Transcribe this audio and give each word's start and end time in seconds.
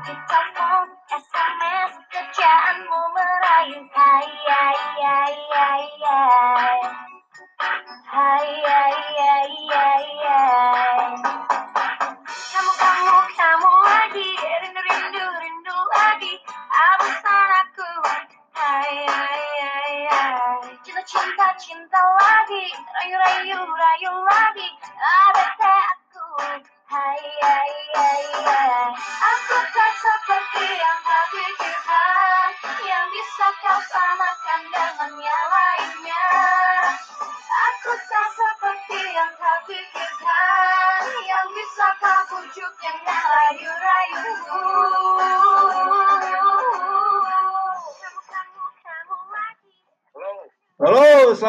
mengganggu 0.00 0.59
Di 0.59 0.59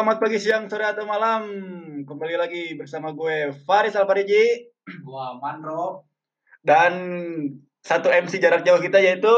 selamat 0.02 0.18
pagi, 0.18 0.42
siang, 0.42 0.66
sore, 0.66 0.82
atau 0.82 1.06
malam. 1.06 1.46
Kembali 2.02 2.34
lagi 2.34 2.74
bersama 2.74 3.14
gue 3.14 3.54
Faris 3.62 3.94
Alpariji 3.94 4.66
Gua 4.98 5.38
Mandro. 5.38 6.10
dan 6.58 6.90
satu 7.86 8.10
MC 8.10 8.42
jarak 8.42 8.66
jauh 8.66 8.82
kita 8.82 8.98
yaitu 8.98 9.30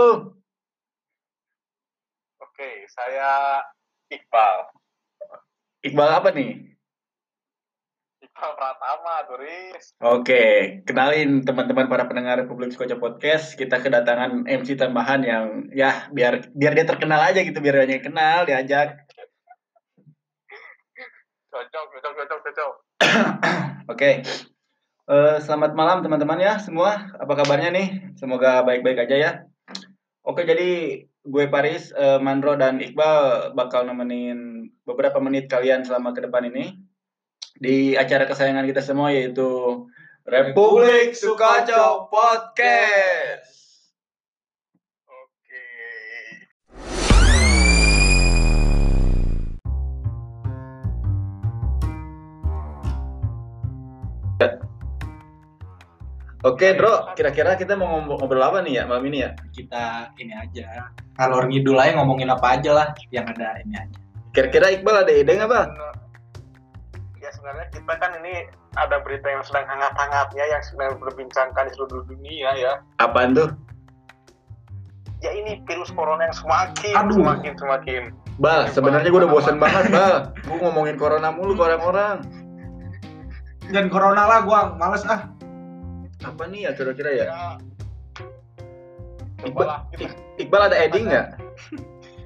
Oke, 2.40 2.88
saya 2.88 3.60
Iqbal. 4.08 4.72
Iqbal 5.84 6.08
apa 6.16 6.32
nih? 6.32 6.80
Iqbal 8.24 8.52
Pratama, 8.56 9.20
Turis. 9.28 9.84
Oke, 10.00 10.44
kenalin 10.88 11.44
teman-teman 11.44 11.92
para 11.92 12.08
pendengar 12.08 12.40
Republik 12.40 12.72
Skoca 12.72 12.96
Podcast. 12.96 13.52
Kita 13.60 13.84
kedatangan 13.84 14.48
MC 14.48 14.80
tambahan 14.80 15.28
yang 15.28 15.68
ya 15.76 16.08
biar 16.08 16.56
biar 16.56 16.72
dia 16.72 16.88
terkenal 16.88 17.20
aja 17.20 17.44
gitu, 17.44 17.60
biar 17.60 17.84
dia 17.84 18.00
kenal, 18.00 18.48
diajak. 18.48 19.03
Oke. 23.84 24.24
Eh, 25.04 25.36
selamat 25.44 25.76
malam 25.76 26.00
teman-teman 26.00 26.40
ya 26.40 26.56
semua. 26.56 27.12
Apa 27.20 27.36
kabarnya 27.36 27.68
nih? 27.68 28.16
Semoga 28.16 28.64
baik-baik 28.64 29.04
aja 29.04 29.16
ya. 29.16 29.32
Oke, 30.24 30.48
jadi 30.48 31.04
gue 31.04 31.44
Paris, 31.52 31.92
eh, 31.92 32.16
Mandro 32.16 32.56
dan 32.56 32.80
Iqbal 32.80 33.52
bakal 33.52 33.84
nemenin 33.84 34.72
beberapa 34.88 35.20
menit 35.20 35.52
kalian 35.52 35.84
selama 35.84 36.16
ke 36.16 36.24
depan 36.24 36.48
ini 36.48 36.80
di 37.60 37.92
acara 37.92 38.24
kesayangan 38.24 38.64
kita 38.64 38.80
semua 38.80 39.12
yaitu 39.12 39.84
Republik 40.24 41.12
Sukaco 41.12 42.08
Podcast. 42.08 43.63
Oke, 56.44 56.76
Bro, 56.76 57.16
kira-kira 57.16 57.56
kita 57.56 57.72
mau 57.72 57.88
ngobrol 57.88 58.20
ngobrol 58.20 58.44
apa 58.44 58.60
nih 58.60 58.76
ya 58.76 58.82
malam 58.84 59.08
ini 59.08 59.24
ya? 59.24 59.32
Kita 59.48 60.12
ini 60.20 60.36
aja. 60.36 60.92
Ngalor 61.16 61.48
ngidul 61.48 61.80
aja 61.80 61.96
ngomongin 61.96 62.28
apa 62.28 62.60
aja 62.60 62.70
lah 62.76 62.88
yang 63.08 63.24
ada 63.32 63.64
ini 63.64 63.80
aja. 63.80 63.98
Kira-kira 64.36 64.76
Iqbal 64.76 65.08
ada 65.08 65.12
ide 65.14 65.40
nggak, 65.40 65.48
Bang? 65.48 65.72
Ya 67.16 67.32
sebenarnya 67.32 67.72
kita 67.72 67.94
kan 67.96 68.12
ini 68.20 68.44
ada 68.76 69.00
berita 69.00 69.24
yang 69.24 69.40
sedang 69.40 69.64
hangat-hangatnya 69.72 70.44
yang 70.44 70.60
sedang 70.60 71.00
berbincangkan 71.00 71.64
di 71.64 71.72
seluruh 71.80 72.04
dunia 72.12 72.52
ya. 72.60 72.72
Apaan 73.00 73.32
tuh? 73.32 73.48
Ya 75.24 75.32
ini 75.32 75.64
virus 75.64 75.88
corona 75.96 76.28
yang 76.28 76.36
semakin 76.36 76.92
Aduh. 76.92 77.24
semakin 77.24 77.52
semakin. 77.56 78.02
Bal, 78.36 78.68
sebenarnya 78.68 79.08
gue 79.08 79.20
udah 79.24 79.32
bosan 79.32 79.56
banget, 79.56 79.88
Bal. 79.88 80.36
Gue 80.44 80.60
ngomongin 80.60 81.00
corona 81.00 81.32
mulu 81.32 81.56
ke 81.56 81.62
orang-orang. 81.64 82.20
Dan 83.72 83.88
corona 83.88 84.28
lah 84.28 84.44
gua 84.44 84.76
males 84.76 85.08
ah. 85.08 85.33
Apa 86.24 86.48
nih 86.48 86.60
ya 86.66 86.70
kira-kira 86.72 87.10
ya? 87.12 87.24
Ya. 87.28 87.44
Kita 89.44 89.76
Iqbal 90.40 90.62
ada 90.72 90.76
ending 90.80 91.04
nggak? 91.06 91.28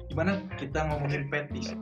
Gimana 0.09 0.39
kita 0.55 0.79
ngomongin 0.89 1.27
petis? 1.27 1.75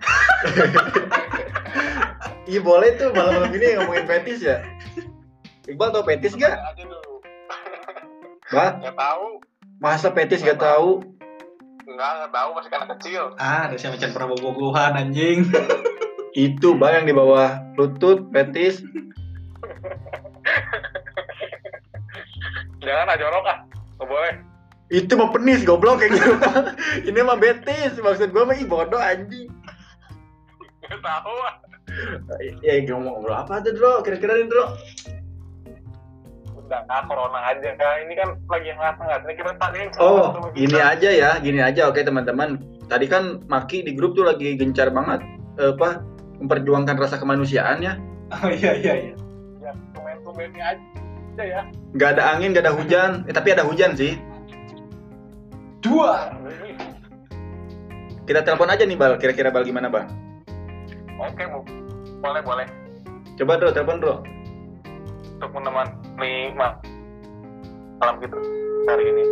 Iya 2.47 2.63
boleh 2.63 2.95
tuh 2.95 3.11
malam-malam 3.11 3.51
ini 3.59 3.75
ngomongin 3.75 4.07
petis 4.07 4.39
ya. 4.39 4.63
Iqbal 5.67 5.91
tau 5.91 6.07
petis 6.07 6.31
nggak? 6.31 6.55
Bah, 8.47 8.79
Nggak 8.79 8.95
tahu. 8.95 9.43
masa 9.83 10.07
petis 10.15 10.39
gak 10.39 10.55
tahu? 10.55 11.03
Enggak, 11.83 12.11
nggak 12.23 12.31
tahu 12.31 12.49
masih 12.55 12.71
kan 12.71 12.81
kecil. 12.95 13.23
Ah, 13.35 13.67
ada 13.67 13.75
siapa 13.75 13.99
macam 13.99 14.11
prabogohan 14.15 14.95
anjing. 14.95 15.43
Itu 16.31 16.79
bang 16.79 17.03
yang 17.03 17.07
di 17.11 17.15
bawah 17.15 17.59
lutut 17.75 18.31
petis. 18.31 18.79
Jangan 22.87 23.11
ah 23.11 23.17
jorok 23.19 23.45
ah. 23.51 23.57
Nggak 23.99 24.07
boleh. 24.07 24.33
Itu 24.87 25.19
mah 25.19 25.29
penis 25.35 25.67
goblok 25.67 25.99
kayak 25.99 26.15
gitu. 26.15 26.31
ini 27.11 27.19
mah 27.19 27.35
betis. 27.35 27.99
Maksud 27.99 28.31
gue 28.31 28.43
mah 28.47 28.55
ih 28.55 28.63
bodoh 28.63 29.01
anjing. 29.01 29.51
Nggak 30.87 30.99
tahu 31.03 31.35
ah. 31.43 31.55
Ya 32.63 32.79
ngomong 32.87 33.19
ngobrol 33.19 33.35
apa 33.35 33.59
tuh 33.59 33.75
Bro? 33.75 34.07
Kira-kira 34.07 34.39
nih 34.39 34.47
Bro? 34.47 34.65
udah 36.67 36.83
ah, 36.91 36.99
corona 37.07 37.39
aja 37.47 37.79
kan 37.79 38.03
ini 38.03 38.11
kan 38.19 38.35
lagi 38.51 38.75
hangat-hangat 38.75 39.23
ini 39.23 39.33
kita 39.39 39.55
tadi 39.55 39.77
yang 39.87 39.91
Oh, 40.03 40.51
gini 40.51 40.75
aja 40.75 41.09
ya, 41.15 41.31
gini 41.39 41.63
aja. 41.63 41.87
Oke 41.87 42.03
teman-teman. 42.03 42.59
Tadi 42.91 43.07
kan 43.07 43.39
Maki 43.47 43.87
di 43.87 43.95
grup 43.95 44.19
tuh 44.19 44.27
lagi 44.27 44.59
gencar 44.59 44.91
banget 44.91 45.23
eh, 45.63 45.71
apa 45.71 46.03
memperjuangkan 46.43 46.99
rasa 46.99 47.15
kemanusiaan 47.15 47.79
ya. 47.79 47.95
Oh 48.43 48.51
iya 48.51 48.75
iya 48.75 48.93
iya. 49.07 49.13
ya 49.63 49.71
tumen-tumennya 49.95 50.75
aja 50.75 51.06
ya 51.43 51.61
Gak 51.97 52.09
ada 52.17 52.33
angin, 52.33 52.53
gak 52.53 52.65
ada 52.65 52.73
hujan. 52.73 53.25
Eh, 53.25 53.33
tapi 53.33 53.53
ada 53.53 53.65
hujan 53.65 53.93
sih. 53.93 54.17
Dua. 55.81 56.33
Kita 58.27 58.43
telepon 58.43 58.67
aja 58.69 58.83
nih 58.83 58.97
Bal. 58.99 59.15
Kira-kira 59.17 59.49
Bal 59.49 59.63
gimana 59.63 59.87
Bal? 59.87 60.05
oke 61.17 61.43
bu 61.49 61.59
boleh 62.21 62.41
boleh 62.45 62.67
Coba 63.37 63.57
Bro, 63.57 63.73
telepon 63.73 63.97
Bro. 63.97 64.15
untuk 65.37 65.49
menemani 65.53 66.53
ma- 66.53 66.77
malam 68.01 68.17
kita 68.17 68.37
hari 68.89 69.05
ini 69.13 69.23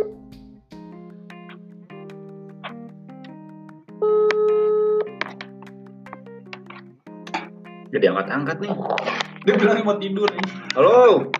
Jadi 7.86 8.04
angkat-angkat 8.12 8.56
nih. 8.60 8.72
Dia 9.46 9.54
bilang 9.56 9.78
mau 9.86 9.96
tidur 9.96 10.28
nih. 10.28 10.46
Halo 10.74 11.30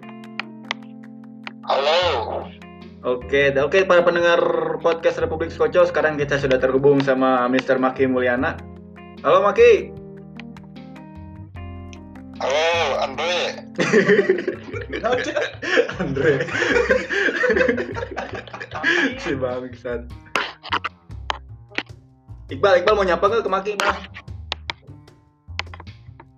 Oke, 3.07 3.55
oke 3.55 3.87
para 3.87 4.03
pendengar 4.03 4.43
podcast 4.83 5.23
Republik 5.23 5.55
Skoco, 5.55 5.87
sekarang 5.87 6.19
kita 6.19 6.43
sudah 6.43 6.59
terhubung 6.59 6.99
sama 6.99 7.47
Mr. 7.47 7.79
Maki 7.79 8.11
Mulyana. 8.11 8.59
Halo 9.23 9.47
Maki. 9.47 9.95
halo 12.43 12.67
Andre 13.07 13.63
Andre. 16.03 16.33
si 19.23 19.39
bangsat. 19.39 20.03
Iqbal, 22.51 22.83
Iqbal 22.83 22.95
mau 22.99 23.07
nyapa 23.07 23.23
nggak 23.23 23.47
ke 23.47 23.51
Maki, 23.55 23.73
Bang? 23.79 24.03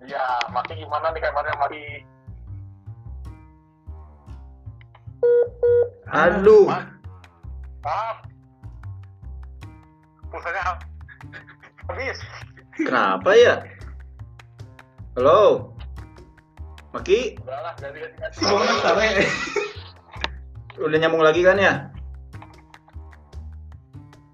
ya 0.05 0.21
Maki 0.53 0.77
gimana 0.77 1.09
nih 1.17 1.21
kabarnya 1.25 1.57
Maki 1.57 2.05
Aduh. 6.09 6.65
ah 7.85 8.17
pulsanya 10.29 10.61
ha- 10.61 10.81
habis 11.89 12.17
Kenapa 12.79 13.35
ya? 13.35 13.65
Halo. 15.19 15.75
Maki, 16.95 17.35
udahlah 17.43 17.75
Sare. 17.75 19.27
udah 20.85 20.97
nyambung 20.97 21.19
lagi 21.19 21.43
kan 21.43 21.59
ya? 21.59 21.73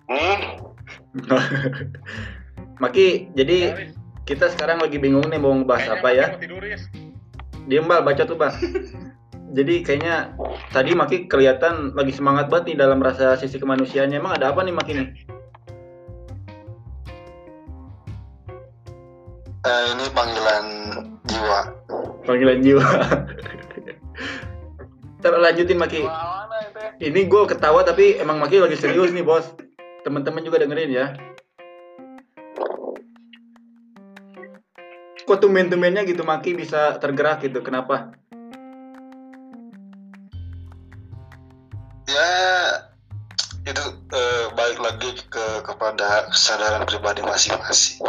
hmm 0.06 0.62
Maki, 2.83 3.33
jadi 3.33 3.89
kita 4.30 4.54
sekarang 4.54 4.77
lagi 4.77 5.01
bingung 5.01 5.25
nih 5.25 5.42
mau 5.42 5.57
ngebahas 5.57 5.98
apa 5.98 6.10
ya? 6.13 6.25
tidur 6.38 6.62
Riz. 6.62 6.86
Diem 7.66 7.89
bal, 7.89 8.06
baca 8.06 8.24
tuh 8.30 8.38
bang. 8.38 8.54
Jadi 9.56 9.88
kayaknya 9.88 10.36
tadi 10.75 10.92
Maki 10.92 11.31
kelihatan 11.31 11.96
lagi 11.96 12.12
semangat 12.12 12.52
banget 12.52 12.75
nih 12.75 12.78
dalam 12.84 13.00
rasa 13.00 13.40
sisi 13.40 13.56
kemanusiaannya. 13.56 14.19
Emang 14.19 14.36
ada 14.36 14.52
apa 14.52 14.60
nih 14.68 14.75
Maki 14.75 14.92
nih? 14.92 15.07
Eh, 19.63 19.84
ini 19.96 20.06
panggilan 20.12 20.66
jiwa. 21.24 21.60
Panggilan 22.28 22.60
jiwa. 22.60 22.84
Ntar 25.24 25.40
lanjutin 25.40 25.80
Maki. 25.80 26.04
Ya? 26.04 26.12
Ini 27.00 27.24
gue 27.24 27.42
ketawa 27.48 27.88
tapi 27.88 28.19
emang 28.19 28.44
Maki 28.44 28.60
lagi 28.60 28.75
serius 28.75 29.16
nih 29.16 29.24
bos. 29.24 29.56
Teman-teman 30.04 30.44
juga 30.44 30.60
dengerin 30.60 30.92
ya. 30.92 31.16
Kok 35.24 35.40
tumben-tumbennya 35.40 36.04
gitu 36.04 36.28
Maki 36.28 36.60
bisa 36.60 37.00
tergerak 37.00 37.40
gitu? 37.42 37.63
Kenapa? 37.63 38.13
Ya 42.16 42.32
itu 43.66 43.84
eh, 44.14 44.46
balik 44.56 44.80
lagi 44.80 45.10
ke 45.28 45.46
kepada 45.68 46.30
kesadaran 46.32 46.88
pribadi 46.88 47.20
masing-masing. 47.26 48.00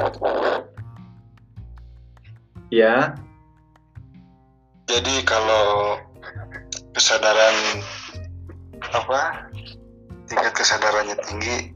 Ya, 2.70 3.14
Jadi 4.87 5.26
kalau 5.26 5.99
kesadaran 6.94 7.82
apa 8.94 9.50
tingkat 10.31 10.55
kesadarannya 10.55 11.19
tinggi 11.26 11.75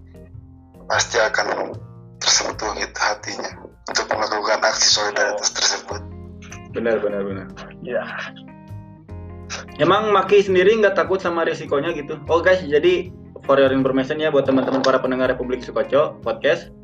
pasti 0.87 1.19
akan 1.19 1.75
tersentuh 2.23 2.71
gitu 2.79 2.99
hatinya 2.99 3.51
untuk 3.91 4.07
melakukan 4.15 4.63
aksi 4.63 4.87
solidaritas 4.87 5.51
tersebut. 5.51 6.01
benar 6.71 7.03
benar 7.03 7.27
benar. 7.27 7.47
Iya. 7.83 8.03
Emang 9.79 10.11
Maki 10.11 10.43
sendiri 10.43 10.75
nggak 10.81 10.99
takut 10.99 11.23
sama 11.23 11.47
risikonya 11.47 11.95
gitu? 11.95 12.19
Oh 12.27 12.43
guys, 12.43 12.65
jadi 12.65 13.13
for 13.47 13.61
your 13.61 13.71
information 13.71 14.19
ya 14.19 14.33
buat 14.33 14.49
teman-teman 14.49 14.83
para 14.83 14.99
pendengar 14.99 15.31
Republik 15.31 15.63
Sukoco 15.63 16.19
podcast, 16.25 16.75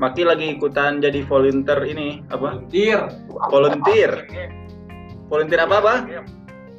Maki 0.00 0.24
lagi 0.24 0.56
ikutan 0.56 1.00
jadi 1.00 1.24
volunteer 1.24 1.80
ini 1.84 2.24
apa? 2.32 2.60
Dir. 2.68 3.08
Volunteer. 3.52 4.28
Volunteer 5.28 5.60
apa 5.64 5.76
apa? 5.80 5.94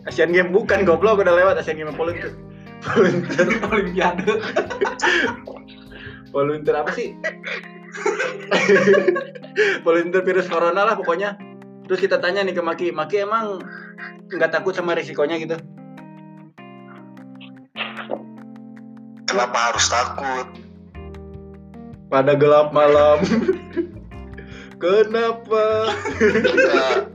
Asian 0.09 0.33
Game 0.33 0.49
bukan 0.49 0.81
goblok 0.81 1.21
udah 1.21 1.33
lewat 1.38 1.61
Asian 1.61 1.77
Game 1.77 1.94
volunteer. 1.94 2.33
Volunteer. 2.81 3.47
Olimpiade. 3.69 4.31
Volunteer 6.33 6.75
apa 6.81 6.91
sih? 6.97 7.13
volunteer 9.85 10.23
virus 10.25 10.49
corona 10.49 10.81
lah 10.81 10.95
pokoknya. 10.97 11.37
Terus 11.85 11.99
kita 12.01 12.17
tanya 12.17 12.41
nih 12.41 12.55
ke 12.55 12.63
Maki, 12.63 12.87
Maki 12.89 13.21
emang 13.21 13.61
nggak 14.31 14.51
takut 14.51 14.72
sama 14.72 14.95
risikonya 14.95 15.36
gitu? 15.39 15.60
Kenapa 19.28 19.57
harus 19.72 19.86
takut? 19.88 20.48
Pada 22.12 22.36
gelap 22.36 22.75
malam. 22.75 23.24
Kenapa? 24.81 25.95
Kita 26.19 27.07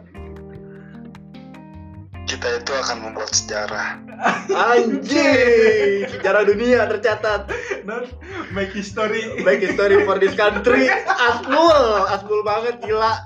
kita 2.46 2.62
itu 2.62 2.72
akan 2.78 2.96
membuat 3.02 3.30
sejarah. 3.34 3.86
Anjing, 4.54 6.06
sejarah 6.06 6.46
dunia 6.46 6.86
tercatat. 6.86 7.50
Not 7.82 8.06
make 8.54 8.70
history. 8.70 9.42
Baik 9.42 9.66
history 9.66 10.06
for 10.06 10.22
this 10.22 10.38
country. 10.38 10.86
Asmul, 11.10 12.06
asmul 12.06 12.46
banget 12.46 12.78
gila. 12.86 13.18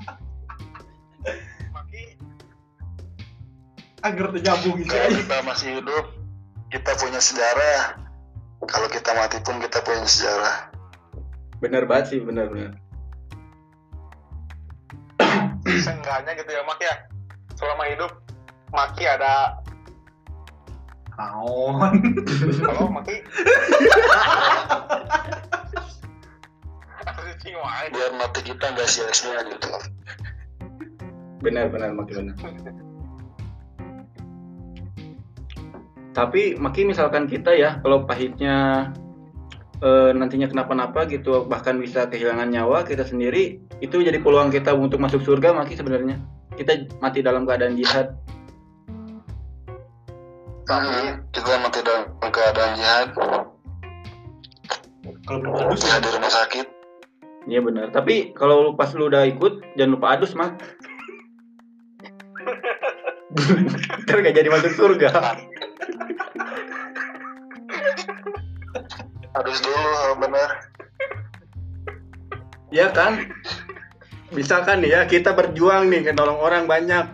Agar 4.01 4.27
terjambung 4.33 4.81
gitu. 4.81 4.93
Kalau 4.93 5.13
kita 5.13 5.37
masih 5.45 5.69
hidup, 5.81 6.05
kita 6.73 6.93
punya 6.97 7.21
sejarah. 7.21 8.01
Kalau 8.65 8.89
kita 8.89 9.11
mati 9.17 9.39
pun 9.45 9.61
kita 9.61 9.81
punya 9.85 10.05
sejarah. 10.09 10.73
Bener 11.61 11.85
banget 11.85 12.17
sih, 12.17 12.21
bener 12.25 12.49
bener. 12.49 12.73
seenggaknya 15.81 16.33
gitu 16.37 16.51
ya 16.51 16.63
Mak 16.67 16.81
ya. 16.81 16.95
Selama 17.55 17.85
hidup 17.89 18.13
Maki 18.73 19.05
ada 19.05 19.61
Naon. 21.19 21.93
halo 22.65 22.89
Maki. 22.89 23.17
Biar 27.91 28.13
mati 28.15 28.41
kita 28.45 28.65
nggak 28.77 28.89
sia-sia 28.89 29.41
gitu. 29.49 29.69
Bener 31.45 31.69
bener 31.69 31.93
Maki 31.93 32.13
bener. 32.17 32.37
Tapi 36.21 36.61
Maki 36.61 36.85
misalkan 36.85 37.25
kita 37.25 37.57
ya, 37.57 37.81
kalau 37.81 38.05
pahitnya 38.05 38.93
eh, 39.81 40.13
nantinya 40.13 40.53
kenapa-napa 40.53 41.09
gitu, 41.09 41.49
bahkan 41.49 41.81
bisa 41.81 42.13
kehilangan 42.13 42.53
nyawa 42.53 42.85
kita 42.85 43.09
sendiri, 43.09 43.57
itu 43.81 43.97
jadi 44.05 44.21
peluang 44.21 44.53
kita 44.53 44.77
untuk 44.77 45.01
masuk 45.01 45.25
surga 45.25 45.57
Maki 45.57 45.81
sebenarnya. 45.81 46.21
Kita 46.61 46.77
mati 47.01 47.25
dalam 47.25 47.49
keadaan 47.49 47.73
jihad. 47.73 48.13
Hmm, 50.69 51.25
kita 51.33 51.57
mati 51.57 51.81
dalam 51.81 52.05
keadaan 52.21 52.73
jihad, 52.77 53.09
Kalau 55.25 55.41
belum 55.41 55.57
halus 55.57 55.81
jihad 55.81 56.05
di 56.05 56.11
rumah 56.13 56.33
sakit. 56.37 56.67
Iya 57.49 57.65
benar. 57.65 57.89
Tapi 57.97 58.37
kalau 58.37 58.69
lu- 58.69 58.77
pas 58.77 58.93
lu 58.93 59.09
udah 59.09 59.25
ikut, 59.25 59.65
jangan 59.81 59.97
lupa 59.97 60.07
adus 60.13 60.37
mak. 60.37 60.61
Ntar 64.07 64.17
gak 64.27 64.35
jadi 64.35 64.49
masuk 64.51 64.73
surga. 64.75 65.11
Harus 69.31 69.59
dulu 69.63 70.19
bener. 70.19 70.51
Ya 72.75 72.91
kan? 72.91 73.31
Misalkan 74.35 74.83
nih 74.83 74.95
ya, 74.95 75.01
kita 75.07 75.35
berjuang 75.35 75.91
nih, 75.91 76.11
nolong 76.15 76.39
orang 76.39 76.67
banyak. 76.67 77.07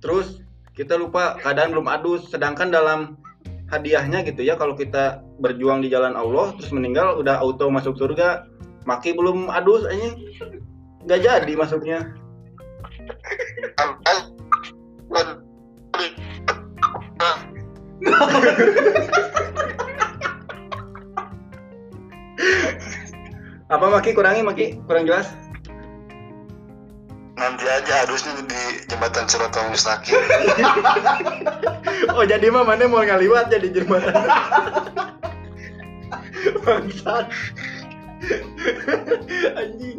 Terus 0.00 0.44
kita 0.76 0.96
lupa 0.96 1.36
keadaan 1.40 1.72
belum 1.76 1.88
adus. 1.88 2.28
Sedangkan 2.28 2.72
dalam 2.72 3.16
hadiahnya 3.68 4.24
gitu 4.24 4.44
ya, 4.44 4.56
kalau 4.56 4.72
kita 4.76 5.20
berjuang 5.40 5.84
di 5.84 5.92
jalan 5.92 6.16
Allah, 6.16 6.56
terus 6.56 6.72
meninggal 6.72 7.20
udah 7.20 7.40
auto 7.40 7.68
masuk 7.68 7.96
surga. 7.96 8.48
Maki 8.88 9.12
belum 9.12 9.52
adus 9.52 9.84
aja. 9.84 10.16
Gak 11.04 11.20
jadi 11.24 11.52
masuknya. 11.56 12.16
Apa 23.68 23.84
Maki 23.92 24.16
kurangi 24.16 24.40
Maki? 24.40 24.80
Kurang 24.88 25.04
jelas? 25.04 25.28
Nanti 27.38 27.68
aja 27.68 28.02
harusnya 28.02 28.40
di 28.48 28.62
jembatan 28.88 29.28
Siratul 29.28 29.70
Mustaqim. 29.70 30.16
Oh 32.16 32.24
jadi 32.26 32.50
mah 32.50 32.64
mana 32.66 32.88
mau 32.88 33.04
ngaliwat 33.04 33.52
jadi 33.52 33.68
jembatan. 33.70 34.14
Bangsat. 36.64 37.28
Anjing. 39.54 39.98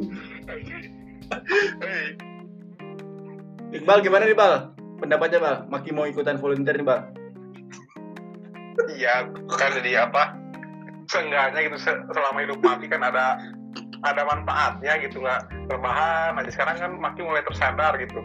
Iqbal 3.69 4.01
gimana 4.01 4.25
nih 4.25 4.33
Bal? 4.33 4.73
Pendapatnya 4.97 5.39
Bal? 5.39 5.55
Maki 5.69 5.93
mau 5.93 6.09
ikutan 6.09 6.41
volunteer 6.41 6.75
nih 6.75 6.87
Bal? 6.89 7.18
Iya, 8.89 9.29
kan 9.53 9.69
jadi 9.77 10.09
apa? 10.09 10.33
Seenggaknya 11.09 11.59
gitu 11.65 11.77
se- 11.81 12.03
selama 12.13 12.45
hidup 12.45 12.59
Maki 12.61 12.85
kan 12.89 13.01
ada 13.01 13.41
ada 14.05 14.21
manfaatnya 14.23 14.95
gitu 15.03 15.19
nggak 15.19 15.41
rebahan 15.67 16.39
aja 16.39 16.51
sekarang 16.53 16.75
kan 16.79 16.91
Maki 16.97 17.21
mulai 17.25 17.43
tersadar 17.43 17.97
gitu 17.99 18.23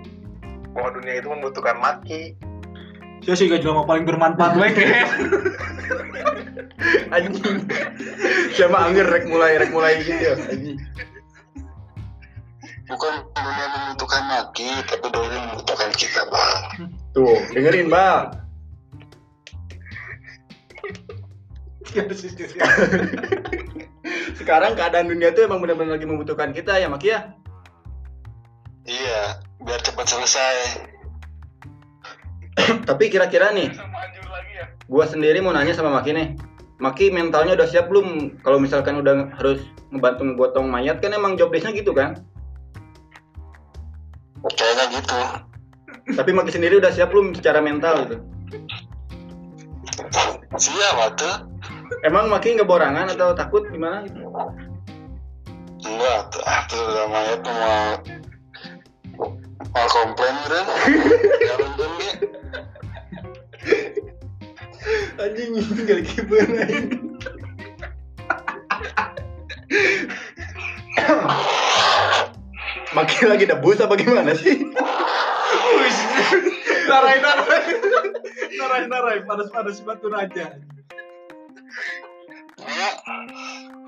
bahwa 0.73 0.89
dunia 0.95 1.19
itu 1.19 1.29
membutuhkan 1.29 1.77
Maki 1.81 2.37
Saya 3.25 3.41
sih 3.41 3.49
gak 3.49 3.65
jelma 3.65 3.89
paling 3.89 4.05
bermanfaat 4.05 4.53
gue 4.53 4.69
kayak. 4.69 5.09
Anjing. 7.17 7.65
Siapa 8.53 8.77
angger 8.77 9.09
rek 9.09 9.25
mulai 9.25 9.57
rek 9.57 9.73
mulai 9.73 10.05
gitu 10.05 10.13
ya. 10.13 10.37
Anjing. 10.53 10.77
Bukan 12.85 13.15
dunia 13.33 13.67
membutuhkan 13.73 14.29
maki, 14.29 14.69
tapi 14.85 15.09
dunia 15.09 15.41
membutuhkan 15.41 15.89
kita, 15.97 16.29
Bang. 16.29 16.93
Tuh, 17.17 17.41
dengerin 17.57 17.89
Sekarang 24.39 24.75
keadaan 24.77 25.09
dunia 25.09 25.33
tuh 25.33 25.47
emang 25.47 25.63
benar-benar 25.63 25.97
lagi 25.97 26.07
membutuhkan 26.07 26.51
kita 26.53 26.77
ya 26.77 26.91
Maki 26.91 27.15
ya. 27.15 27.33
Iya, 28.85 29.41
biar 29.65 29.81
cepat 29.81 30.07
selesai. 30.11 30.57
Tapi 32.89 33.05
kira-kira 33.09 33.51
nih, 33.57 33.73
sama 33.73 33.99
anjur 34.05 34.27
lagi 34.29 34.53
ya 34.61 34.67
gua 34.87 35.09
sendiri 35.09 35.41
mau 35.41 35.57
nanya 35.57 35.73
sama 35.73 35.89
Maki 35.89 36.13
nih. 36.13 36.37
Maki 36.83 37.09
mentalnya 37.09 37.57
udah 37.57 37.69
siap 37.71 37.89
belum? 37.89 38.39
Kalau 38.45 38.59
misalkan 38.61 39.01
udah 39.01 39.33
harus 39.41 39.65
ngebantu 39.95 40.27
ngegotong 40.27 40.67
mayat 40.69 41.01
kan 41.01 41.15
emang 41.15 41.39
job 41.39 41.55
desk-nya 41.55 41.73
gitu 41.73 41.95
kan? 41.97 42.21
Kayaknya 44.45 44.85
gitu. 45.01 45.19
Tapi 46.13 46.31
Maki 46.37 46.53
sendiri 46.53 46.77
udah 46.77 46.93
siap 46.93 47.09
belum 47.15 47.33
secara 47.33 47.65
mental 47.65 48.05
gitu? 48.05 48.17
Siapa 50.61 51.17
tuh? 51.17 51.54
Emang 52.05 52.29
Maki 52.29 52.57
nggak 52.57 52.69
borangan 52.69 53.13
atau 53.13 53.33
takut 53.37 53.65
gimana? 53.69 54.05
gitu? 54.09 54.21
Enggak 55.85 56.33
ah 56.49 56.63
tuh 56.69 56.81
namanya 56.81 57.35
tuh 57.45 57.55
mau 57.55 57.81
mau 59.73 59.87
komplain 59.93 60.35
gitu. 60.45 60.61
Mungkin 61.61 61.91
dia. 62.01 62.13
Anjing 65.21 65.51
tinggal 65.77 66.01
kiper 66.05 66.45
anjing. 66.45 66.87
Maki 72.95 73.19
lagi 73.27 73.45
debus 73.51 73.83
apa 73.83 73.95
gimana 73.99 74.33
sih? 74.39 74.71
narai 76.85 77.19
narai 77.19 77.65
narai 78.55 78.83
narai 78.87 79.19
panas 79.27 79.49
panas 79.51 79.81
batu 79.83 80.07
raja 80.13 80.61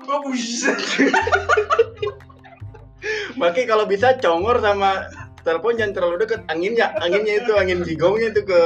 oh 0.07 0.19
buset 0.23 0.79
Maki 3.37 3.69
kalau 3.69 3.85
bisa 3.85 4.17
congor 4.17 4.57
sama 4.59 5.05
telepon 5.45 5.77
jangan 5.77 5.93
terlalu 5.93 6.25
dekat 6.25 6.41
anginnya 6.49 6.91
anginnya 6.99 7.45
itu 7.45 7.51
angin 7.53 7.85
jigongnya 7.85 8.33
itu 8.33 8.41
ke 8.43 8.61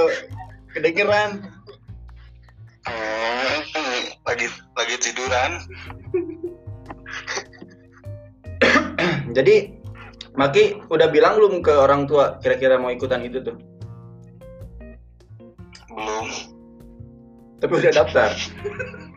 kedengeran 0.72 1.44
hmm, 2.88 4.02
lagi 4.24 4.48
lagi 4.80 4.96
tiduran. 4.98 5.52
jadi 9.38 9.76
Maki 10.32 10.80
udah 10.88 11.12
bilang 11.12 11.36
belum 11.36 11.60
ke 11.60 11.76
orang 11.76 12.08
tua 12.08 12.40
kira-kira 12.40 12.80
mau 12.80 12.90
ikutan 12.90 13.22
itu 13.28 13.44
tuh? 13.44 13.58
Belum. 15.92 16.28
tapi 17.62 17.78
udah 17.78 17.94
daftar 17.94 18.32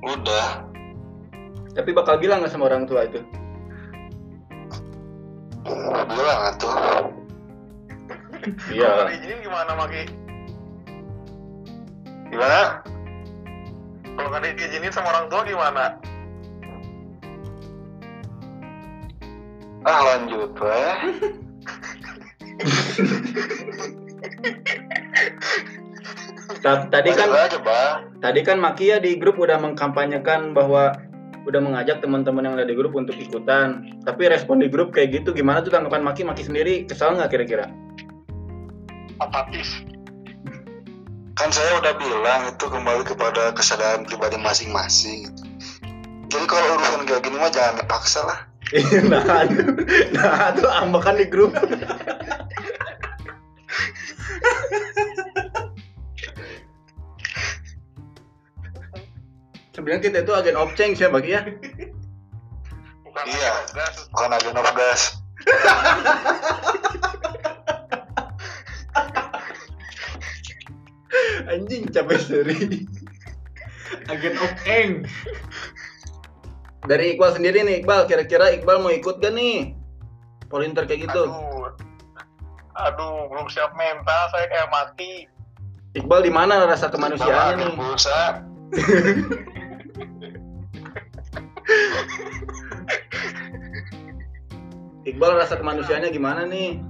Udah. 0.00 0.64
tapi 1.70 1.94
bakal 1.94 2.18
bilang 2.18 2.42
nggak 2.42 2.50
sama 2.50 2.66
orang 2.66 2.82
tua 2.82 3.06
itu 3.06 3.22
Bilang 6.10 6.58
tuh. 6.58 6.72
Kalau 6.72 7.12
iya 8.72 8.88
nggak 8.88 9.08
diizinin 9.12 9.44
gimana 9.44 9.70
Maki? 9.76 10.02
Gimana? 12.32 12.80
Kalau 14.16 14.28
nggak 14.32 14.56
diizinin 14.56 14.92
sama 14.92 15.08
orang 15.14 15.28
tua 15.28 15.44
gimana? 15.44 15.84
Ah 19.84 20.00
lanjut 20.04 20.52
weh. 20.58 20.96
Ta- 26.60 26.88
tadi 26.92 27.10
kan 27.16 27.28
tadi 28.20 28.40
kan 28.44 28.60
Maki 28.60 28.92
ya 28.92 29.00
di 29.00 29.16
grup 29.16 29.40
udah 29.40 29.56
mengkampanyekan 29.56 30.52
bahwa 30.52 30.92
udah 31.48 31.60
mengajak 31.60 32.04
teman-teman 32.04 32.44
yang 32.44 32.54
ada 32.60 32.68
di 32.68 32.76
grup 32.76 32.92
untuk 32.92 33.16
ikutan 33.16 33.96
tapi 34.04 34.28
respon 34.28 34.60
di 34.60 34.68
grup 34.68 34.92
kayak 34.92 35.24
gitu 35.24 35.32
gimana 35.32 35.64
tuh 35.64 35.72
tanggapan 35.72 36.04
Maki 36.04 36.20
Maki 36.20 36.44
sendiri 36.44 36.84
kesal 36.84 37.16
nggak 37.16 37.32
kira-kira 37.32 37.72
Apatis. 39.20 39.84
Kan 41.36 41.52
saya 41.52 41.76
udah 41.76 41.92
bilang 42.00 42.48
itu 42.48 42.64
kembali 42.68 43.04
kepada 43.04 43.52
kesadaran 43.52 44.08
pribadi 44.08 44.40
masing-masing. 44.40 45.28
Jadi 46.32 46.44
kalau 46.48 46.80
urusan 46.80 47.04
kayak 47.04 47.28
gini 47.28 47.36
mah 47.36 47.52
jangan 47.52 47.84
dipaksa 47.84 48.24
lah. 48.24 48.40
nah 49.12 49.44
aduh, 49.44 49.66
nah 50.14 50.54
tuh 50.54 50.70
ambekan 50.70 51.18
di 51.18 51.26
grup 51.26 51.50
sebenarnya 59.80 60.04
kita 60.04 60.18
itu 60.28 60.32
agen 60.36 60.56
of 60.60 60.76
change 60.76 61.00
ya 61.00 61.08
Maki 61.08 61.32
ya 61.32 61.42
Bukan 63.08 63.24
Iya. 63.26 63.52
Bukan 64.12 64.30
agen 64.36 64.54
of 64.60 64.68
gas. 64.76 65.18
anjing 71.50 71.90
capek 71.90 72.20
seri 72.22 72.86
agen 74.06 74.34
of 74.38 74.54
eng 74.70 75.02
dari 76.86 77.16
Iqbal 77.16 77.34
sendiri 77.34 77.66
nih 77.66 77.82
Iqbal 77.82 78.06
kira-kira 78.06 78.54
Iqbal 78.54 78.78
mau 78.78 78.94
ikut 78.94 79.18
gak 79.18 79.34
nih 79.34 79.74
polinter 80.46 80.86
kayak 80.86 81.10
gitu 81.10 81.26
Aduh. 81.26 81.58
Aduh, 82.80 83.28
belum 83.28 83.44
siap 83.52 83.76
mental, 83.76 84.32
saya 84.32 84.48
kayak 84.48 84.72
mati. 84.72 85.28
Iqbal 85.92 86.24
di 86.24 86.32
mana 86.32 86.64
rasa 86.64 86.88
kemanusiaannya 86.88 87.60
nih 87.60 87.76
pulsa. 87.76 88.40
Iqbal 95.08 95.32
rasa 95.36 95.56
kemanusiaannya 95.56 96.10
gimana 96.10 96.44
nih 96.44 96.80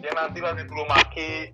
Ya 0.00 0.16
nanti 0.16 0.40
nanti 0.40 0.64
dulu 0.64 0.88
Maki. 0.88 1.52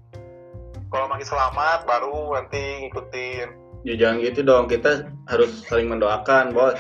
Kalau 0.87 1.11
Maki 1.11 1.27
selamat, 1.27 1.83
baru 1.83 2.39
nanti 2.39 2.87
ngikutin. 2.87 3.49
ya 3.83 3.95
jangan 3.95 4.19
gitu 4.19 4.43
dong 4.43 4.67
kita 4.67 5.07
harus 5.27 5.63
saling 5.67 5.87
mendoakan 5.87 6.55
bos 6.55 6.79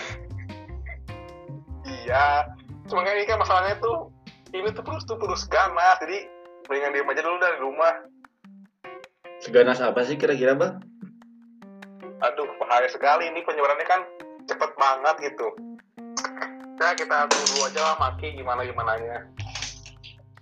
Iya. 1.83 2.47
Cuma 2.87 3.02
kan 3.02 3.19
ini 3.19 3.26
kan 3.26 3.43
masalahnya 3.43 3.83
tuh, 3.83 4.14
ini 4.55 4.71
tuh 4.71 4.83
terus 4.87 5.02
tuh 5.02 5.19
terus 5.19 5.43
ganas. 5.47 5.99
Jadi 5.99 6.31
mendingan 6.66 6.95
diem 6.95 7.11
aja 7.11 7.23
dulu 7.23 7.38
dari 7.38 7.59
rumah. 7.59 7.95
seganas 9.37 9.85
apa 9.85 10.00
sih 10.00 10.16
kira-kira 10.16 10.57
bang 10.57 10.81
Aduh, 12.25 12.49
bahaya 12.57 12.88
sekali 12.88 13.28
ini 13.28 13.45
penyebarannya 13.45 13.85
kan 13.85 14.00
cepet 14.49 14.71
banget 14.75 15.14
gitu. 15.28 15.47
Ya 16.76 16.92
kita 16.92 17.25
tunggu 17.33 17.56
dulu 17.56 17.73
aja 17.73 17.80
lah 17.80 17.97
Maki 17.97 18.37
gimana 18.37 18.61
gimananya. 18.68 19.25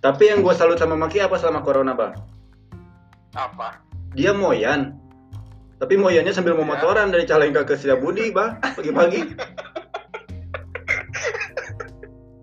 tapi 0.03 0.27
yang 0.29 0.43
gue 0.43 0.53
salut 0.53 0.75
sama 0.75 0.99
Maki 0.99 1.23
apa 1.23 1.39
selama 1.39 1.63
corona 1.63 1.95
bang? 1.95 2.13
Apa? 3.33 3.79
dia 4.15 4.35
moyan. 4.35 4.99
Tapi 5.79 5.95
moyannya 5.99 6.31
sambil 6.35 6.55
memotoran 6.55 7.11
dari 7.11 7.23
Calengka 7.27 7.63
ke 7.63 7.79
Setiabudi 7.79 8.35
bang 8.35 8.59
pagi-pagi. 8.61 9.35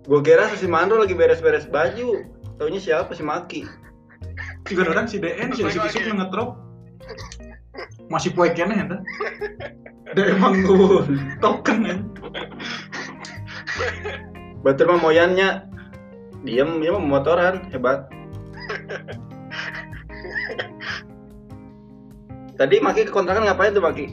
Gue 0.08 0.20
kira 0.24 0.50
si 0.56 0.66
Mandro 0.66 0.98
lagi 0.98 1.14
beres-beres 1.14 1.68
baju. 1.68 2.26
Taunya 2.58 2.80
siapa 2.80 3.12
si 3.12 3.22
Maki? 3.22 3.62
Juga 4.68 4.88
orang 4.88 5.06
si 5.06 5.20
DN 5.20 5.52
si 5.52 5.62
si 5.68 5.78
Kisuk 5.78 6.02
yang 6.04 6.18
ngetrop. 6.20 6.56
Masih 8.08 8.32
kene 8.32 8.74
ya 8.76 8.84
Udah 10.12 10.24
emang 10.28 10.60
gue 10.66 11.00
token 11.40 11.78
kan 11.88 11.98
Batur 14.62 14.86
mah 14.94 15.00
moyannya 15.02 15.66
diem 16.46 16.78
dia 16.78 16.90
mah 16.94 17.02
memotoran 17.02 17.66
hebat. 17.70 18.06
Tadi 22.58 22.78
Maki 22.78 23.08
ke 23.08 23.12
kontrakan 23.14 23.48
ngapain 23.48 23.74
tuh 23.74 23.82
Maki? 23.82 24.06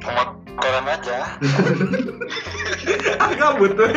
Pemotoran 0.00 0.84
aja. 0.88 1.36
ah 3.20 3.32
kabut 3.34 3.76
tuh. 3.76 3.92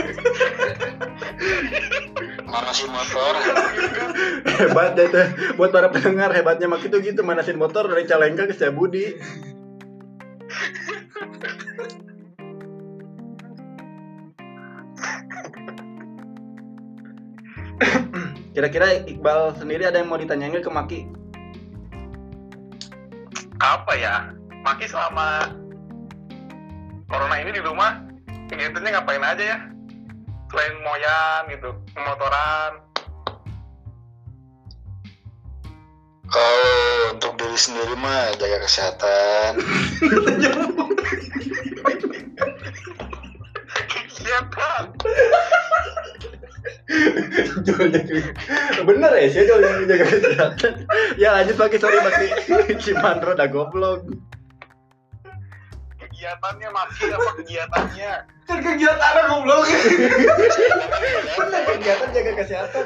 Mana 2.47 2.71
sih 2.75 2.87
motor? 2.89 3.33
hebat 4.59 4.97
deh 4.97 5.07
tuh. 5.07 5.27
Buat 5.55 5.71
para 5.71 5.87
pendengar 5.93 6.35
hebatnya 6.35 6.67
Maki 6.67 6.91
tuh 6.91 6.99
gitu 6.99 7.23
manasin 7.23 7.55
motor 7.55 7.87
dari 7.87 8.03
Calengka 8.03 8.49
ke 8.49 8.53
Setiabudi 8.55 9.15
Kira-kira 18.57 19.05
Iqbal 19.05 19.53
sendiri 19.53 19.85
ada 19.85 20.01
yang 20.01 20.09
mau 20.09 20.17
ditanyain 20.17 20.49
ke 20.49 20.65
Maki? 20.65 21.05
Apa 23.61 23.93
ya? 23.93 24.33
Maki 24.65 24.89
selama 24.89 25.53
corona 27.05 27.37
ini 27.37 27.53
di 27.53 27.61
rumah, 27.61 28.01
kegiatannya 28.49 28.97
ngapain 28.97 29.21
aja 29.21 29.43
ya? 29.45 29.61
Selain 30.49 30.73
moyan 30.81 31.53
gitu, 31.53 31.69
motoran. 32.01 32.81
Kalau 36.25 37.13
untuk 37.13 37.37
diri 37.37 37.61
sendiri 37.61 37.93
mah 37.93 38.33
jaga 38.41 38.57
kesehatan. 38.65 39.61
Kegiatan. 43.93 44.97
Jual 47.67 47.91
jaga 47.91 48.31
Bener 48.87 49.11
ya 49.19 49.27
sih 49.27 49.43
jual 49.43 49.59
jaga 49.59 50.05
kesehatan 50.07 50.73
Ya 51.19 51.35
lanjut 51.35 51.59
Maki 51.59 51.77
sorry 51.83 51.99
Maki 51.99 52.27
Si 52.79 52.95
Mandro 52.95 53.35
udah 53.35 53.47
goblok. 53.51 54.07
Kegiatannya 55.99 56.69
Maki 56.71 57.03
apa 57.11 57.31
kegiatannya? 57.43 58.11
kan 58.47 58.63
kegiatan 58.63 59.15
goblok. 59.27 59.67
Bener 61.35 61.61
kegiatan 61.67 62.09
jaga 62.15 62.31
kesehatan. 62.39 62.83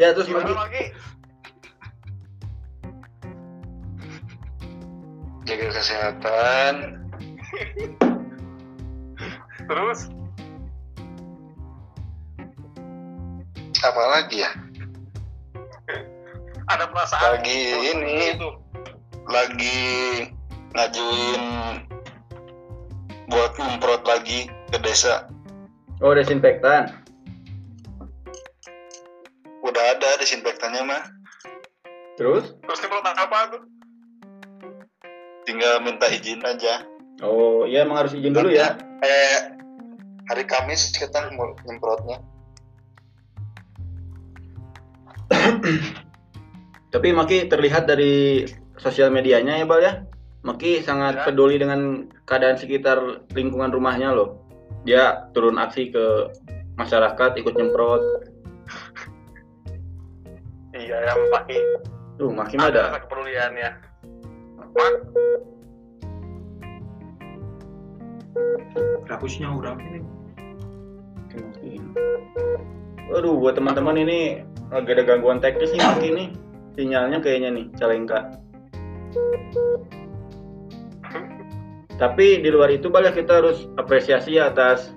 Ya 0.00 0.16
terus 0.16 0.24
Gimana 0.32 0.48
Maki. 0.48 0.56
lagi? 0.56 0.84
jaga 5.44 5.66
kesehatan. 5.76 6.74
Terus 9.68 10.00
apa 13.88 14.02
lagi 14.10 14.36
ya 14.38 14.50
ada 16.68 16.84
perasaan 16.86 17.40
Lagi 17.40 17.60
ini. 17.86 18.14
itu. 18.30 18.48
lagi 19.24 19.80
ngajuin 20.70 21.42
buat 23.26 23.52
nyemprot 23.54 24.04
lagi 24.04 24.48
ke 24.68 24.78
desa 24.78 25.28
Oh 25.98 26.14
desinfektan. 26.14 26.94
udah 29.60 29.84
ada 29.92 30.08
desinfektannya 30.16 30.82
mah 30.82 31.02
Terus? 32.14 32.54
Terus 32.56 32.78
nyemprot 32.80 33.04
apa 33.06 33.38
tuh? 33.50 33.62
tinggal 35.44 35.80
minta 35.80 36.06
izin 36.06 36.40
aja 36.40 36.84
Oh 37.18 37.64
iya 37.64 37.82
emang 37.82 37.98
harus 37.98 38.12
izin 38.12 38.30
dulu 38.30 38.48
ya. 38.48 38.76
eh 39.00 39.56
hari 40.26 40.44
Kamis 40.44 40.92
kita 40.92 41.32
nyemprotnya 41.64 42.20
Tapi 46.94 47.08
Maki 47.12 47.48
terlihat 47.48 47.84
dari 47.84 48.44
sosial 48.80 49.12
medianya 49.12 49.60
ya 49.60 49.66
Bal 49.68 49.80
ya. 49.84 49.94
Maki 50.46 50.80
sangat 50.80 51.20
Ya. 51.20 51.24
peduli 51.28 51.58
dengan 51.58 52.06
keadaan 52.24 52.56
sekitar 52.56 53.26
lingkungan 53.34 53.68
rumahnya 53.74 54.14
loh. 54.14 54.40
Dia 54.86 55.28
turun 55.34 55.58
aksi 55.60 55.90
ke 55.92 56.32
masyarakat 56.78 57.36
ikut 57.36 57.54
nyemprot. 57.58 58.02
Iya 60.72 60.96
yang 61.10 61.20
pakai 61.34 61.58
Tuh 62.18 62.30
Maki 62.30 62.54
mah 62.58 62.70
ada 62.70 62.74
ada. 62.74 62.82
rasa 62.94 62.98
kepeduliannya. 63.06 63.70
Mak, 64.58 64.92
Rakusnya 69.08 69.48
orang 69.50 69.78
ini. 69.82 70.00
Waduh 73.08 73.34
buat 73.40 73.54
teman-teman 73.56 73.96
ini 74.02 74.42
agak 74.74 75.00
ada 75.00 75.04
gangguan 75.04 75.40
teknis 75.40 75.72
nih 75.72 75.82
Maki 75.82 76.08
nih. 76.12 76.28
Sinyalnya 76.78 77.18
kayaknya 77.18 77.50
nih 77.54 77.66
calengka. 77.76 78.38
Tapi 81.98 82.26
di 82.40 82.48
luar 82.54 82.70
itu 82.70 82.86
Bal 82.86 83.10
ya 83.10 83.12
kita 83.12 83.42
harus 83.42 83.66
apresiasi 83.74 84.38
ya 84.38 84.54
atas 84.54 84.94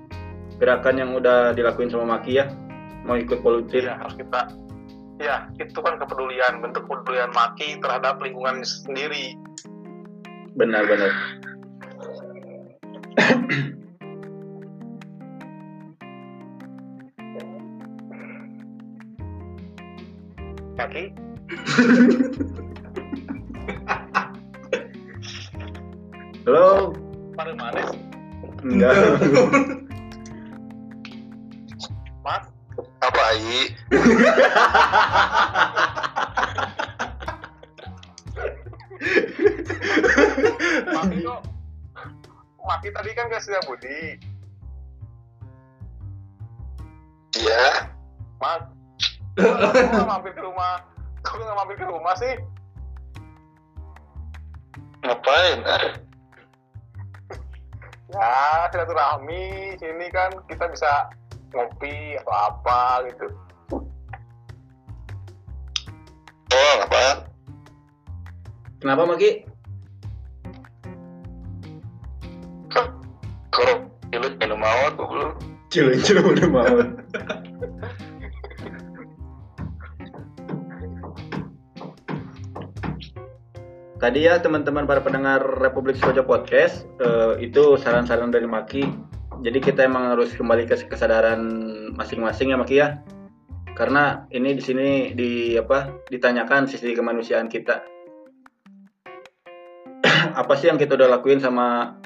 gerakan 0.61 1.01
yang 1.01 1.11
udah 1.17 1.57
dilakuin 1.57 1.89
sama 1.89 2.17
Maki 2.17 2.37
ya. 2.37 2.49
Mau 3.07 3.17
ikut 3.17 3.41
volunteer. 3.41 3.89
Iya 3.89 3.97
harus 3.97 4.15
kita 4.17 4.41
ya 5.21 5.45
itu 5.61 5.77
kan 5.85 6.01
kepedulian 6.01 6.65
bentuk 6.65 6.89
kepedulian 6.89 7.29
maki 7.29 7.77
terhadap 7.77 8.17
lingkungan 8.25 8.65
sendiri 8.65 9.37
Benar-benar. 10.51 11.11
Maki 20.81 21.13
Halo? 26.41 26.97
paling 27.37 27.53
manis. 27.53 27.93
Enggak. 28.65 28.97
mas? 32.25 32.49
Apa 32.97 33.21
ai 33.29 33.69
maki 40.89 41.17
kok 41.21 41.41
maki 42.65 42.89
tadi 42.89 43.09
kan 43.13 43.29
gak 43.29 43.45
setia 43.45 43.61
budi. 43.69 44.17
Iya. 47.37 47.85
Mas. 48.41 48.65
Kok 49.37 50.09
ke 51.81 51.85
rumah 51.89 52.13
sih. 52.13 52.33
Ngapain? 55.01 55.59
Ah 55.65 55.81
ya 58.13 58.69
silaturahmi 58.69 59.73
sini 59.81 60.05
kan 60.13 60.29
kita 60.45 60.69
bisa 60.69 61.09
ngopi 61.49 62.21
atau 62.21 62.33
apa 62.37 62.79
gitu. 63.09 63.27
Oh 66.53 66.73
ngapain? 66.85 67.17
Kenapa 68.77 69.09
Maki? 69.09 69.49
kalau 73.51 73.83
itu 74.15 74.27
minum 74.39 74.63
mawar 74.63 74.95
tuh 74.95 75.05
belum 75.11 75.31
Cilin 75.71 75.99
cilin 76.03 76.23
udah 76.23 76.47
mau. 76.51 76.75
Tadi 84.01 84.25
ya 84.25 84.41
teman-teman 84.41 84.89
para 84.89 84.97
pendengar 84.97 85.61
Republik 85.61 85.93
Sojo 86.01 86.25
Podcast 86.25 86.89
eh, 86.97 87.37
itu 87.45 87.77
saran-saran 87.77 88.33
dari 88.33 88.49
Maki. 88.49 88.81
Jadi 89.45 89.61
kita 89.61 89.85
emang 89.85 90.17
harus 90.17 90.33
kembali 90.33 90.65
ke 90.65 90.89
kesadaran 90.89 91.37
masing-masing 91.93 92.49
ya 92.49 92.57
Maki 92.57 92.75
ya. 92.81 92.97
Karena 93.77 94.25
ini 94.33 94.57
di 94.57 94.63
sini 94.65 94.89
di 95.13 95.53
apa 95.53 95.93
ditanyakan 96.09 96.65
sisi 96.65 96.97
kemanusiaan 96.97 97.45
kita. 97.45 97.85
apa 100.41 100.53
sih 100.57 100.73
yang 100.73 100.81
kita 100.81 100.97
udah 100.97 101.21
lakuin 101.21 101.37
sama 101.37 102.01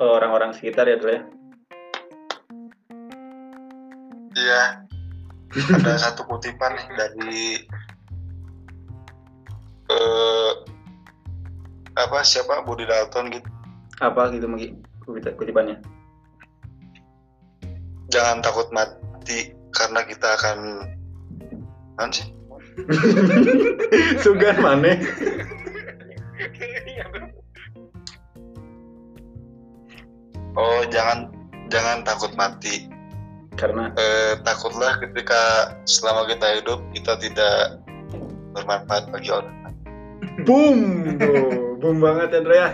eh, 0.00 0.08
orang-orang 0.08 0.56
sekitar 0.56 0.88
ya 0.88 0.96
Dul 0.96 1.20
ya? 1.20 1.22
iya 4.32 4.62
ada 5.52 6.00
satu 6.00 6.24
kutipan 6.24 6.72
nih 6.72 6.88
dari 6.96 7.36
eh 9.92 10.50
apa 11.92 12.24
siapa? 12.24 12.64
Budi 12.64 12.88
Dalton 12.88 13.28
gitu. 13.28 13.48
Apa 14.00 14.32
gitu 14.32 14.48
kutip- 15.04 15.36
kutipannya? 15.36 15.76
jangan 18.12 18.44
takut 18.44 18.68
mati 18.76 19.56
karena 19.72 20.04
kita 20.04 20.36
akan 20.36 20.58
sih? 22.12 22.28
Sugan 24.22 24.60
mana? 24.60 25.00
Oh 30.52 30.84
jangan 30.92 31.32
jangan 31.72 32.04
takut 32.04 32.32
mati. 32.36 32.92
Karena 33.56 33.92
eh, 33.96 34.36
takutlah 34.44 34.96
ketika 35.00 35.72
selama 35.84 36.28
kita 36.28 36.60
hidup 36.60 36.80
kita 36.92 37.16
tidak 37.20 37.80
bermanfaat 38.52 39.08
bagi 39.08 39.32
orang 39.32 39.61
boom, 40.46 40.78
tuh, 41.20 41.76
boom 41.78 41.96
banget 42.00 42.40
Andrea. 42.40 42.56
ya. 42.56 42.68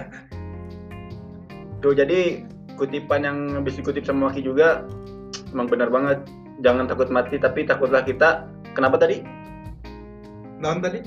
Tuh 1.79 1.95
jadi 1.95 2.43
kutipan 2.79 3.23
yang 3.27 3.39
habis 3.59 3.79
dikutip 3.79 4.07
sama 4.07 4.31
Maki 4.31 4.43
juga 4.43 4.87
emang 5.51 5.67
benar 5.71 5.91
banget. 5.91 6.19
Jangan 6.59 6.91
takut 6.91 7.11
mati 7.11 7.39
tapi 7.39 7.63
takutlah 7.67 8.03
kita. 8.03 8.51
Kenapa 8.75 8.99
tadi? 8.99 9.23
Naon 10.59 10.83
tadi? 10.83 10.99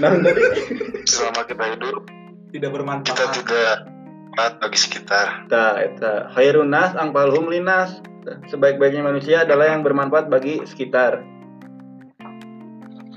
Nah 0.00 0.16
tadi. 0.20 0.40
selama 1.12 1.44
kita 1.44 1.64
hidup 1.76 2.08
Tidak 2.50 2.54
kita 2.54 2.68
bermanfaat. 2.70 3.30
tidak 3.36 3.74
bermanfaat 3.84 4.52
bagi 4.62 4.78
sekitar 4.78 5.26
Tah, 5.46 5.76
eta 5.78 6.32
khairun 6.34 6.72
nas 6.72 6.96
angpalhum 6.96 7.52
linas. 7.52 8.00
Sebaik-baiknya 8.48 9.04
manusia 9.04 9.44
adalah 9.44 9.68
yang 9.68 9.84
bermanfaat 9.84 10.32
bagi 10.32 10.64
sekitar. 10.64 11.20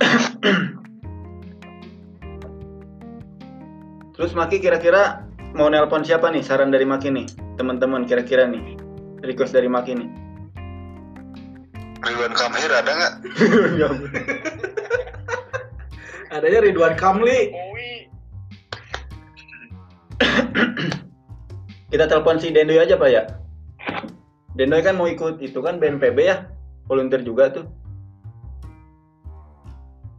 Terus 4.18 4.34
Maki 4.34 4.58
kira-kira 4.58 5.22
mau 5.54 5.70
nelpon 5.70 6.02
siapa 6.02 6.34
nih? 6.34 6.42
Saran 6.42 6.74
dari 6.74 6.90
Maki 6.90 7.14
nih, 7.14 7.30
teman-teman 7.54 8.10
kira-kira 8.10 8.50
nih. 8.50 8.74
Request 9.22 9.54
dari 9.54 9.70
Maki 9.70 9.94
nih. 9.94 10.10
Ridwan 12.02 12.34
Kamil 12.34 12.72
ada 12.72 12.92
nggak 12.94 13.14
Adanya 16.34 16.60
Ridwan 16.66 16.98
Kamli. 16.98 17.54
Kita 21.94 22.10
telepon 22.10 22.42
si 22.42 22.50
Dendoy 22.50 22.82
aja 22.82 22.98
Pak 22.98 23.10
ya. 23.14 23.30
Dendoy 24.58 24.82
kan 24.82 24.98
mau 24.98 25.06
ikut 25.06 25.38
itu 25.46 25.62
kan 25.62 25.78
BNPB 25.78 26.18
ya, 26.26 26.50
volunteer 26.90 27.22
juga 27.22 27.54
tuh. 27.54 27.70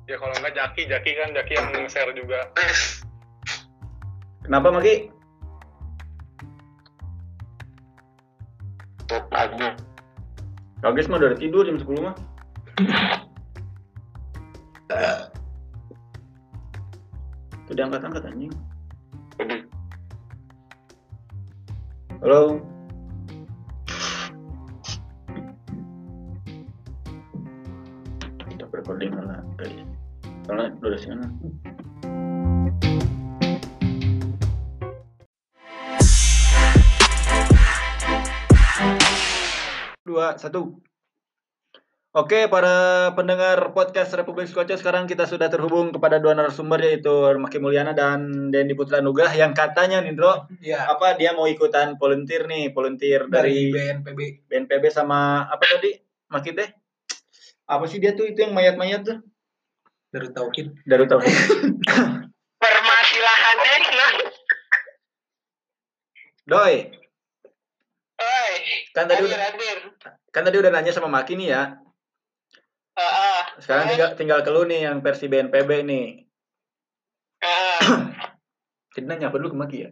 ya 0.09 0.17
kalau 0.17 0.33
enggak 0.41 0.57
Jaki 0.57 0.89
Jaki 0.89 1.21
kan 1.21 1.37
Jaki 1.37 1.53
yang 1.53 1.85
share 1.85 2.17
juga 2.17 2.49
Kenapa 4.49 4.73
Maki? 4.73 5.13
Agus 9.29 9.77
Kagis 10.81 11.07
mah 11.13 11.21
udah 11.21 11.37
tidur 11.37 11.69
jam 11.69 11.77
10 11.77 11.85
mah. 12.01 12.17
Tuh 17.69 17.75
diangkat-angkat 17.77 18.25
anjing. 18.25 18.49
Halo. 22.25 22.65
Stop 28.57 28.73
recording 28.73 29.13
lah. 29.13 29.45
Soalnya 30.49 30.73
durasinya. 30.81 31.29
Dua, 40.09 40.41
satu. 40.41 40.81
Oke, 42.17 42.49
para 42.49 43.13
pendengar 43.13 43.77
podcast 43.77 44.17
Republik 44.17 44.49
Skocia, 44.49 44.81
sekarang 44.81 45.05
kita 45.05 45.29
sudah 45.29 45.53
terhubung 45.53 45.93
kepada 45.93 46.17
dua 46.17 46.33
narasumber 46.33 46.81
yaitu 46.81 47.13
Maki 47.37 47.61
Mulyana 47.61 47.93
dan 47.93 48.49
Dendi 48.49 48.73
Putra 48.73 49.05
Nugrah 49.05 49.29
yang 49.37 49.53
katanya 49.53 50.01
nih, 50.01 50.17
Bro, 50.17 50.49
Iya. 50.65 50.89
apa 50.89 51.13
dia 51.21 51.37
mau 51.37 51.45
ikutan 51.45 52.01
volunteer 52.01 52.49
nih, 52.49 52.73
volunteer 52.73 53.29
Dari 53.29 53.69
dari 53.69 54.01
BNPB. 54.01 54.49
BNPB 54.49 54.89
sama 54.89 55.45
apa 55.45 55.77
tadi? 55.77 55.93
Maki 56.33 56.57
teh? 56.57 56.73
Apa 57.69 57.85
sih 57.85 58.01
dia 58.01 58.17
tuh 58.17 58.25
itu 58.33 58.41
yang 58.41 58.57
mayat-mayat 58.57 59.05
tuh? 59.05 59.21
Dari 60.09 60.33
Tauhid. 60.33 60.89
Dari 60.89 61.05
tahu. 61.05 61.21
Permasalahannya 62.57 63.77
kenapa? 63.85 64.25
Doi, 66.49 66.65
Oi, 66.65 66.77
kan 68.97 69.05
tadi 69.09 69.25
hadir, 69.25 69.31
udah 69.33 69.41
hadir. 69.53 69.79
kan 70.33 70.43
tadi 70.45 70.57
udah 70.59 70.71
nanya 70.73 70.93
sama 70.93 71.09
Maki 71.11 71.35
nih 71.37 71.49
ya. 71.53 71.63
Ah, 72.99 73.03
ah. 73.03 73.43
Sekarang 73.63 73.87
Terus? 73.87 73.95
tinggal 73.95 74.11
tinggal 74.19 74.41
ke 74.43 74.51
lu 74.51 74.63
nih 74.67 74.91
yang 74.91 74.99
versi 75.01 75.31
BNPB 75.31 75.71
nih. 75.87 76.07
Ah, 77.39 77.79
Jadi 78.99 79.05
nanya 79.07 79.31
apa 79.31 79.39
dulu 79.39 79.55
ke 79.55 79.59
Maki 79.59 79.79
ya? 79.87 79.91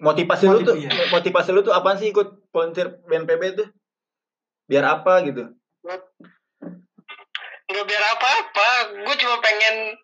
Motivasi 0.00 0.48
lu 0.48 0.64
tuh, 0.64 0.80
iya. 0.80 0.88
motivasi 1.12 1.52
lu 1.52 1.60
tuh 1.60 1.76
apaan 1.76 2.00
sih 2.00 2.08
ikut 2.08 2.48
volunteer 2.48 3.04
BNPB 3.04 3.42
tuh? 3.52 3.68
Biar 4.64 4.86
apa 4.86 5.20
gitu? 5.28 5.52
nggak 7.70 7.86
biar 7.86 8.04
apa-apa. 8.18 8.70
Gue 9.06 9.14
cuma 9.20 9.38
pengen 9.38 9.94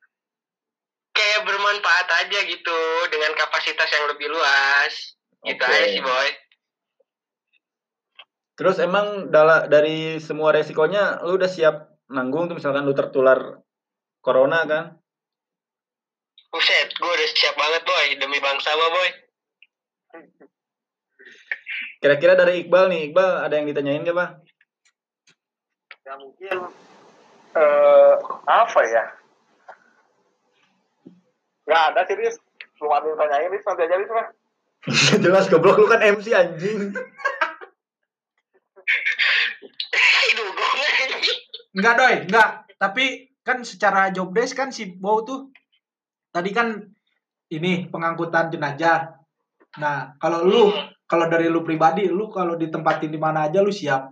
kayak 1.16 1.40
bermanfaat 1.48 2.08
aja 2.24 2.38
gitu 2.44 2.78
dengan 3.10 3.32
kapasitas 3.34 3.88
yang 3.90 4.06
lebih 4.12 4.28
luas. 4.30 4.92
Gitu 5.42 5.62
Oke. 5.64 5.72
aja 5.72 5.86
sih, 5.88 6.02
boy. 6.04 6.28
Terus 8.56 8.76
emang 8.80 9.28
dala, 9.28 9.68
dari 9.68 10.16
semua 10.16 10.50
resikonya 10.50 11.20
lu 11.28 11.36
udah 11.36 11.50
siap 11.50 11.92
nanggung 12.08 12.48
tuh 12.48 12.56
misalkan 12.56 12.88
lu 12.88 12.96
tertular 12.96 13.60
corona 14.24 14.64
kan? 14.64 14.84
Buset, 16.48 16.88
gue 16.96 17.12
udah 17.12 17.28
siap 17.36 17.52
banget, 17.52 17.82
boy. 17.84 18.06
Demi 18.16 18.38
bangsa, 18.40 18.72
mah, 18.72 18.88
boy. 18.88 19.10
Kira-kira 22.00 22.32
dari 22.32 22.64
Iqbal 22.64 22.88
nih, 22.88 23.12
Iqbal 23.12 23.44
ada 23.44 23.54
yang 23.60 23.68
ditanyain 23.68 24.08
gak, 24.08 24.16
Bang? 24.16 24.32
ya 26.06 26.14
mungkin 26.22 26.58
eh 27.58 28.14
apa 28.46 28.80
ya 28.86 29.04
nggak 31.66 31.82
ada 31.90 32.00
sih 32.06 32.14
Riz 32.14 32.38
belum 32.78 32.94
ada 32.94 33.06
yang 33.10 33.18
tanyain 33.18 33.50
Riz 33.50 33.64
nanti 33.66 33.82
aja 33.82 33.96
Riz 33.98 34.12
lah 34.14 34.28
Jelas 35.24 35.50
goblok 35.50 35.82
lu 35.82 35.90
kan 35.90 35.98
MC 35.98 36.30
anjing. 36.30 36.94
Enggak, 41.76 41.94
Doi, 42.00 42.14
enggak. 42.24 42.48
Tapi 42.80 43.04
kan 43.44 43.60
secara 43.62 44.08
job 44.08 44.32
desk 44.32 44.56
kan 44.56 44.72
si 44.72 44.88
Bow 44.96 45.22
tuh 45.22 45.52
tadi 46.32 46.50
kan 46.50 46.72
ini 47.52 47.86
pengangkutan 47.86 48.50
jenazah. 48.50 49.22
Nah, 49.78 50.16
kalau 50.18 50.42
lu 50.42 50.72
kalau 51.06 51.30
dari 51.30 51.46
lu 51.46 51.62
pribadi, 51.62 52.10
lu 52.10 52.26
kalau 52.32 52.58
ditempatin 52.58 53.12
di 53.12 53.20
mana 53.20 53.46
aja 53.46 53.62
lu 53.62 53.70
siap. 53.70 54.10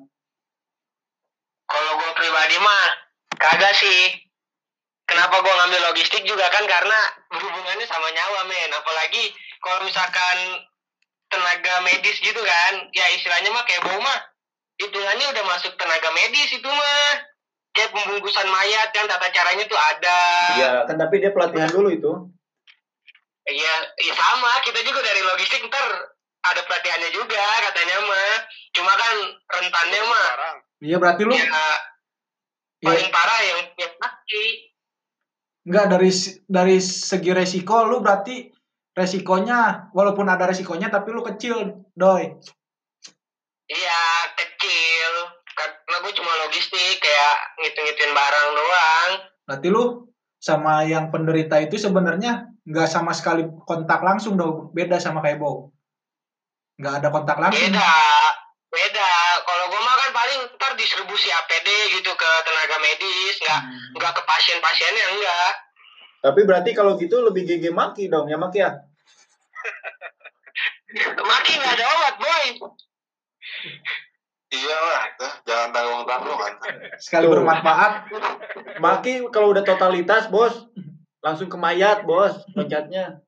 Kalau 1.67 1.93
gue 1.99 2.11
pribadi 2.15 2.57
mah 2.63 2.85
kagak 3.35 3.75
sih. 3.75 4.23
Kenapa 5.05 5.37
gue 5.45 5.53
ngambil 5.53 5.81
logistik 5.93 6.25
juga 6.25 6.49
kan 6.49 6.65
karena 6.65 6.97
berhubungannya 7.29 7.85
sama 7.85 8.09
nyawa 8.09 8.41
men. 8.49 8.71
Apalagi 8.73 9.37
kalau 9.61 9.85
misalkan 9.85 10.65
tenaga 11.29 11.83
medis 11.85 12.17
gitu 12.25 12.41
kan, 12.41 12.89
ya 12.95 13.05
istilahnya 13.13 13.53
mah 13.53 13.65
kayak 13.69 13.85
bau 13.85 14.01
mah. 14.01 14.21
Hitungannya 14.81 15.27
udah 15.31 15.45
masuk 15.47 15.73
tenaga 15.79 16.11
medis 16.15 16.51
itu 16.55 16.67
mah. 16.69 17.23
Kayak 17.75 17.91
pembungkusan 17.91 18.47
mayat 18.47 18.95
kan 18.95 19.11
tata 19.11 19.29
caranya 19.35 19.65
tuh 19.67 19.79
ada. 19.79 20.21
Iya, 20.55 20.71
kan 20.87 20.95
tapi 20.95 21.19
dia 21.19 21.35
pelatihan 21.35 21.71
dulu 21.71 21.91
itu. 21.91 22.13
Iya, 23.51 23.75
iya 23.99 24.15
sama. 24.15 24.63
Kita 24.63 24.79
juga 24.87 25.03
dari 25.03 25.21
logistik 25.27 25.67
ntar 25.67 26.15
ada 26.45 26.61
pelatihannya 26.63 27.11
juga 27.11 27.45
katanya 27.71 27.99
mah. 28.07 28.35
Cuma 28.75 28.93
kan 28.95 29.17
rentannya 29.59 30.01
mah 30.07 30.29
Iya, 30.85 30.97
berarti 31.01 31.23
lu 31.25 31.33
ya 31.35 31.49
paling 32.85 33.09
parah 33.09 33.41
yang 33.41 33.61
yang 33.81 33.95
mati. 33.97 34.45
enggak 35.65 35.87
dari 35.89 36.11
dari 36.45 36.77
segi 36.77 37.33
resiko 37.33 37.89
lu 37.89 38.05
berarti 38.05 38.53
resikonya 38.93 39.89
walaupun 39.97 40.29
ada 40.29 40.45
resikonya 40.45 40.93
tapi 40.93 41.09
lu 41.09 41.25
kecil, 41.25 41.89
Doi. 41.97 42.37
Iya, 43.69 44.03
kecil. 44.37 45.13
Karena 45.55 45.97
gue 46.03 46.13
cuma 46.19 46.33
logistik, 46.45 47.01
kayak 47.01 47.37
ngitung-ngituin 47.63 48.13
barang 48.13 48.49
doang. 48.53 49.11
Berarti 49.49 49.69
lu 49.71 49.85
sama 50.41 50.85
yang 50.85 51.09
penderita 51.09 51.57
itu 51.57 51.81
sebenarnya 51.81 52.53
nggak 52.69 52.89
sama 52.89 53.17
sekali 53.17 53.49
kontak 53.65 54.05
langsung 54.05 54.37
dong, 54.37 54.73
beda 54.77 55.01
sama 55.01 55.25
kayak 55.25 55.41
Bow. 55.41 55.73
Nggak 56.77 56.95
ada 57.01 57.09
kontak 57.09 57.39
langsung. 57.41 57.61
Beda, 57.61 57.97
beda. 58.69 59.13
Kalau 59.47 59.65
gue 59.73 59.81
mah 59.81 59.97
kan 59.97 60.11
paling 60.13 60.41
ntar 60.61 60.73
distribusi 60.77 61.33
APD 61.33 61.69
gitu 61.97 62.11
ke 62.13 62.31
tenaga 62.45 62.77
medis, 62.83 63.37
nggak 63.41 63.61
nggak 63.97 64.13
ke 64.13 64.23
pasien-pasiennya 64.27 65.07
enggak. 65.17 65.53
Tapi 66.25 66.41
berarti 66.45 66.71
kalau 66.73 66.97
gitu 66.97 67.21
lebih 67.21 67.45
GG 67.45 67.73
Maki 67.73 68.09
dong, 68.09 68.29
ya 68.29 68.37
Maki 68.43 68.59
ya? 68.61 68.73
Makin 71.05 71.57
nggak 71.61 71.75
ada 71.81 71.85
obat, 71.85 72.15
boy. 72.21 72.45
Iya 74.55 74.79
lah 74.79 75.03
tuh, 75.19 75.33
jangan 75.49 75.69
tanggung 75.75 76.05
tanggung 76.07 76.39
kan 76.39 76.55
Sekali 77.01 77.25
Tuh. 77.27 77.33
bermanfaat, 77.37 77.93
Maki 78.79 79.27
kalau 79.35 79.51
udah 79.51 79.65
totalitas, 79.67 80.31
Bos, 80.31 80.69
langsung 81.25 81.51
ke 81.51 81.57
mayat, 81.59 82.07
Bos, 82.07 82.39
loncatnya. 82.55 83.25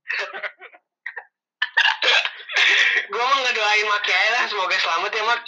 Gue 3.06 3.22
mau 3.22 3.38
ngedoain 3.42 3.86
Maki 3.86 4.10
aja 4.12 4.30
lah, 4.36 4.44
semoga 4.46 4.76
selamat 4.76 5.10
ya, 5.12 5.24
Mak. 5.24 5.42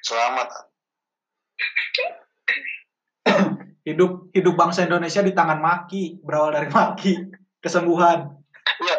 selamat 0.00 0.48
hidup 3.84 4.30
hidup 4.36 4.54
bangsa 4.56 4.86
Indonesia 4.86 5.20
di 5.24 5.32
tangan 5.32 5.58
Maki, 5.58 6.20
berawal 6.22 6.54
dari 6.54 6.68
Maki, 6.68 7.12
kesembuhan. 7.58 8.38
Ya. 8.84 8.96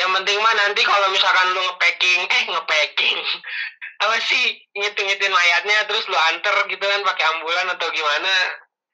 Yang 0.00 0.10
penting 0.16 0.38
mah 0.40 0.54
nanti 0.56 0.80
kalau 0.82 1.12
misalkan 1.12 1.52
lu 1.52 1.60
nge-packing, 1.60 2.20
eh 2.24 2.42
nge-packing. 2.48 3.18
Apa 4.02 4.16
sih 4.24 4.44
ngitung-ngitung 4.72 5.28
mayatnya 5.28 5.84
terus 5.84 6.08
lu 6.08 6.16
anter 6.16 6.56
gitu 6.72 6.80
kan 6.80 7.04
pakai 7.04 7.24
ambulan 7.36 7.68
atau 7.76 7.88
gimana? 7.92 8.32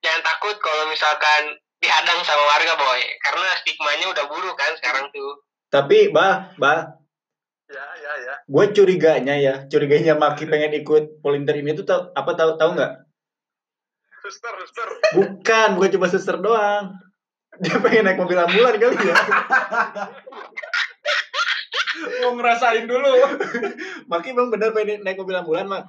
Jangan 0.03 0.23
takut 0.27 0.59
kalau 0.59 0.91
misalkan 0.91 1.63
dihadang 1.79 2.19
sama 2.27 2.43
warga 2.43 2.75
boy, 2.75 3.01
karena 3.23 3.49
stigmanya 3.63 4.07
udah 4.11 4.25
buruk 4.27 4.57
kan 4.59 4.75
sekarang 4.83 5.07
tuh. 5.15 5.47
Tapi, 5.71 6.11
Bah, 6.11 6.51
Bah, 6.59 6.99
ya 7.67 7.87
ya 7.99 8.13
ya 8.23 8.35
gue 8.47 8.65
curiganya 8.75 9.35
ya, 9.39 9.55
curiganya 9.67 10.15
Maki 10.15 10.47
pengen 10.47 10.75
ikut 10.79 11.19
volunteer 11.23 11.63
ini 11.63 11.75
tuh 11.75 11.87
tau, 11.87 12.01
apa 12.15 12.35
tahu 12.35 12.55
tahu 12.59 12.71
nggak? 12.79 13.07
suster 14.27 14.55
suster 14.59 14.89
Bukan, 15.15 15.69
bukan 15.79 15.91
cuma 15.95 16.07
suster 16.11 16.37
doang. 16.43 16.99
Dia 17.63 17.79
pengen 17.81 18.05
naik 18.05 18.19
mobil 18.21 18.37
ambulan 18.37 18.75
kali 18.77 18.97
ya. 19.07 19.17
Mau 22.23 22.33
ngerasain 22.37 22.85
dulu. 22.85 23.11
Maki 24.11 24.31
emang 24.33 24.53
bener 24.53 24.71
pengen 24.73 25.03
naik 25.03 25.21
mobil 25.21 25.37
ambulan, 25.37 25.69
Mak. 25.69 25.85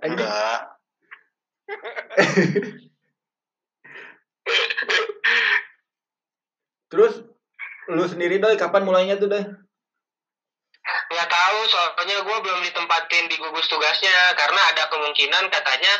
Enggak 0.00 0.80
Terus 6.90 7.22
lu 7.90 8.04
sendiri 8.08 8.40
doi 8.40 8.56
kapan 8.58 8.82
mulainya 8.82 9.20
tuh 9.20 9.28
doi? 9.30 9.44
Nggak 11.10 11.28
tahu 11.30 11.58
soalnya 11.70 12.18
gue 12.24 12.36
belum 12.42 12.60
ditempatin 12.66 13.28
di 13.30 13.36
gugus 13.38 13.68
tugasnya 13.70 14.34
karena 14.34 14.60
ada 14.74 14.90
kemungkinan 14.90 15.52
katanya 15.52 15.92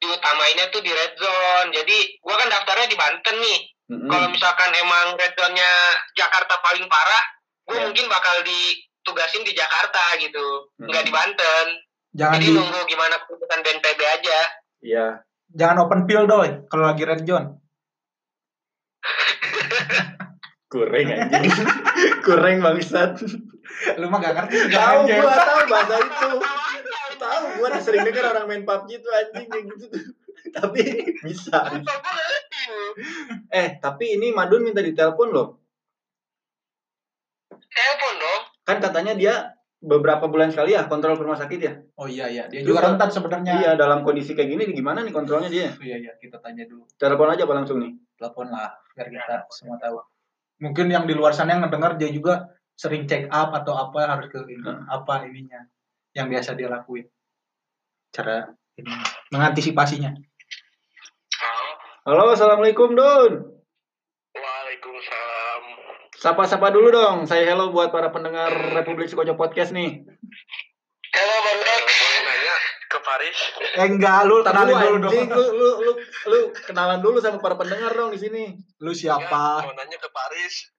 diutamainnya 0.00 0.70
tuh 0.72 0.80
di 0.80 0.88
red 0.94 1.12
zone. 1.18 1.74
Jadi 1.74 2.16
gue 2.22 2.34
kan 2.38 2.48
daftarnya 2.48 2.88
di 2.88 2.96
Banten 2.96 3.36
nih. 3.42 3.58
Mm-mm. 3.88 4.04
Kalau 4.04 4.28
misalkan 4.28 4.70
emang 4.76 5.16
red 5.16 5.32
zone-nya 5.32 5.70
Jakarta 6.12 6.60
paling 6.60 6.84
parah, 6.86 7.24
gue 7.64 7.72
Ya. 7.74 7.84
mungkin 7.88 8.04
bakal 8.06 8.44
ditugasin 8.44 9.42
di 9.42 9.52
Jakarta 9.52 10.12
gitu, 10.16 10.68
Hmm. 10.76 10.86
nggak 10.86 11.04
di 11.04 11.12
Banten. 11.12 11.66
Jangan 12.12 12.36
Jadi 12.36 12.46
di, 12.46 12.52
nunggu 12.52 12.80
gimana 12.84 13.16
keputusan 13.18 13.60
BNPB 13.60 14.00
aja. 14.02 14.38
Iya. 14.78 15.06
jangan 15.48 15.80
open 15.82 16.04
pill 16.04 16.28
doi 16.28 16.68
kalau 16.68 16.84
lagi 16.84 17.02
red 17.02 17.24
zone. 17.24 17.56
Kurang 20.68 21.08
anjing. 21.08 21.48
Kurang 22.28 22.60
bangsat. 22.60 23.16
Lu 23.96 24.06
mah 24.06 24.18
gak 24.20 24.34
ngerti 24.36 24.68
Tahu 24.76 25.00
gua 25.06 25.32
tahu 25.34 25.60
bahasa 25.64 25.94
itu. 25.96 26.30
Tahu 27.16 27.44
gua 27.56 27.68
sering 27.80 28.04
denger 28.04 28.24
orang 28.26 28.44
main 28.44 28.62
PUBG 28.68 29.00
itu 29.00 29.08
anjing 29.08 29.46
kayak 29.48 29.64
gitu 29.72 29.84
tuh. 29.88 30.02
Tapi 30.56 30.80
bisa. 31.20 31.58
Eh, 33.48 33.78
tapi 33.78 34.18
ini 34.18 34.30
Madun 34.30 34.62
minta 34.62 34.82
ditelepon 34.82 35.28
loh. 35.30 35.48
Telepon 37.50 38.14
dong. 38.16 38.42
Kan 38.64 38.78
katanya 38.78 39.12
dia 39.14 39.34
beberapa 39.78 40.26
bulan 40.26 40.50
sekali 40.50 40.74
ya 40.74 40.90
kontrol 40.90 41.14
ke 41.14 41.22
rumah 41.22 41.38
sakit 41.38 41.60
ya. 41.62 41.72
Oh 41.94 42.10
iya 42.10 42.26
iya, 42.26 42.50
dia 42.50 42.66
Terus 42.66 42.68
juga 42.68 42.80
kan- 42.82 42.98
rentan 42.98 43.10
sebenarnya. 43.14 43.52
Iya, 43.54 43.70
dalam 43.78 44.02
kondisi 44.02 44.34
kayak 44.34 44.50
gini 44.50 44.62
gimana 44.74 45.06
nih 45.06 45.14
kontrolnya 45.14 45.46
dia? 45.46 45.70
Iya 45.78 45.96
iya, 46.00 46.12
kita 46.18 46.42
tanya 46.42 46.66
dulu. 46.66 46.82
Telepon 46.98 47.30
aja 47.30 47.46
apa 47.46 47.54
langsung 47.54 47.78
nih? 47.78 47.94
Telepon 48.18 48.50
lah 48.50 48.74
biar 48.92 49.08
kita 49.08 49.46
semua 49.48 49.78
tahu. 49.78 50.02
Mungkin 50.58 50.90
yang 50.90 51.06
di 51.06 51.14
luar 51.14 51.30
sana 51.30 51.54
yang 51.54 51.62
ngedenger 51.62 51.94
dia 51.96 52.10
juga 52.10 52.50
sering 52.74 53.06
check 53.06 53.30
up 53.30 53.54
atau 53.54 53.74
apa 53.74 54.06
harus 54.08 54.26
ke 54.26 54.42
ini, 54.44 54.58
Hmm. 54.58 54.82
apa 54.86 55.22
ininya 55.24 55.62
yang 56.12 56.26
biasa 56.26 56.58
dia 56.58 56.66
lakuin. 56.66 57.06
Cara 58.10 58.50
ini 58.74 58.90
mengantisipasinya. 59.30 60.10
Halo, 62.08 62.32
assalamualaikum 62.32 62.96
Dun. 62.96 63.32
Waalaikumsalam. 64.32 65.62
Sapa-sapa 66.16 66.72
dulu 66.72 66.88
dong. 66.88 67.28
Saya 67.28 67.44
hello 67.44 67.68
buat 67.68 67.92
para 67.92 68.08
pendengar 68.08 68.48
Republik 68.48 69.12
Sukoco 69.12 69.36
Podcast 69.36 69.76
nih. 69.76 70.08
Halo 71.12 71.34
Bang 71.44 71.60
Dok. 71.60 71.82
Boleh 71.84 72.20
nanya 72.24 72.56
ke 72.88 72.98
Paris? 73.04 73.38
Eh 73.76 73.86
enggak, 73.92 74.24
lu 74.24 74.40
Tar 74.40 74.56
kenalin 74.56 74.72
dulu 74.72 74.88
dulu 74.88 75.04
dong. 75.04 75.12
lu, 75.36 75.44
lu, 75.52 75.68
lu, 75.84 75.92
lu 76.32 76.38
kenalan 76.64 77.04
dulu 77.04 77.20
sama 77.20 77.44
para 77.44 77.60
pendengar 77.60 77.92
dong 77.92 78.08
di 78.08 78.20
sini. 78.24 78.56
Lu 78.80 78.96
siapa? 78.96 79.68
Mau 79.68 79.76
nanya 79.76 80.00
ke 80.00 80.08
Paris. 80.08 80.72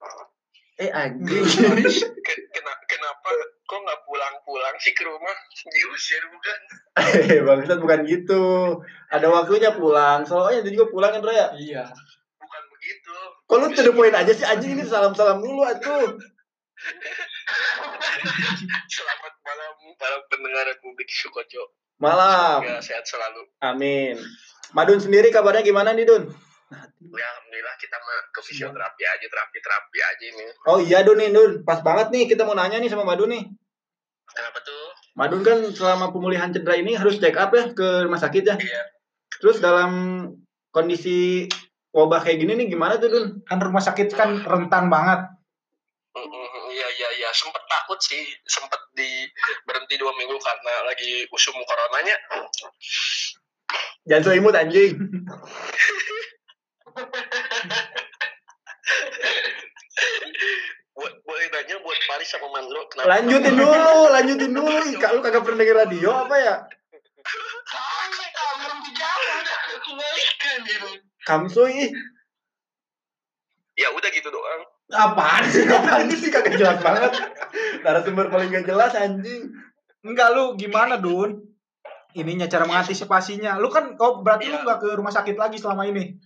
Eh 0.79 0.87
anjing. 0.87 1.43
Kena- 2.55 2.83
kenapa 2.87 3.29
kok 3.67 3.79
nggak 3.83 3.99
pulang-pulang 4.07 4.75
sih 4.79 4.95
ke 4.95 5.03
rumah? 5.03 5.35
Diusir 5.67 6.23
bukan? 6.31 6.59
Eh, 7.27 7.43
bangsat 7.43 7.83
bukan 7.83 8.07
gitu. 8.07 8.79
Ada 9.11 9.27
waktunya 9.27 9.75
pulang. 9.75 10.23
Soalnya 10.23 10.63
dia 10.63 10.79
juga 10.79 10.87
pulang 10.87 11.11
kan, 11.11 11.19
Raya. 11.19 11.51
Iya. 11.59 11.83
Bukan 12.39 12.61
begitu. 12.71 13.11
Kok 13.43 13.57
lu 13.59 13.67
to 13.75 13.83
the 13.83 13.91
point 13.91 14.15
aja 14.15 14.31
sih 14.31 14.47
anjing 14.47 14.79
ini 14.79 14.87
salam-salam 14.87 15.43
dulu 15.43 15.67
atuh. 15.67 16.15
Selamat 18.87 19.33
malam 19.43 19.75
para 19.99 20.15
pendengar 20.31 20.63
Republik 20.63 21.11
Sukoco. 21.11 21.75
Malam. 21.99 22.63
Semoga 22.63 22.79
sehat 22.79 23.03
selalu. 23.03 23.51
Amin. 23.59 24.15
Madun 24.71 25.03
sendiri 25.03 25.27
kabarnya 25.27 25.59
gimana 25.59 25.91
nih, 25.91 26.07
Dun? 26.07 26.31
Ya, 26.69 27.25
alhamdulillah 27.25 27.75
kita 27.81 27.97
mah 27.97 28.19
ke 28.29 28.39
fisioterapi 28.45 29.01
aja, 29.01 29.25
terapi-terapi 29.25 29.99
aja 30.05 30.23
ini. 30.29 30.45
Oh 30.69 30.77
iya, 30.77 31.01
Dun 31.01 31.17
nih, 31.17 31.33
Dun. 31.33 31.65
Pas 31.65 31.81
banget 31.81 32.13
nih 32.13 32.29
kita 32.29 32.45
mau 32.45 32.53
nanya 32.53 32.77
nih 32.77 32.93
sama 32.93 33.09
Madun 33.09 33.33
nih. 33.33 33.43
Kenapa 34.29 34.61
tuh? 34.61 34.85
Madun 35.17 35.41
kan 35.41 35.57
selama 35.73 36.13
pemulihan 36.13 36.53
cedera 36.53 36.77
ini 36.77 36.93
harus 36.93 37.17
check 37.17 37.33
up 37.41 37.49
ya 37.57 37.73
ke 37.73 38.05
rumah 38.05 38.21
sakit 38.21 38.43
ya. 38.45 38.55
Iya. 38.61 38.83
Terus 39.41 39.57
dalam 39.57 39.91
kondisi 40.69 41.49
wabah 41.89 42.21
kayak 42.21 42.37
gini 42.45 42.53
nih 42.53 42.67
gimana 42.69 43.01
tuh, 43.01 43.09
Dun? 43.09 43.41
Kan 43.49 43.57
rumah 43.57 43.81
sakit 43.81 44.13
kan 44.13 44.37
rentan 44.45 44.93
banget. 44.93 45.25
Iya 46.69 46.87
iya 47.01 47.09
iya 47.17 47.29
sempet 47.33 47.65
takut 47.65 47.97
sih 47.97 48.29
sempet 48.45 48.77
di 48.93 49.25
berhenti 49.65 49.97
dua 49.97 50.13
minggu 50.13 50.37
karena 50.37 50.85
lagi 50.85 51.25
usum 51.33 51.57
coronanya 51.65 52.17
Jangan 54.09 54.25
so 54.25 54.33
imut 54.33 54.57
anjing. 54.57 54.93
buat 60.99 61.13
boleh 61.23 61.45
nanya 61.51 61.75
buat 61.79 61.99
Paris 62.11 62.27
sama 62.27 62.47
Mandro 62.51 62.83
kenapa 62.91 63.07
Lanjutin 63.19 63.55
dulu, 63.55 63.97
lanjutin 64.11 64.51
dulu. 64.51 64.75
Kak, 64.99 65.11
lu 65.15 65.23
kagak 65.23 65.43
pernah 65.47 65.59
denger 65.63 65.77
radio 65.87 66.11
apa 66.27 66.35
ya? 66.35 66.55
Sampai 67.69 68.27
kamu 68.35 68.83
dijawab 68.89 69.47
gitu 69.69 71.63
ih. 71.69 71.89
ya 73.79 73.87
udah 73.95 74.09
gitu 74.11 74.27
doang 74.27 74.61
Apaan 74.89 75.45
sih? 75.45 75.63
Apaan 75.69 76.09
sih 76.09 76.33
kagak 76.33 76.57
jelas 76.57 76.81
banget. 76.81 77.13
Narasumber 77.85 78.33
paling 78.33 78.49
gak 78.49 78.65
jelas 78.65 78.97
anjing. 78.97 79.53
Enggak 80.01 80.33
lu 80.33 80.57
gimana, 80.57 80.97
Dun? 80.97 81.45
Ininya 82.17 82.49
cara 82.49 82.65
mengantisipasinya. 82.65 83.61
Lu 83.61 83.69
kan 83.69 83.93
oh 84.01 84.25
berarti 84.25 84.49
lu 84.49 84.57
Iya. 84.57 84.65
nggak 84.65 84.79
ke 84.81 84.89
rumah 84.97 85.13
sakit 85.13 85.37
lagi 85.37 85.61
selama 85.61 85.85
ini. 85.85 86.17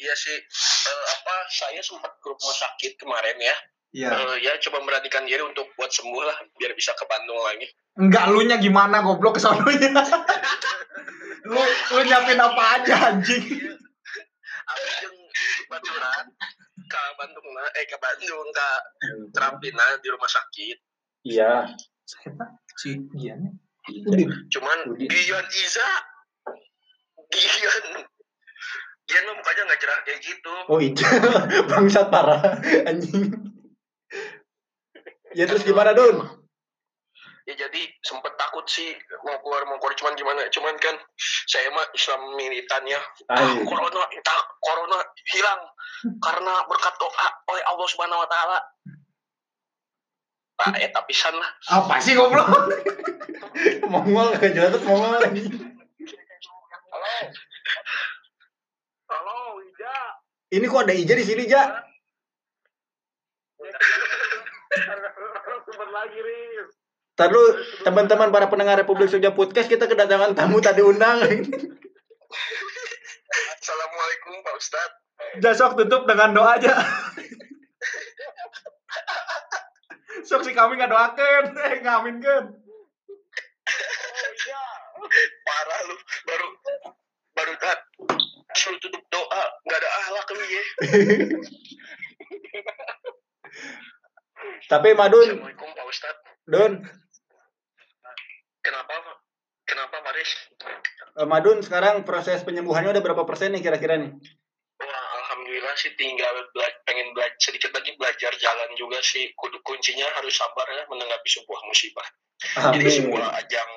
Iya 0.00 0.14
sih 0.16 0.38
Eh, 0.80 1.04
apa 1.12 1.34
saya 1.46 1.80
sempat 1.80 2.16
ke 2.16 2.26
rumah 2.26 2.56
sakit 2.56 2.96
kemarin 2.96 3.36
ya 3.38 3.56
Iya. 3.90 4.10
Eh, 4.14 4.36
ya 4.40 4.52
coba 4.62 4.80
meranikan 4.80 5.26
diri 5.26 5.42
untuk 5.42 5.66
buat 5.74 5.90
sembuh 5.90 6.22
lah 6.22 6.38
biar 6.54 6.72
bisa 6.72 6.94
ke 6.94 7.04
Bandung 7.04 7.36
lagi 7.36 7.66
Enggak 7.98 8.30
lu 8.30 8.40
nya 8.42 8.56
gimana 8.56 9.02
goblok 9.02 9.36
ke 9.36 9.40
sononya. 9.42 9.90
lu 11.50 11.58
lu 11.90 12.00
nyiapin 12.00 12.38
apa 12.38 12.62
aja 12.78 12.94
anjing. 13.10 13.44
aku 14.62 14.86
yang 15.02 15.16
baturan 15.66 16.26
ke 16.86 17.02
Bandung 17.18 17.48
nah 17.50 17.66
eh 17.74 17.84
ke 17.84 17.96
Bandung 17.98 18.46
ke 18.46 18.68
terapi 19.30 19.68
nah 19.74 19.98
di 19.98 20.08
rumah 20.08 20.30
sakit 20.30 20.76
Iya. 21.20 21.66
Si 22.78 22.94
Gian. 23.18 23.42
Iya. 23.90 24.06
Udin. 24.06 24.30
cuman. 24.48 24.78
Gian 25.02 25.46
Iza 25.50 25.88
Gian 27.28 27.86
Gian 29.10 29.26
mah 29.26 29.34
mukanya 29.42 29.62
nggak 29.66 29.80
cerah 29.82 29.98
kayak 30.06 30.20
gitu 30.22 30.52
Oh 30.70 30.78
itu 30.78 31.02
bangsat 31.70 32.06
parah 32.14 32.62
anjing. 32.86 33.34
Ya 35.34 35.50
terus 35.50 35.66
gimana 35.66 35.90
Dun? 35.94 36.40
ya 37.50 37.66
jadi 37.66 37.82
sempet 38.06 38.38
takut 38.38 38.62
sih 38.70 38.94
mau 39.26 39.34
keluar 39.42 39.66
mau 39.66 39.74
keluar 39.82 39.98
cuman 39.98 40.14
gimana 40.14 40.46
cuman 40.54 40.78
kan 40.78 40.94
saya 41.50 41.66
mah 41.74 41.82
Islam 41.98 42.38
militan 42.38 42.86
ya 42.86 43.02
ah, 43.26 43.58
corona 43.66 44.06
tak 44.22 44.40
corona 44.62 45.02
hilang 45.34 45.60
karena 46.22 46.54
berkat 46.70 46.94
doa 47.02 47.26
oleh 47.50 47.62
Allah 47.66 47.86
Subhanahu 47.90 48.22
Wa 48.22 48.30
Taala 48.30 48.58
Pak, 50.60 50.76
eh 50.76 50.92
tapi 50.92 51.16
lah. 51.16 51.50
Apa 51.72 52.04
sih 52.04 52.12
goblok? 52.12 52.44
Mongol 53.88 54.36
kagak 54.36 54.76
jelas 54.76 54.84
Mongol 54.84 55.16
anjing. 55.24 55.56
Halo. 59.10 59.58
Ija. 59.66 59.96
Ini 60.54 60.64
kok 60.70 60.86
ada 60.86 60.94
Ija 60.94 61.14
di 61.18 61.26
sini, 61.26 61.50
Ja? 61.50 61.82
Sumber 65.66 65.88
lagi, 65.90 66.18
Riz. 66.22 66.70
Ntar 67.18 67.28
lu 67.36 67.44
teman-teman 67.84 68.32
para 68.32 68.48
pendengar 68.48 68.80
Republik 68.80 69.12
Soja 69.12 69.28
Podcast 69.34 69.68
kita 69.68 69.84
kedatangan 69.84 70.32
tamu 70.32 70.56
tadi 70.62 70.80
undang. 70.80 71.20
Assalamualaikum, 73.60 74.40
Pak 74.40 74.54
Ustadz. 74.56 74.96
Jasok 75.44 75.76
tutup 75.76 76.08
dengan 76.08 76.32
doa 76.32 76.56
aja. 76.56 76.80
Sok 80.24 80.48
si 80.48 80.56
kami 80.56 80.80
nggak 80.80 80.88
doakan, 80.88 81.44
eh 81.60 81.74
ngamin 81.84 82.24
kan. 82.24 82.44
Parah 85.44 85.80
lu. 85.92 85.96
Baru 86.24 86.46
baru 87.36 87.52
tak 87.60 87.89
suruh 88.60 88.76
tutup 88.78 89.00
doa. 89.08 89.42
Nggak 89.64 89.78
ada 89.80 89.88
ahlak 90.04 90.26
lu 90.30 90.44
ya. 90.44 90.62
Tapi 94.68 94.88
Madun, 94.94 95.26
Assalamualaikum, 95.26 95.68
Pak 95.72 95.86
Ustadz. 95.88 96.20
Dun, 96.46 96.72
Kenapa? 98.60 98.92
Kenapa, 99.64 99.96
Paris? 100.04 100.30
eh, 101.16 101.26
Madun 101.26 101.58
sekarang 101.64 102.02
proses 102.04 102.42
penyembuhannya 102.44 102.92
udah 102.92 103.02
berapa 103.02 103.22
persen 103.24 103.54
nih 103.54 103.62
kira-kira 103.62 103.96
nih? 103.96 104.10
Wah, 104.80 105.04
alhamdulillah 105.22 105.74
sih 105.78 105.94
tinggal 105.94 106.34
bela- 106.52 106.78
pengen 106.84 107.14
belajar 107.14 107.38
sedikit 107.38 107.70
lagi 107.72 107.94
belajar 107.96 108.34
jalan 108.36 108.70
juga 108.74 108.98
sih. 109.00 109.30
Kudu 109.32 109.62
kuncinya 109.62 110.04
harus 110.18 110.34
sabar 110.34 110.66
ya 110.68 110.84
menanggapi 110.90 111.28
sebuah 111.30 111.60
musibah. 111.64 112.06
Jadi 112.74 112.88
sebuah 112.88 113.36
ajang 113.44 113.70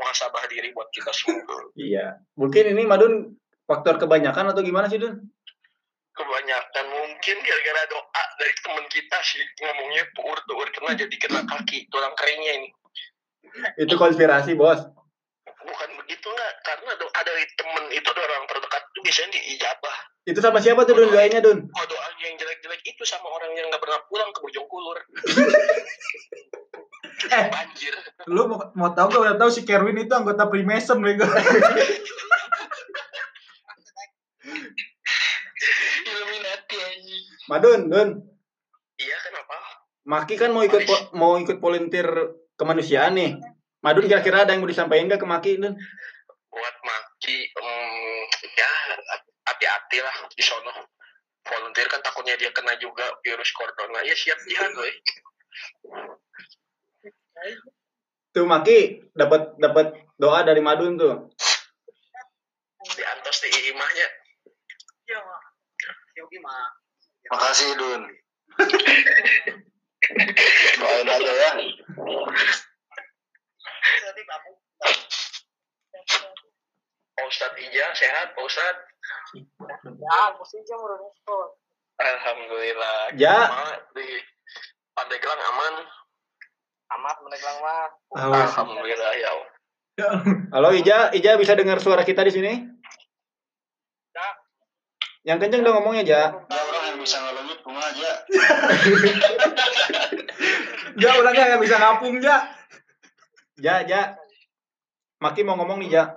muhasabah 0.00 0.44
diri 0.48 0.72
buat 0.72 0.88
kita 0.90 1.12
semua. 1.14 1.70
Iya. 1.76 2.20
Mungkin 2.34 2.64
ini 2.76 2.82
Madun 2.88 3.36
faktor 3.66 3.98
kebanyakan 3.98 4.54
atau 4.54 4.62
gimana 4.62 4.86
sih, 4.86 4.96
Dun? 4.98 5.18
Kebanyakan 6.16 6.84
mungkin 6.88 7.36
gara-gara 7.44 7.82
doa 7.92 8.22
dari 8.40 8.54
teman 8.64 8.86
kita 8.88 9.18
sih 9.20 9.44
ngomongnya 9.60 10.08
tuur-tuur 10.16 10.68
kena 10.72 10.96
jadi 10.96 11.16
kena 11.20 11.44
kaki 11.44 11.90
tulang 11.92 12.14
keringnya 12.16 12.52
ini. 12.62 12.68
Itu 13.76 14.00
konspirasi, 14.00 14.56
Bos. 14.56 14.80
Bukan 15.44 15.90
begitu 16.00 16.26
nggak? 16.30 16.52
Karena 16.64 16.92
doa 16.96 17.20
dari 17.20 17.44
temen 17.58 17.84
itu 17.92 18.08
orang 18.08 18.48
terdekat 18.48 18.82
itu 18.86 18.98
biasanya 19.04 19.28
diijabah. 19.36 19.96
Itu 20.26 20.38
sama 20.40 20.58
siapa 20.64 20.88
tuh 20.88 20.96
Dun 20.96 21.12
doanya, 21.12 21.44
Dun? 21.44 21.68
Oh 21.68 21.84
doanya 21.84 22.24
yang 22.24 22.36
jelek-jelek 22.40 22.80
itu 22.86 23.02
sama 23.04 23.28
orang 23.36 23.52
yang 23.52 23.68
nggak 23.68 23.82
pernah 23.82 24.00
pulang 24.08 24.30
ke 24.32 24.40
Bojongkulur. 24.40 24.98
Eh. 27.26 27.48
Banjir. 27.48 27.96
Lu 28.28 28.46
mau, 28.46 28.60
mau 28.76 28.92
tahu 28.92 29.08
gak 29.10 29.22
udah 29.24 29.36
tahu 29.40 29.50
si 29.50 29.64
Kerwin 29.64 29.98
itu 29.98 30.12
anggota 30.14 30.46
Freemason 30.46 31.00
bego. 31.00 31.24
Illuminati 36.06 36.76
anjing. 36.78 37.24
Madun, 37.50 37.80
Dun. 37.90 38.08
Iya 38.96 39.16
kenapa? 39.24 39.56
Maki 40.06 40.34
kan 40.38 40.54
mau 40.54 40.62
ikut 40.62 40.82
po- 40.86 41.06
mau 41.18 41.34
ikut 41.36 41.58
volunteer 41.58 42.06
kemanusiaan 42.54 43.18
nih. 43.18 43.36
Madun 43.82 44.06
kira-kira 44.06 44.46
ada 44.46 44.54
yang 44.54 44.62
mau 44.62 44.70
disampaikan 44.70 45.10
nggak 45.10 45.20
ke 45.22 45.28
Maki, 45.28 45.52
Dun? 45.58 45.74
Buat 46.48 46.76
Maki, 46.80 47.36
hmm, 47.52 48.22
ya 48.56 48.70
hati-hati 49.46 49.98
lah 50.00 50.16
di 50.30 50.42
sono. 50.42 50.72
Volunteer 51.46 51.86
kan 51.86 52.02
takutnya 52.02 52.34
dia 52.34 52.50
kena 52.50 52.74
juga 52.78 53.06
virus 53.22 53.50
corona. 53.54 54.02
Ya 54.02 54.14
siap 54.14 54.38
jihad, 54.46 54.70
gue. 54.74 54.90
Tuh 58.34 58.44
Maki 58.44 59.10
dapat 59.14 59.54
dapat 59.56 59.86
doa 60.18 60.42
dari 60.42 60.58
Madun 60.60 60.98
tuh. 60.98 61.30
Di 62.86 63.02
antos 63.02 63.36
di 63.42 63.48
imahnya. 63.70 64.08
Makasih 67.30 67.70
Dun. 67.78 68.02
Doain 70.80 71.08
aja 71.08 71.32
ya. 71.32 71.50
Pak 77.16 77.24
Ustadz 77.26 77.58
Ija 77.58 77.86
sehat, 77.96 78.36
Pak 78.36 78.44
Ustadz. 78.44 78.80
Alhamdulillah. 81.96 83.16
Ja. 83.16 83.48
Gimana 83.48 83.74
Di 83.96 84.08
Pandeglang 84.92 85.40
aman. 85.52 85.74
Amat 86.86 87.16
meneglang 87.24 87.58
mah. 87.64 87.88
Alhamdulillah 88.14 89.12
ya. 89.18 89.28
Allah. 89.32 89.48
Halo 90.52 90.76
Ija, 90.76 91.08
Ija 91.16 91.40
bisa 91.40 91.56
dengar 91.56 91.80
suara 91.80 92.04
kita 92.04 92.20
di 92.20 92.32
sini? 92.32 92.52
Yang 95.26 95.38
kenceng 95.42 95.66
dong 95.66 95.82
ngomongnya, 95.82 96.06
Ja. 96.06 96.22
Orang 96.46 96.84
yang 96.86 97.02
bisa 97.02 97.18
ngelengit 97.18 97.58
rumah 97.66 97.82
aja. 97.82 98.10
Ja 100.96 101.12
orangnya 101.12 101.52
nggak 101.52 101.62
bisa 101.66 101.76
ngapung 101.76 102.24
ja. 102.24 102.46
Ja, 103.58 103.82
Ja. 103.84 104.14
Maki 105.18 105.42
mau 105.42 105.58
ngomong 105.58 105.82
nih, 105.82 105.98
Ja. 105.98 106.14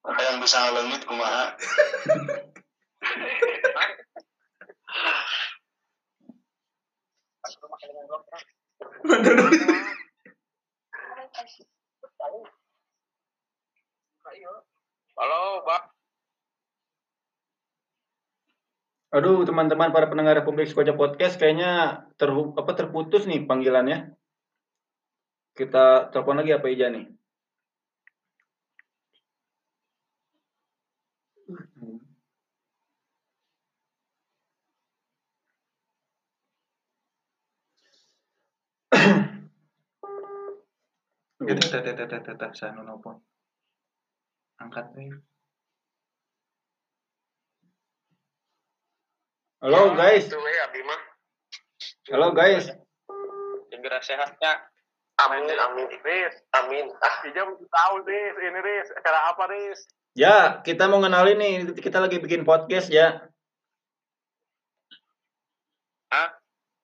Ada 0.00 0.22
yang 0.30 0.38
bisa 0.38 0.62
ngelengit 0.62 1.02
kumaha. 1.04 1.58
Halo, 15.16 15.64
Pak. 15.64 15.82
Aduh, 19.16 19.42
teman-teman 19.48 19.88
para 19.90 20.06
pendengar 20.06 20.36
Republik 20.36 20.68
Skoja 20.68 20.92
Podcast 20.92 21.40
kayaknya 21.40 22.04
ter 22.20 22.28
apa 22.60 22.72
terputus 22.76 23.24
nih 23.24 23.48
panggilannya. 23.48 24.12
Kita 25.56 26.12
telepon 26.12 26.36
lagi 26.44 26.52
apa 26.52 26.66
Ija 26.68 26.86
nih? 26.92 27.04
Gitu, 41.40 41.72
saya 42.52 42.76
nelfon. 42.76 43.16
Angkat 44.60 44.92
nih. 44.92 45.08
Halo 49.64 49.96
guys, 49.96 50.28
Itu 50.28 50.36
we 50.36 50.52
Abi 50.68 50.80
mah. 50.84 51.00
halo 52.12 52.36
guys. 52.36 52.68
Segera 53.72 54.04
sehatnya. 54.04 54.68
Amin, 55.20 55.48
amin, 55.48 55.88
Riz. 56.04 56.36
Amin. 56.56 56.92
Ah, 57.00 57.24
Ija 57.24 57.44
tahu, 57.44 57.94
Riz. 58.04 58.36
Ini, 58.36 58.60
Riz. 58.60 58.88
Acara 59.00 59.32
apa, 59.32 59.48
Riz? 59.48 59.84
Ya, 60.16 60.60
kita 60.60 60.92
mau 60.92 61.00
kenalin 61.00 61.40
nih, 61.40 61.54
kita 61.76 62.04
lagi 62.04 62.20
bikin 62.20 62.44
podcast 62.44 62.92
ya. 62.92 63.28
Hah? 66.12 66.36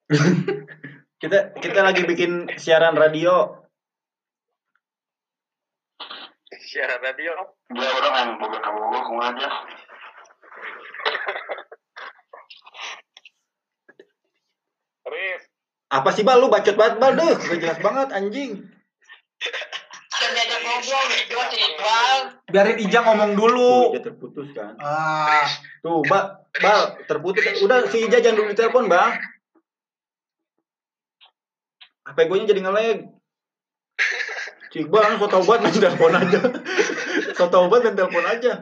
kita 1.21 1.53
kita 1.61 1.81
lagi 1.81 2.09
bikin 2.09 2.57
siaran 2.57 2.97
radio. 2.97 3.66
Siaran 6.67 6.99
radio. 6.99 7.31
Dia 7.71 7.91
orang 7.95 8.15
yang 8.19 8.31
boga 8.43 8.59
kumaha 9.07 9.31
aja. 9.31 9.49
Riz. 15.07 15.43
Apa 15.87 16.11
sih 16.11 16.27
bal 16.27 16.43
lu 16.43 16.51
bacot 16.51 16.75
banget 16.75 16.99
bal 16.99 17.15
deh, 17.15 17.39
gak 17.39 17.59
jelas 17.63 17.79
banget 17.79 18.09
anjing. 18.11 18.67
Biarin 22.51 22.79
Ija 22.83 23.01
ngomong 23.07 23.39
dulu. 23.39 23.95
Ija 23.95 24.03
terputus 24.03 24.51
kan. 24.51 24.75
Ah, 24.83 25.47
Tuh, 25.87 26.03
Bal, 26.03 26.43
Bal 26.59 26.99
terputus. 27.07 27.63
Udah 27.63 27.87
si 27.87 28.03
Ija 28.11 28.19
jangan 28.19 28.43
dulu 28.43 28.51
ditelepon, 28.51 28.91
Bang. 28.91 29.15
HP 32.11 32.19
gue 32.27 32.51
jadi 32.51 32.61
nge-lag. 32.67 32.99
Si 34.77 34.85
Iqbal 34.85 35.17
so 35.17 35.25
tau 35.25 35.41
banget 35.41 35.73
main 35.73 35.73
telepon 35.73 36.12
aja. 36.12 36.41
so 37.33 37.49
tau 37.49 37.65
banget 37.73 37.97
main 37.97 37.97
telepon 37.97 38.29
aja. 38.29 38.53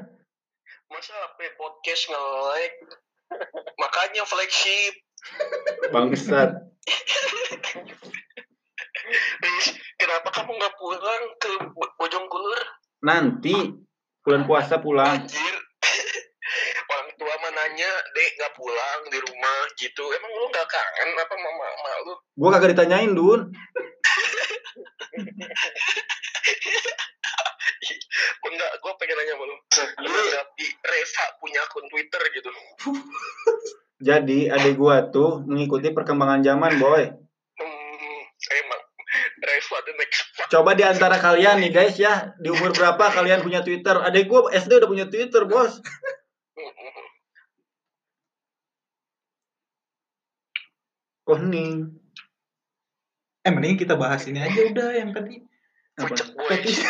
Masa 0.87 1.11
HP 1.11 1.59
podcast 1.59 2.03
nge-lag? 2.07 2.73
Makanya 3.83 4.23
flagship. 4.23 4.95
Bangsat. 5.91 6.71
Kenapa 9.99 10.29
kamu 10.31 10.55
nggak 10.55 10.75
pulang 10.79 11.23
ke 11.43 11.51
Bo- 11.75 11.95
Bojongkulur? 11.99 12.63
Nanti 13.03 13.75
bulan 14.23 14.47
puasa 14.47 14.79
pulang. 14.79 15.19
Anjir. 15.19 15.55
Orang 16.95 17.11
tua 17.19 17.35
mah 17.43 17.53
nanya, 17.59 17.91
dek 18.15 18.31
nggak 18.39 18.55
pulang 18.55 19.01
di 19.11 19.19
rumah 19.19 19.59
gitu. 19.83 20.07
Emang 20.15 20.31
lu 20.31 20.47
nggak 20.47 20.69
kangen 20.71 21.11
apa 21.19 21.35
mama 21.43 21.59
mama 21.59 21.91
lu? 22.07 22.15
Gue 22.39 22.49
kagak 22.55 22.71
ditanyain, 22.79 23.11
Dun. 23.11 23.51
Enggak, 28.45 28.73
gue 28.79 28.93
pengen 29.01 29.17
nanya 29.19 29.35
sama 29.35 29.45
lu. 29.51 29.57
Menanggapi 30.05 30.67
Reva 30.85 31.25
punya 31.43 31.61
akun 31.67 31.85
Twitter 31.91 32.23
gitu. 32.35 32.51
Jadi 34.05 34.53
adik 34.53 34.77
gua 34.77 35.09
tuh 35.09 35.41
mengikuti 35.49 35.89
perkembangan 35.95 36.45
zaman, 36.45 36.77
boy. 36.77 37.03
Hmm, 37.57 38.21
emang 38.53 38.83
Reva 39.41 39.77
the 39.87 39.93
next. 39.97 40.21
Coba 40.53 40.77
di 40.77 40.85
antara 40.85 41.17
kalian 41.17 41.63
nih 41.65 41.73
guys 41.73 41.97
ya, 41.97 42.37
di 42.37 42.53
umur 42.53 42.77
berapa 42.77 43.01
kalian 43.01 43.41
punya 43.41 43.65
Twitter? 43.65 43.97
Adik 43.97 44.29
gua 44.29 44.53
SD 44.53 44.83
udah 44.83 44.91
punya 44.91 45.07
Twitter, 45.09 45.49
bos. 45.49 45.81
Hmm, 46.55 47.07
Koning. 51.25 52.04
Eh 53.45 53.53
mending 53.53 53.77
kita 53.77 53.95
bahas 53.95 54.25
ini 54.25 54.41
aja 54.41 54.61
udah 54.73 54.89
yang 54.97 55.13
tadi. 55.13 55.45
Apa? 56.01 56.11
Pucet 56.11 56.33
boys. 56.33 56.81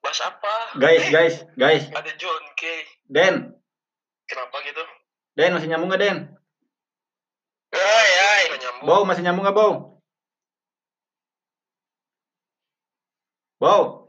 Bahas 0.00 0.20
apa? 0.24 0.54
Guys, 0.78 1.04
guys, 1.10 1.34
guys. 1.58 1.84
Ada 1.90 2.14
John 2.16 2.44
K. 2.54 2.62
Den, 3.10 3.34
Kenapa 4.28 4.56
gitu? 4.62 4.84
Den 5.34 5.52
masih 5.56 5.68
nyambung 5.68 5.90
gak 5.90 6.00
Den? 6.00 6.18
Ay, 7.74 8.10
ay. 8.14 8.42
Nyambung. 8.56 8.86
Bow 8.86 9.02
masih 9.04 9.22
nyambung 9.24 9.44
gak 9.44 9.56
Bow? 9.56 9.72
Bow, 13.58 14.08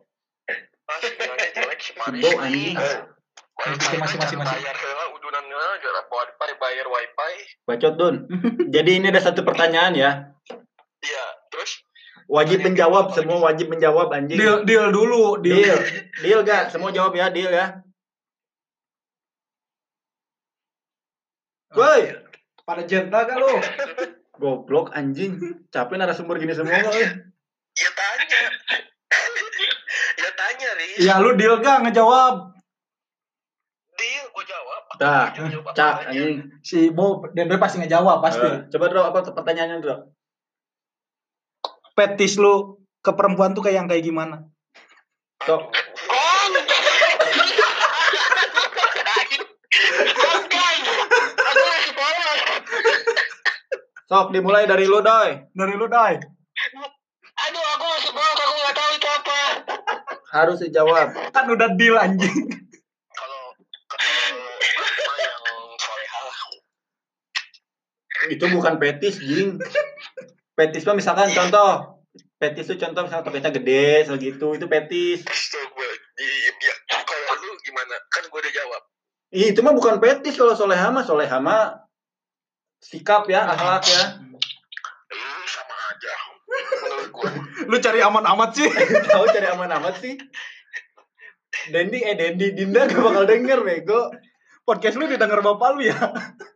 sinyalnya 1.02 1.48
jelek 1.54 1.80
si 1.82 1.92
Paris. 1.98 2.22
Bow 2.22 2.36
anjing. 2.42 2.76
Wifi 3.60 3.76
Masih, 3.76 3.98
masih, 4.00 4.18
jangan 4.24 4.46
masih. 4.48 4.62
Bayar 4.64 4.78
wifi 6.40 6.54
bayar 6.58 6.86
wifi. 6.88 7.34
bacot 7.68 7.94
Dun. 8.00 8.16
Jadi 8.72 8.92
ini 8.98 9.12
ada 9.12 9.20
satu 9.20 9.44
pertanyaan 9.44 9.94
ya. 9.98 10.12
Iya, 11.50 11.58
terus 11.58 11.72
Wajib 12.30 12.62
menjawab, 12.62 13.10
semua 13.18 13.42
wajib 13.42 13.74
menjawab 13.74 14.14
anjing. 14.14 14.38
Deal, 14.38 14.62
deal 14.62 14.94
dulu, 14.94 15.42
deal. 15.42 15.66
Deal, 15.66 15.82
deal 16.22 16.40
gak? 16.46 16.70
Semua 16.70 16.94
jawab 16.94 17.18
ya, 17.18 17.34
deal 17.34 17.50
ya. 17.50 17.82
Woi, 21.74 22.22
Pada 22.62 22.86
jenta 22.86 23.26
gak 23.26 23.34
lu? 23.34 23.50
goblok 24.42 24.94
anjing. 24.94 25.42
Capek 25.74 25.98
narasumber 25.98 26.38
gini 26.38 26.54
semua, 26.54 26.86
woi. 26.86 27.02
ya 27.74 27.90
tanya. 27.98 28.42
ya 30.22 30.30
tanya, 30.38 30.70
Riz. 30.78 30.98
Ya 31.02 31.18
lu 31.18 31.34
deal 31.34 31.58
gak 31.66 31.82
ngejawab? 31.90 32.54
Deal, 33.98 34.26
gue 34.30 34.46
jawab. 34.46 34.82
Dah, 35.02 35.34
cak 35.74 36.14
anjing. 36.14 36.46
Si 36.62 36.94
Bo 36.94 37.26
dan 37.34 37.50
pasti 37.58 37.82
ngejawab 37.82 38.22
pasti. 38.22 38.46
Eh, 38.46 38.70
coba 38.70 38.86
Dro, 38.94 39.02
apa 39.02 39.26
pertanyaannya 39.34 39.82
Dro? 39.82 40.19
Petis 42.00 42.40
lu 42.40 42.80
ke 43.04 43.12
perempuan 43.12 43.52
tuh 43.52 43.60
kayak 43.60 43.84
yang 43.84 43.92
kayak 43.92 44.08
gimana? 44.08 44.48
Polos. 51.92 52.40
Sok 54.08 54.32
dimulai 54.32 54.64
dari 54.64 54.88
lu, 54.88 55.04
Doy. 55.04 55.44
Dari 55.52 55.76
lu, 55.76 55.92
Dai. 55.92 56.16
Aduh, 56.16 57.64
aku 57.76 57.84
masih 57.84 58.12
polos. 58.16 58.40
Aku 58.48 58.54
nggak 58.64 58.76
tahu 58.80 58.92
itu 58.96 59.08
apa. 59.12 59.40
Harus 60.32 60.58
dijawab. 60.64 61.08
Kan 61.36 61.52
udah 61.52 61.76
deal 61.76 62.00
anjing. 62.00 62.48
Kalau 63.12 63.44
kalau 63.92 65.18
yang 65.20 65.44
soleha 65.76 66.20
Itu 68.32 68.46
bukan 68.56 68.80
petis, 68.80 69.20
jing. 69.20 69.60
Petis 70.60 70.84
mah 70.84 71.00
misalkan 71.00 71.32
contoh. 71.32 72.04
Petis 72.36 72.68
tuh 72.68 72.76
contoh 72.76 73.08
misalkan 73.08 73.32
topetnya 73.32 73.56
gede, 73.56 74.12
segitu. 74.12 74.60
Itu 74.60 74.68
petis. 74.68 75.24
Ya, 75.24 77.00
kalau 77.00 77.48
lu 77.48 77.56
gimana? 77.64 77.96
Kan 78.12 78.28
gue 78.28 78.40
udah 78.44 78.52
jawab. 78.52 78.82
Ih, 79.32 79.56
itu 79.56 79.64
mah 79.64 79.72
bukan 79.72 80.04
petis 80.04 80.36
kalau 80.36 80.60
soleha 80.60 80.92
mah. 80.92 81.08
Soleha 81.08 81.40
mah 81.40 81.88
sikap 82.84 83.24
ya, 83.32 83.48
akhlak 83.48 83.88
ya. 83.88 84.04
Lu 85.16 85.48
sama 85.48 85.76
aja. 85.96 86.14
Lu 87.72 87.76
cari 87.80 88.04
aman 88.04 88.26
amat 88.36 88.50
sih. 88.60 88.68
Tahu 89.16 89.26
cari 89.32 89.48
aman 89.48 89.72
amat 89.80 89.96
sih. 90.04 90.20
Dendi, 91.72 92.04
eh 92.04 92.20
Dendi, 92.20 92.52
Dinda 92.52 92.84
gak 92.84 93.00
bakal 93.00 93.24
denger, 93.24 93.64
bego. 93.64 94.12
Podcast 94.68 95.00
lu 95.00 95.08
didengar 95.08 95.40
bapak 95.40 95.80
lu 95.80 95.88
ya. 95.88 95.96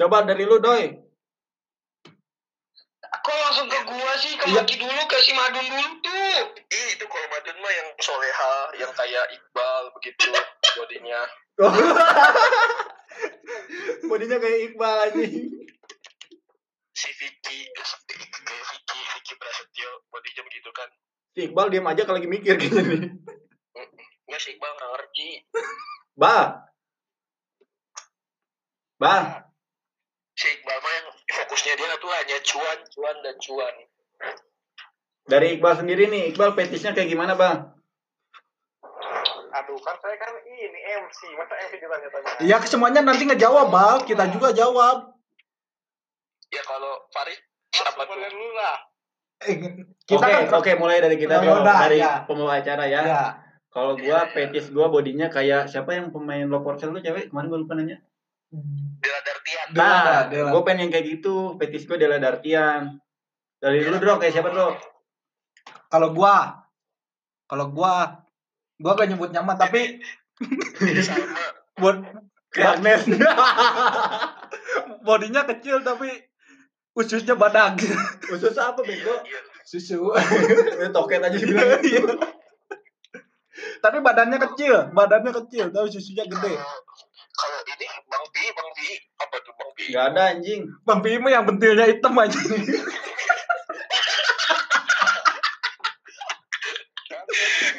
Coba 0.00 0.24
dari 0.24 0.48
lu, 0.48 0.56
Doy. 0.56 0.96
Kok 3.20 3.36
langsung 3.36 3.68
ke 3.68 3.84
gua 3.84 4.16
sih? 4.16 4.32
Ke 4.40 4.48
Iya. 4.48 4.64
Maki 4.64 4.80
dulu, 4.80 5.02
ke 5.04 5.20
si 5.20 5.36
Madun 5.36 5.60
dulu 5.60 6.00
tuh. 6.00 6.56
Ih, 6.72 6.96
itu 6.96 7.04
kalau 7.04 7.28
Madun 7.28 7.60
mah 7.60 7.68
yang 7.68 7.92
soleha, 8.00 8.54
yang 8.80 8.88
kayak 8.96 9.28
Iqbal 9.28 9.92
begitu 10.00 10.32
bodinya. 10.80 11.20
Bodinya 14.08 14.40
kayak 14.40 14.72
Iqbal 14.72 15.12
anjing. 15.12 15.68
Si 16.96 17.08
Vicky, 17.20 17.68
kayak 17.68 18.64
Vicky, 18.72 19.00
Vicky 19.04 19.34
Prasetyo, 19.36 19.90
bodinya 20.08 20.42
begitu 20.48 20.70
kan. 20.72 20.88
Si 21.36 21.44
Iqbal 21.44 21.68
diam 21.68 21.92
aja 21.92 22.08
kalau 22.08 22.16
lagi 22.16 22.30
mikir 22.30 22.56
kayaknya 22.56 22.82
nih. 22.88 23.20
Nggak 24.24 24.40
si 24.40 24.56
Iqbal 24.56 24.72
nggak 24.80 24.90
ngerti. 24.96 25.28
Bah. 26.16 26.72
Bah. 28.96 29.49
Si 30.40 30.48
Iqbal 30.48 30.78
mah 30.80 30.92
yang 30.96 31.06
fokusnya 31.28 31.76
dia 31.76 31.96
tuh 32.00 32.08
hanya 32.16 32.38
cuan, 32.40 32.78
cuan, 32.96 33.16
dan 33.20 33.36
cuan. 33.44 33.74
Dari 35.28 35.60
Iqbal 35.60 35.84
sendiri 35.84 36.08
nih, 36.08 36.32
Iqbal 36.32 36.56
petisnya 36.56 36.96
kayak 36.96 37.12
gimana, 37.12 37.36
Bang? 37.36 37.76
Aduh, 39.52 39.76
kan 39.84 40.00
saya 40.00 40.16
kan 40.16 40.32
ini 40.48 40.80
MC, 41.04 41.20
masa 41.36 41.54
MC 41.68 41.76
ditanya-tanya? 41.76 42.30
Ya 42.40 42.56
semuanya 42.64 43.04
nanti 43.04 43.28
ngejawab, 43.28 43.68
Bal. 43.68 44.08
Kita 44.08 44.32
juga 44.32 44.56
jawab. 44.56 45.12
Ya 46.48 46.62
kalau 46.64 47.04
Farid, 47.12 47.36
apa 47.76 48.00
tuh? 48.08 48.16
dulu 48.16 48.48
lah. 48.56 48.76
Eh, 49.44 49.56
Oke, 50.08 50.20
kita 50.20 50.24
kan 50.24 50.52
oke 50.56 50.72
mulai 50.80 51.04
dari 51.04 51.16
kita 51.20 51.40
yaudah, 51.40 51.84
dari 51.84 52.00
ya. 52.00 52.24
pembawa 52.24 52.64
acara 52.64 52.88
ya. 52.88 53.00
Ya. 53.04 53.24
Kalau 53.68 53.96
gua 54.00 54.24
petis 54.32 54.72
gua 54.72 54.88
bodinya 54.88 55.28
kayak 55.28 55.68
siapa 55.68 55.96
yang 55.96 56.08
pemain 56.12 56.48
low 56.48 56.64
porcel 56.64 56.96
tuh 56.96 57.04
cewek? 57.04 57.28
Kemarin 57.28 57.48
gua 57.52 57.60
lupa 57.60 57.76
nanya. 57.76 58.00
Dela 59.00 59.20
Dartian. 59.24 59.66
Nah, 59.72 60.28
Dela. 60.28 60.50
gua 60.52 60.62
pengen 60.62 60.88
yang 60.88 60.92
kayak 60.92 61.06
gitu. 61.18 61.56
Petis 61.56 61.88
gua 61.88 61.96
Dela 61.96 62.20
Dartian. 62.20 63.00
Dari 63.60 63.84
dulu 63.84 63.96
Dro, 64.00 64.20
kayak 64.20 64.32
siapa 64.36 64.52
Dro? 64.52 64.76
Kalau 65.90 66.12
gua, 66.12 66.64
kalau 67.48 67.66
gua, 67.72 68.24
gua 68.78 68.92
gak 68.96 69.08
nyebut 69.10 69.32
nyaman 69.32 69.56
tapi 69.56 70.00
Sama. 71.04 71.26
buat 71.76 71.96
Agnes. 72.56 73.04
bodinya 75.06 75.42
kecil 75.48 75.80
tapi 75.82 76.08
ususnya 76.96 77.34
badak. 77.36 77.80
Khusus 78.28 78.56
apa 78.56 78.80
bego? 78.84 79.14
Iya. 79.24 79.40
Susu. 79.64 80.10
Ini 80.80 80.90
toket 80.90 81.22
aja 81.22 81.36
dibilang. 81.36 81.78
Iya. 81.84 82.02
tapi 83.84 84.00
badannya 84.00 84.40
kecil, 84.40 84.92
badannya 84.96 85.32
kecil, 85.44 85.68
tapi 85.68 85.88
susunya 85.92 86.24
gede. 86.24 86.54
Kalau- 87.30 87.62
ini 87.64 87.86
Bang 88.10 88.24
Pi, 88.34 88.42
Bang 88.52 88.70
Pi, 88.76 88.88
apa 89.16 89.36
tuh 89.40 89.52
Bang 89.56 89.70
Pi? 89.72 89.84
Gak 89.90 90.04
ada 90.12 90.22
anjing. 90.34 90.62
Bang 90.84 91.00
Bimo 91.00 91.28
yang 91.30 91.46
bentilnya 91.46 91.86
hitam 91.88 92.12
aja. 92.18 92.36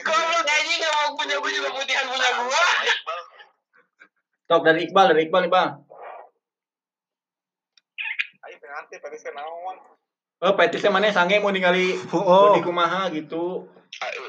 Kalau 0.01 0.39
gaji 0.41 0.73
nggak 0.79 0.93
mau 0.95 1.09
punya 1.15 1.35
gua 1.37 1.51
juga 1.51 1.69
putihan 1.71 2.05
punya 2.07 2.29
gua. 2.39 2.63
Tok 4.47 4.61
dari 4.67 4.79
Iqbal, 4.87 5.05
dari 5.15 5.21
Iqbal 5.27 5.41
nih, 5.47 5.51
Bang. 5.51 5.69
Ayo 8.41 8.55
nanti 8.59 8.95
tadi 8.99 9.15
saya 9.15 9.33
naon. 9.35 9.77
Oh, 10.41 10.53
petisnya 10.57 10.89
mana 10.89 11.13
sange 11.13 11.37
mau 11.37 11.53
ningali 11.53 11.93
Oh, 12.09 12.49
body 12.51 12.65
kumaha 12.65 13.13
gitu. 13.13 13.69
Ayo. 14.01 14.21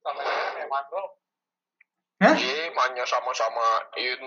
Sama 0.00 0.22
yang 0.56 0.70
Mandro. 0.70 1.21
Hah? 2.22 2.38
Iya, 2.38 2.70
manya 2.70 3.02
sama-samain. 3.02 4.20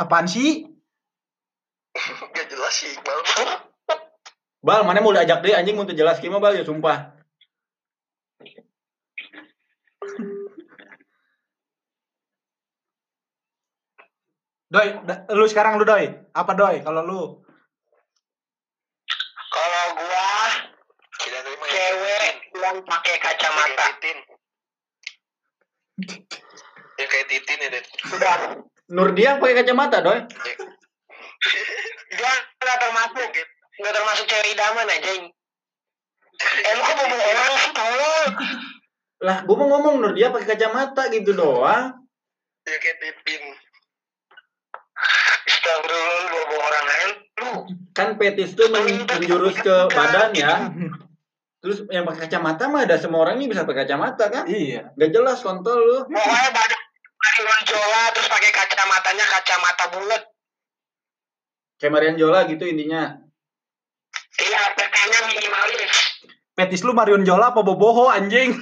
apaan 0.00 0.24
sih? 0.28 0.64
Gak 2.36 2.46
jelas 2.48 2.72
sih, 2.72 2.92
Iqbal. 2.92 3.20
Bal, 4.60 4.84
mana 4.84 5.00
mau 5.00 5.16
diajak 5.16 5.40
deh 5.40 5.56
anjing 5.56 5.76
untuk 5.80 5.96
jelas 5.96 6.20
gimana 6.20 6.44
Bal 6.44 6.60
ya 6.60 6.64
sumpah. 6.68 7.16
Doi, 14.70 15.02
da- 15.02 15.26
lu 15.34 15.48
sekarang 15.50 15.80
lu 15.80 15.84
doi. 15.88 16.12
Apa 16.30 16.52
doi 16.54 16.84
kalau 16.84 17.02
lu? 17.02 17.22
Kalau 19.50 19.84
gua 19.98 20.30
Kita 21.18 21.38
terima 21.42 21.66
cewek 21.66 22.32
yang 22.54 22.76
pakai 22.86 23.16
kacamata. 23.18 23.98
Titin. 23.98 24.29
Ya 26.98 27.04
kayak 27.08 27.26
Titin 27.32 27.64
ya, 27.64 27.68
Den. 27.72 27.84
Sudah. 28.06 28.36
Nurdia 28.90 29.38
pakai 29.40 29.64
kacamata, 29.64 30.04
Doy. 30.04 30.20
Gua 32.10 32.32
nggak 32.60 32.78
termasuk. 32.82 33.28
Nggak 33.80 33.94
termasuk 33.96 34.24
cewek 34.28 34.48
idaman 34.52 34.86
aja. 34.90 35.10
Emang 36.40 36.84
kok 36.84 36.96
bohong 36.96 37.24
orang 37.24 37.52
sih 37.56 37.72
tolong. 37.72 38.30
Lah, 39.20 39.36
gua 39.44 39.56
mau 39.60 39.68
ngomong 39.76 39.96
Nurdia 40.00 40.32
pakai 40.32 40.56
kacamata 40.56 41.08
gitu 41.12 41.32
doang. 41.32 42.04
Ya 42.68 42.76
kayak 42.76 42.96
Titin. 43.00 43.42
Astagfirullah 45.48 46.24
lu 46.28 46.56
orang 46.60 46.84
lain. 46.86 47.10
Lu 47.40 47.50
Kan 47.90 48.16
petis 48.16 48.54
tuh 48.54 48.70
men- 48.70 49.04
menjurus 49.08 49.56
ke 49.60 49.76
badan 49.90 50.30
ya. 50.36 50.70
Terus 51.60 51.84
yang 51.92 52.08
pakai 52.08 52.24
kacamata 52.24 52.72
mah 52.72 52.88
ada 52.88 52.96
semua 52.96 53.20
orang 53.28 53.36
ini 53.36 53.52
bisa 53.52 53.68
pakai 53.68 53.84
kacamata 53.84 54.32
kan? 54.32 54.44
Iya. 54.48 54.96
Gak 54.96 55.12
jelas 55.12 55.44
kontol 55.44 55.76
lu. 55.76 55.98
pokoknya 56.08 56.50
badan 56.56 56.80
pakai 57.20 57.42
gonjola 57.44 58.02
terus 58.16 58.28
pakai 58.32 58.50
kacamatanya 58.50 59.24
kacamata 59.28 59.84
bulat. 59.92 60.22
Kayak 61.80 61.92
Marian 61.96 62.16
Jola 62.20 62.44
gitu 62.48 62.64
intinya. 62.68 63.16
Iya, 64.40 64.60
PK-nya 64.76 65.20
minimalis. 65.32 65.92
Petis 66.56 66.84
lu 66.84 66.92
Marion 66.92 67.24
Jola 67.24 67.56
apa 67.56 67.64
Boboho 67.64 68.12
anjing? 68.12 68.52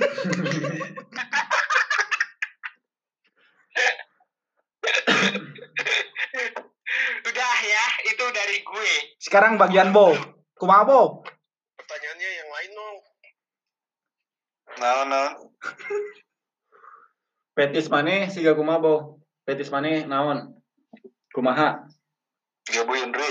Udah 7.26 7.54
ya, 7.62 7.84
itu 8.06 8.24
dari 8.30 8.62
gue. 8.62 8.92
Sekarang 9.18 9.58
bagian 9.58 9.90
Bo. 9.90 10.14
Kumaha 10.54 10.82
Bo? 10.86 11.26
Pertanyaannya 11.78 12.30
yang 12.38 12.48
lain 12.54 12.70
dong. 12.76 12.96
Nah, 14.78 15.02
nah. 15.10 15.28
Petis 17.58 17.90
mana 17.90 18.30
siga 18.30 18.54
kumaha 18.54 18.78
Bo? 18.78 18.94
Petis 19.42 19.74
mana 19.74 20.06
naon? 20.06 20.54
Kumaha? 21.34 21.82
Gak 22.70 22.86
Bu 22.86 22.94
Indri. 22.94 23.30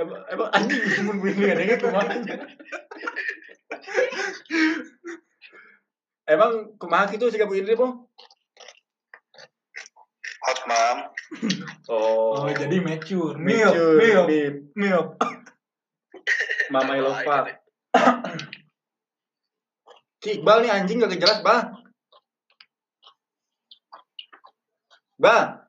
Emang, 0.00 0.22
emang 0.30 0.48
anjing 0.54 1.02
mun 1.02 1.18
begini 1.18 1.50
adanya 1.50 1.76
kumaha? 1.82 2.14
Emang 6.30 6.52
kumaha 6.78 7.10
gitu 7.10 7.26
siga 7.34 7.50
Bu 7.50 7.58
Indri, 7.58 7.74
Bo? 7.74 8.06
Hot 10.46 10.60
Mom. 10.70 10.98
Oh, 11.90 12.46
Oh, 12.46 12.48
jadi 12.48 12.78
mature. 12.78 13.34
Mature, 13.34 13.98
Milk, 13.98 14.26
milk, 14.26 14.26
Bib. 14.30 14.54
Mama 16.70 16.92
Ilova. 16.94 17.18
aja 17.18 17.36
deh. 17.46 17.56
Si 20.20 20.28
Iqbal 20.38 20.58
nih 20.62 20.70
anjing 20.70 21.00
gak 21.02 21.16
jelas, 21.16 21.40
Bang. 21.42 21.74
Bang. 25.18 25.64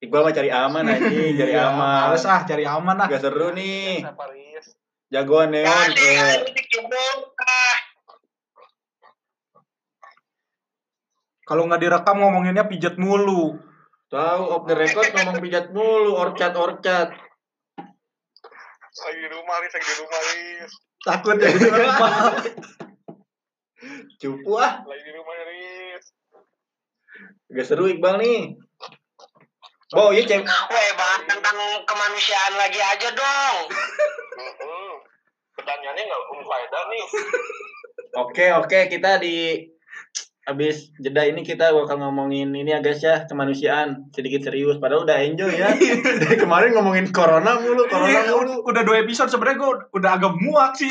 Iqbal 0.00 0.22
mah 0.24 0.32
cari 0.32 0.48
aman 0.48 0.84
anjing, 0.88 1.36
cari 1.36 1.52
Iya, 1.52 1.74
aman. 1.74 2.00
Males 2.08 2.24
ah 2.24 2.40
cari 2.46 2.64
aman 2.64 2.96
ah. 3.04 3.08
Gak 3.10 3.20
seru 3.20 3.52
nih. 3.52 4.06
Riz? 4.06 4.66
Jagoan 5.10 5.50
neon. 5.52 5.66
Kasih 5.66 6.06
eh, 6.06 6.18
anjing 6.40 6.66
jebol. 6.70 7.16
Ah, 7.42 7.78
Kalau 11.50 11.66
nggak 11.66 11.82
direkam 11.82 12.22
ngomonginnya 12.22 12.62
pijet 12.70 12.94
mulu. 12.94 13.58
Tahu 14.10 14.42
off 14.50 14.66
the 14.66 14.74
record 14.74 15.06
ngomong 15.14 15.38
pijat 15.38 15.70
mulu, 15.74 16.14
orcat 16.18 16.54
orcat. 16.54 17.10
Lagi 19.00 19.18
di 19.20 19.28
rumah, 19.32 19.56
Riz. 19.64 19.72
Lagi 19.72 19.88
di 19.88 19.96
rumah, 20.00 20.20
Riz. 20.20 20.72
Takut 21.00 21.36
ya 21.40 21.48
gitu. 21.56 21.68
Cupu 24.20 24.52
ah. 24.60 24.84
Lagi 24.84 25.02
di 25.04 25.12
rumah, 25.16 25.34
Riz. 25.48 26.04
Gak 27.50 27.66
seru 27.66 27.88
Iqbal 27.90 28.20
nih. 28.20 28.54
Bo, 29.90 30.14
iya 30.14 30.22
cewek. 30.22 30.46
Weh, 30.46 30.90
bahas 30.94 31.22
tentang 31.26 31.58
kemanusiaan 31.82 32.54
lagi 32.54 32.78
aja 32.78 33.10
dong. 33.10 33.56
Pertanyaannya 35.58 36.02
nggak 36.06 36.22
unfaedah 36.30 36.82
nih. 36.94 37.04
Oke, 38.22 38.46
oke, 38.54 38.78
kita 38.86 39.18
di 39.18 39.66
habis 40.50 40.90
jeda 40.98 41.22
ini 41.22 41.40
kita 41.40 41.70
bakal 41.70 41.96
ngomongin 41.96 42.50
ini 42.50 42.74
ya 42.74 42.82
guys 42.82 42.98
ya 42.98 43.22
kemanusiaan. 43.24 44.10
Sedikit 44.10 44.42
serius 44.42 44.76
padahal 44.76 45.06
udah 45.06 45.22
enjoy 45.22 45.54
ya. 45.54 45.70
Dari 46.22 46.34
kemarin 46.34 46.74
ngomongin 46.74 47.08
corona 47.08 47.54
mulu 47.56 47.86
corona 47.86 48.10
Iya, 48.10 48.34
mulu. 48.34 48.66
udah, 48.66 48.82
dua 48.82 48.98
episode 48.98 49.30
sebenarnya 49.30 49.56
gue 49.56 49.70
udah 49.94 50.10
agak 50.12 50.34
muak 50.36 50.74
sih. 50.74 50.90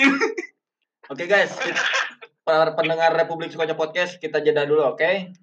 oke 1.05 1.25
guys 1.25 1.51
kita- 1.51 1.83
para 2.41 2.73
pendengar 2.73 3.13
Republik 3.13 3.49
Sukoco 3.49 3.75
Podcast 3.75 4.17
kita 4.17 4.39
jeda 4.39 4.63
dulu 4.63 4.81
oke 4.87 5.33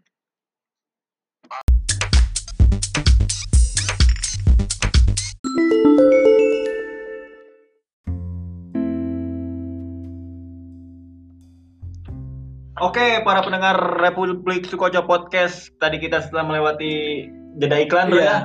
Oke, 12.87 13.19
para 13.27 13.43
pendengar 13.43 13.75
Republik 13.99 14.63
Sukoco 14.63 15.03
Podcast, 15.03 15.75
tadi 15.83 15.99
kita 15.99 16.23
setelah 16.23 16.47
melewati 16.47 17.27
jeda 17.59 17.83
iklan, 17.83 18.15
Bro 18.15 18.23
Iya. 18.23 18.31
ya. 18.31 18.39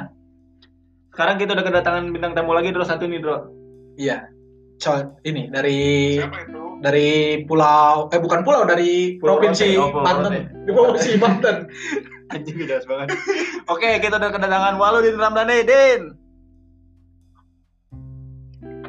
Sekarang 1.13 1.37
kita 1.37 1.53
udah 1.53 1.61
kedatangan 1.61 2.09
bintang 2.09 2.33
tamu 2.33 2.57
lagi, 2.57 2.73
Bro, 2.73 2.81
satu 2.81 3.05
nih, 3.05 3.21
Bro. 3.21 3.37
Iya. 4.01 4.25
Co, 4.81 4.97
ini 5.21 5.45
dari 5.53 6.17
Siapa 6.17 6.41
itu? 6.41 6.57
dari 6.81 7.09
pulau 7.45 8.09
eh 8.09 8.17
bukan 8.17 8.41
pulau 8.41 8.65
dari 8.65 9.21
Pulau 9.21 9.37
provinsi 9.37 9.77
Rote, 9.77 9.77
oh, 9.77 9.89
Pulau 9.93 10.05
Banten. 10.09 10.31
Rote. 10.33 10.41
Di 10.65 10.71
provinsi 10.73 11.11
Banten. 11.21 11.55
Anjing 12.33 12.57
jelas 12.65 12.85
banget. 12.89 13.07
Oke, 13.69 13.89
kita 14.01 14.17
udah 14.17 14.31
kedatangan 14.33 14.73
Waludin 14.81 15.21
Ramdhani, 15.21 15.57
Din. 15.61 16.01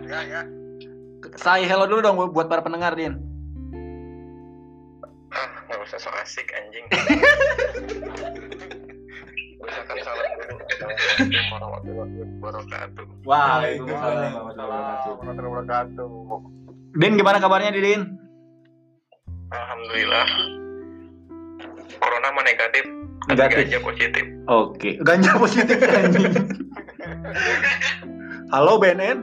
Ya, 0.09 0.21
ya. 0.25 0.41
Say 1.37 1.69
hello 1.69 1.85
dulu 1.85 2.01
dong 2.01 2.17
buat 2.33 2.49
para 2.49 2.65
pendengar, 2.65 2.97
Din. 2.97 3.32
Nggak 5.83 5.99
usah 5.99 6.07
so 6.07 6.15
asik, 6.15 6.47
anjing. 6.55 6.87
Usahakan 9.67 9.97
salam 9.99 10.31
dulu. 10.39 10.55
Assalamualaikum 10.63 11.59
warahmatullahi 11.59 12.39
wabarakatuh. 12.39 13.05
Waalaikumsalam 13.27 14.31
warahmatullahi 14.31 15.43
wabarakatuh. 15.43 16.07
Din, 17.03 17.19
gimana 17.19 17.43
kabarnya, 17.43 17.75
Din? 17.75 18.15
Alhamdulillah. 19.51 20.29
Corona 21.99 22.31
mah 22.31 22.47
negatif, 22.47 22.87
Negatif. 23.27 23.67
ganja 23.67 23.79
positif. 23.83 24.25
Oke, 24.47 25.03
ganja 25.03 25.35
positif 25.35 25.83
anjing. 25.83 26.47
Halo 28.55 28.79
BNN. 28.79 29.19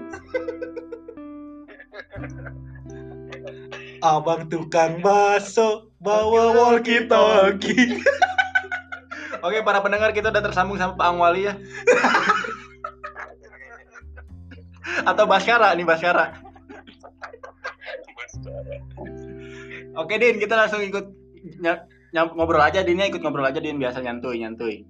Abang 3.99 4.47
tukang 4.47 5.03
bakso 5.03 5.91
bawa 5.99 6.55
walkie 6.55 7.07
talkie. 7.07 7.95
Oke, 9.45 9.63
para 9.63 9.79
pendengar 9.79 10.11
kita 10.11 10.31
udah 10.31 10.43
tersambung 10.43 10.75
sama 10.75 10.99
Pak 10.99 11.07
Angwali 11.15 11.47
ya. 11.47 11.55
Atau 15.09 15.25
Baskara 15.29 15.71
nih 15.77 15.87
Baskara. 15.87 16.33
Oke 19.95 20.15
Din, 20.19 20.39
kita 20.39 20.55
langsung 20.55 20.81
ikut 20.83 21.05
ny- 21.59 21.83
ngobrol 22.11 22.63
aja 22.63 22.83
Dinnya 22.83 23.07
ikut 23.07 23.21
ngobrol 23.23 23.47
aja 23.47 23.63
Din 23.63 23.79
biasa 23.79 24.03
nyantuy 24.03 24.39
nyantuy. 24.41 24.83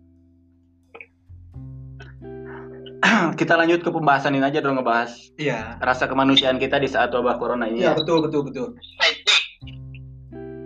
Kita 3.33 3.53
lanjut 3.53 3.79
ke 3.79 3.89
pembahasan 3.89 4.33
ini 4.33 4.43
aja 4.43 4.59
dong 4.59 4.75
ngebahas 4.75 5.11
Iya. 5.35 5.77
rasa 5.79 6.05
kemanusiaan 6.05 6.57
kita 6.57 6.77
di 6.77 6.85
saat 6.85 7.09
wabah 7.09 7.35
corona 7.35 7.65
ini. 7.65 7.81
Iya 7.81 7.91
ya. 7.91 7.97
betul 7.97 8.21
betul 8.21 8.41
betul. 8.43 8.67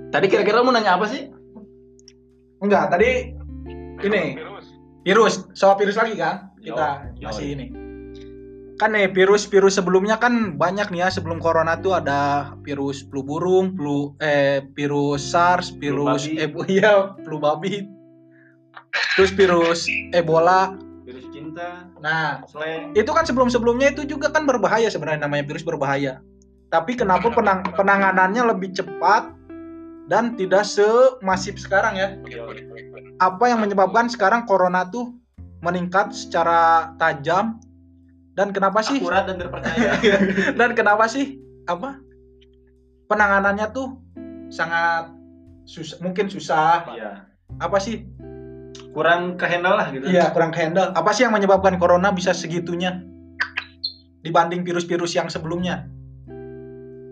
Tadi 0.09 0.25
kira-kira 0.27 0.61
mau 0.61 0.69
nanya 0.69 0.93
apa 0.93 1.09
sih? 1.09 1.29
Enggak, 2.59 2.93
tadi 2.93 3.33
ini 4.03 4.37
Virus. 4.37 4.65
virus, 5.03 5.33
soal 5.53 5.75
virus 5.75 5.97
lagi 5.97 6.13
kan? 6.15 6.53
Kita 6.59 7.09
Yo, 7.17 7.25
yo. 7.25 7.27
masih 7.27 7.47
ini. 7.51 7.65
Kan 8.73 8.93
nih 8.93 9.09
virus-virus 9.09 9.77
sebelumnya 9.77 10.17
kan 10.17 10.55
banyak 10.55 10.89
nih 10.89 11.05
ya 11.05 11.09
sebelum 11.09 11.37
corona 11.37 11.77
tuh 11.77 11.93
ada 11.93 12.53
virus 12.61 13.05
flu 13.05 13.21
burung, 13.21 13.73
flu 13.73 14.13
eh 14.19 14.65
virus 14.73 15.21
SARS, 15.23 15.73
virus 15.77 16.25
babi. 16.25 16.39
eh 16.39 16.49
iya, 16.79 16.93
flu 17.21 17.37
babi. 17.37 17.85
Terus 19.15 19.31
virus 19.33 19.85
Ebola. 20.11 20.77
Cinta, 21.53 21.85
Nah, 22.01 22.41
slang. 22.49 22.97
itu 22.97 23.11
kan 23.13 23.23
sebelum-sebelumnya 23.23 23.93
itu 23.93 24.09
juga 24.09 24.33
kan 24.33 24.49
berbahaya 24.49 24.89
sebenarnya 24.89 25.21
namanya 25.21 25.45
virus 25.45 25.61
berbahaya. 25.61 26.17
Tapi 26.73 26.97
kenapa 26.97 27.29
penang 27.29 27.61
penanganannya 27.77 28.49
lebih 28.49 28.73
cepat 28.73 29.29
dan 30.09 30.33
tidak 30.33 30.65
semasif 30.65 31.61
sekarang 31.61 31.93
ya? 31.93 32.17
Apa 33.21 33.53
yang 33.53 33.61
menyebabkan 33.61 34.09
sekarang 34.09 34.49
corona 34.49 34.89
tuh 34.89 35.13
meningkat 35.61 36.09
secara 36.11 36.91
tajam 36.97 37.61
dan 38.33 38.49
kenapa 38.49 38.81
sih? 38.81 38.97
Akurat 38.97 39.29
dan 39.29 39.37
terpercaya. 39.37 39.91
dan 40.59 40.73
kenapa 40.73 41.05
sih 41.05 41.37
apa 41.69 42.01
penanganannya 43.05 43.69
tuh 43.69 44.01
sangat 44.49 45.13
susah 45.63 46.01
mungkin 46.01 46.27
susah 46.27 46.83
Iya. 46.91 47.11
apa 47.61 47.77
sih 47.79 48.03
Kurang 48.93 49.35
kehandle 49.35 49.73
lah 49.73 49.87
gitu. 49.89 50.05
iya 50.05 50.29
kurang 50.29 50.53
handle 50.53 50.93
apa 50.93 51.09
sih 51.11 51.25
yang 51.25 51.33
menyebabkan 51.33 51.75
corona 51.75 52.13
bisa 52.13 52.29
segitunya 52.29 53.01
dibanding 54.21 54.61
virus-virus 54.61 55.17
yang 55.17 55.27
sebelumnya 55.27 55.89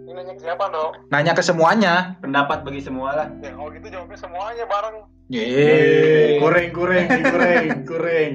Ini 0.05 0.13
nanya 0.13 0.33
ke 0.37 0.41
siapa 0.41 0.65
dong? 0.69 0.91
nanya 1.09 1.33
ke 1.33 1.41
semuanya 1.41 1.93
Pendapat 2.21 2.61
bagi 2.61 2.79
semua 2.79 3.09
lah. 3.15 3.27
Ya 3.41 3.51
kalau 3.51 3.69
gitu 3.71 3.87
jawabnya 3.89 4.15
semuanya 4.15 4.63
bareng. 4.65 4.97
Yeay. 5.27 6.37
Goreng, 6.37 6.69
goreng, 6.69 7.07
goreng, 7.07 7.67
goreng. 7.89 8.33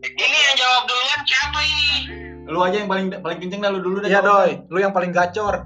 Ini 0.00 0.38
yang 0.38 0.56
jawab 0.56 0.82
duluan 0.86 1.20
siapa 1.26 1.60
ini? 1.60 1.90
Lu 2.44 2.58
aja 2.60 2.76
yang 2.78 2.86
paling 2.86 3.06
paling 3.18 3.38
kenceng 3.40 3.60
dah 3.60 3.70
lu 3.72 3.80
dulu 3.82 3.96
dah. 3.98 4.08
Iya 4.08 4.20
doi, 4.20 4.52
lu 4.70 4.78
yang 4.78 4.94
paling 4.94 5.10
gacor. 5.10 5.64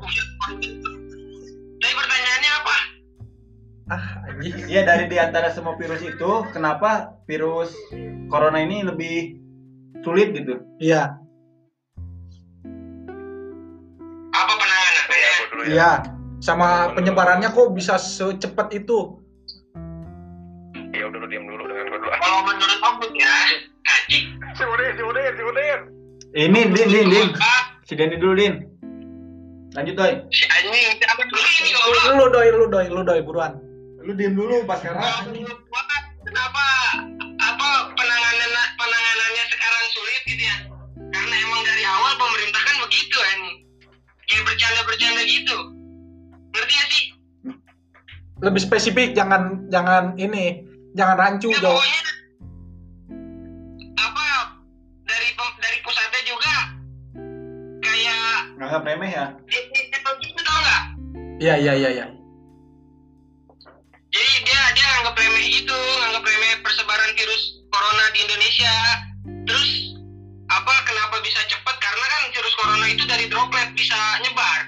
Iya 4.39 4.87
dari 4.87 5.11
di 5.11 5.19
antara 5.19 5.51
semua 5.51 5.75
virus 5.75 5.99
itu, 5.99 6.31
kenapa 6.55 7.11
virus 7.27 7.75
corona 8.31 8.63
ini 8.63 8.87
lebih 8.87 9.35
sulit 10.07 10.31
gitu? 10.31 10.63
Iya, 10.79 11.19
Apa 14.31 14.53
penanganannya? 14.55 15.17
Ya, 15.19 15.31
dulu 15.51 15.63
ya. 15.67 15.69
iya. 15.69 15.93
Sama 16.39 16.95
penyebarannya 16.95 17.51
kok 17.51 17.75
bisa 17.75 17.99
secepat 17.99 18.71
itu? 18.71 19.19
Ya 20.95 21.11
udah 21.11 21.19
lu 21.19 21.27
diam 21.27 21.43
dulu 21.43 21.67
dengan 21.67 21.91
gua 21.91 21.99
dulu. 21.99 22.11
Ah, 22.15 22.19
Kalau 22.23 22.41
menurut 22.47 22.79
aku 22.79 23.05
ya, 23.19 23.35
anjing. 23.91 24.39
Si 24.55 24.63
Udin, 24.63 24.93
si 24.95 25.03
Udin, 25.03 25.33
si 25.35 25.43
Udin. 25.43 25.81
Ini 26.31 26.61
din 26.71 26.89
din 26.89 27.07
din. 27.11 27.29
Ah, 27.43 27.75
Si 27.83 27.99
Dendi 27.99 28.23
dulu 28.23 28.39
din. 28.39 28.55
Lanjut 29.75 29.99
doi. 29.99 30.15
si 30.31 30.47
anjing, 30.47 30.95
siapa 30.95 31.23
dulu 31.27 31.43
ini 31.43 31.71
lu 32.15 32.27
doi, 32.31 32.49
lu 32.55 32.65
doi, 32.71 32.87
lu 32.87 33.01
doi 33.03 33.21
buruan. 33.21 33.59
Lu 34.09 34.17
diem 34.17 34.33
dulu 34.33 34.65
pas 34.65 34.81
gua, 34.81 35.21
kenapa 36.25 36.65
apa 37.45 37.69
penanganan 37.93 38.51
penanganannya 38.81 39.45
sekarang 39.53 39.85
sulit 39.93 40.23
gitu 40.25 40.43
ya? 40.49 40.57
Karena 41.13 41.35
emang 41.45 41.61
dari 41.61 41.85
awal 41.85 42.17
pemerintah 42.17 42.57
kan 42.65 42.77
begitu 42.89 43.17
kan, 43.21 43.41
kayak 44.33 44.43
bercanda-bercanda 44.49 45.23
gitu. 45.29 45.57
Ngerti 46.57 46.73
ya 46.73 46.85
sih? 46.89 47.05
Lebih 48.41 48.61
spesifik, 48.65 49.13
jangan 49.13 49.69
jangan 49.69 50.17
ini, 50.17 50.65
jangan 50.97 51.21
rancu 51.21 51.53
Ya, 51.53 51.61
pokoknya 51.61 52.01
apa 54.09 54.57
dari 55.05 55.37
dari 55.37 55.79
pusatnya 55.85 56.23
juga 56.25 56.55
kayak 57.85 58.57
Anggap 58.57 58.89
remeh 58.89 59.13
ya. 59.13 59.37
Gitu 59.53 60.41
tau 60.41 60.59
nggak? 60.65 60.83
Iya 61.45 61.55
iya 61.61 61.75
iya 61.77 61.91
iya. 61.93 62.18
Jadi 64.59 64.75
dia 64.75 64.83
dia 64.83 64.87
nganggap 64.91 65.15
remeh 65.15 65.47
itu, 65.55 65.79
nganggap 66.03 66.25
remeh 66.27 66.53
persebaran 66.67 67.11
virus 67.15 67.43
corona 67.71 68.05
di 68.11 68.19
Indonesia. 68.27 68.75
Terus 69.47 69.71
apa 70.51 70.75
kenapa 70.83 71.23
bisa 71.23 71.39
cepat? 71.47 71.79
Karena 71.79 72.07
kan 72.11 72.23
virus 72.35 72.55
corona 72.59 72.87
itu 72.91 73.05
dari 73.07 73.25
droplet 73.31 73.71
bisa 73.79 73.95
nyebar. 74.27 74.61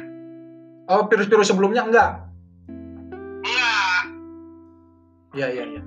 Oh 0.95 1.03
virus-virus 1.11 1.51
sebelumnya 1.51 1.83
enggak? 1.91 2.11
Enggak. 3.43 4.01
Iya 5.35 5.47
iya 5.59 5.65
iya. 5.75 5.83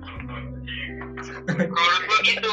Kalau 1.48 2.18
gitu. 2.28 2.52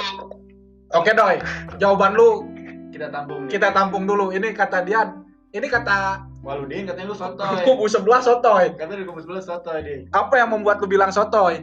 Oke 0.96 1.12
doi, 1.12 1.36
jawaban 1.84 2.16
lu 2.16 2.48
Kita 2.96 3.12
tampung. 3.12 3.52
kita 3.52 3.76
tampung 3.76 4.04
dulu. 4.08 4.32
Ini 4.32 4.56
kata 4.56 4.88
Dian. 4.88 5.20
Ini 5.52 5.68
kata 5.68 6.31
Waludin 6.42 6.90
katanya 6.90 7.14
lu 7.14 7.18
sotoy. 7.18 7.62
kubu 7.70 7.86
sebelah 7.86 8.22
sotoy. 8.22 8.74
Katanya 8.74 9.00
di 9.02 9.08
kubu 9.08 9.22
sebelah 9.22 9.44
sotoy, 9.46 9.78
Din. 9.86 10.02
Apa 10.10 10.42
yang 10.42 10.50
membuat 10.50 10.82
lu 10.82 10.90
bilang 10.90 11.14
sotoy? 11.14 11.62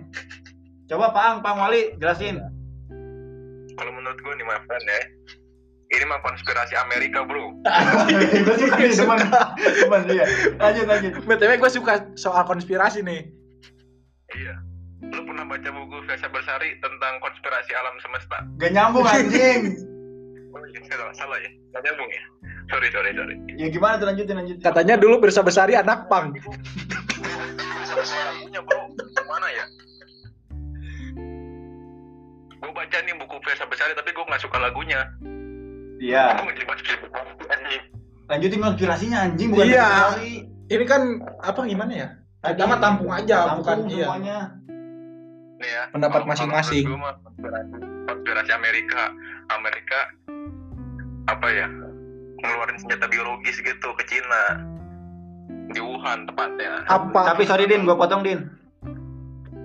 Coba 0.87 1.11
Pang, 1.11 1.43
Pang 1.43 1.59
Wali 1.59 1.99
jelasin. 1.99 2.39
Kalau 3.79 3.93
menurut 3.95 4.19
gue 4.19 4.33
nih, 4.35 4.47
friend 4.67 4.87
ya, 4.91 4.99
ini 5.95 6.05
mah 6.07 6.19
konspirasi 6.23 6.75
Amerika, 6.79 7.23
bro. 7.23 7.55
Gue 8.43 8.57
suka 8.59 8.77
nih, 8.79 8.95
teman. 8.95 9.19
Teman 9.87 10.03
dia. 10.11 10.27
Lanjut, 10.59 10.87
lanjut. 10.87 11.13
BTW 11.27 11.53
gue 11.63 11.71
suka 11.71 11.95
soal 12.19 12.43
konspirasi 12.47 13.03
nih. 13.07 13.31
Iya. 14.35 14.55
Lu 15.15 15.23
pernah 15.25 15.47
baca 15.47 15.69
buku 15.71 15.97
Fesa 16.11 16.27
Bersari 16.29 16.75
tentang 16.83 17.23
konspirasi 17.23 17.71
alam 17.73 17.95
semesta? 18.03 18.39
Gak 18.59 18.73
nyambung 18.75 19.07
anjing. 19.07 19.63
Oh 20.49 20.65
iya, 20.65 20.81
salah, 20.89 21.13
salah 21.13 21.37
ya? 21.45 21.51
Gak 21.77 21.85
nyambung 21.85 22.09
ya? 22.09 22.25
Sorry, 22.69 22.89
sorry, 22.93 23.11
sorry. 23.17 23.35
Ya 23.57 23.73
gimana 23.73 23.97
tuh 23.97 24.07
lanjutin, 24.13 24.37
lanjutin. 24.37 24.61
Katanya 24.61 25.01
dulu 25.01 25.25
Bersa 25.25 25.41
Besari 25.41 25.73
anak 25.73 26.05
pang. 26.13 26.37
Lagunya, 27.99 28.61
bro. 28.63 28.83
Mana 29.25 29.49
ya? 29.49 29.65
Gue 32.59 32.71
baca 32.77 32.97
nih 33.01 33.15
buku 33.17 33.37
Fesa 33.43 33.65
Bersari, 33.65 33.97
tapi 33.97 34.13
gue 34.13 34.25
gak 34.29 34.43
suka 34.45 34.61
lagunya. 34.61 35.01
Iya. 35.99 36.45
Nggak. 36.45 37.81
Lanjutin 38.29 38.61
konspirasinya 38.61 39.19
anjing 39.25 39.49
bukan 39.57 39.67
Iya. 39.67 39.89
Ini 40.69 40.85
kan 40.85 41.25
apa 41.41 41.65
gimana 41.65 41.93
ya? 41.97 42.09
Kita 42.45 42.69
mah 42.69 42.79
tampung 42.79 43.11
aja, 43.11 43.49
Tampung 43.49 43.65
bukan 43.65 43.79
iya. 43.89 44.05
semuanya. 44.05 44.39
Nih 45.59 45.71
ya. 45.73 45.83
Pendapat 45.91 46.23
masing-masing. 46.29 46.85
konspirasi 48.09 48.51
Amerika. 48.53 49.03
Amerika 49.49 49.99
apa 51.29 51.49
ya? 51.49 51.67
Ngeluarin 52.39 52.79
senjata 52.79 53.07
biologis 53.11 53.57
gitu 53.59 53.89
ke 53.99 54.05
Cina. 54.07 54.43
Di 55.69 55.81
Wuhan 55.83 56.25
tepatnya. 56.25 56.87
Apa? 56.89 57.35
Tapi 57.35 57.45
sorry 57.45 57.69
Din, 57.69 57.85
gua 57.85 57.99
potong 57.99 58.25
Din. 58.25 58.41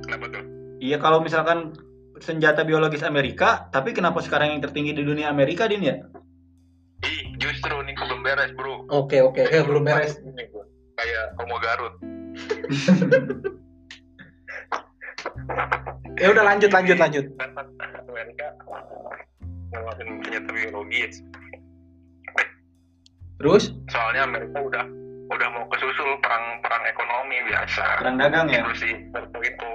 Kenapa 0.03 0.25
tuh? 0.27 0.43
Iya 0.83 0.99
kalau 0.99 1.23
misalkan 1.23 1.77
senjata 2.19 2.67
biologis 2.67 3.07
Amerika, 3.07 3.71
tapi 3.71 3.95
kenapa 3.95 4.19
sekarang 4.19 4.57
yang 4.57 4.61
tertinggi 4.61 4.91
di 4.91 5.03
dunia 5.07 5.31
Amerika 5.31 5.69
Din 5.69 5.85
ya? 5.85 5.95
Ih, 7.03 7.35
justru 7.39 7.75
nih 7.83 7.95
belum 7.95 8.19
beres, 8.19 8.51
bro. 8.55 8.83
Oke 8.91 9.23
oke, 9.23 9.43
eh 9.43 9.63
belum 9.63 9.83
beres. 9.87 10.19
Ini 10.19 10.43
gua. 10.51 10.67
Kayak 10.99 11.25
Romo 11.39 11.57
Garut. 11.61 11.93
Ya 16.19 16.29
udah 16.29 16.43
lanjut 16.45 16.69
lanjut 16.71 16.97
lanjut. 16.99 17.25
Kan 17.39 17.51
Amerika 18.07 18.47
ngeluarin 19.73 20.07
senjata 20.23 20.49
biologis. 20.51 21.19
Terus? 23.43 23.75
Soalnya 23.91 24.23
Amerika 24.23 24.63
udah 24.63 24.87
udah 25.27 25.47
mau 25.51 25.67
kesusul 25.67 26.15
perang 26.23 26.63
perang 26.63 26.83
ekonomi 26.87 27.43
biasa. 27.51 27.99
Perang 27.99 28.15
dagang 28.15 28.47
ya? 28.47 28.63
Itu 28.63 28.73
sih 28.79 28.93
waktu 29.11 29.39
itu. 29.51 29.71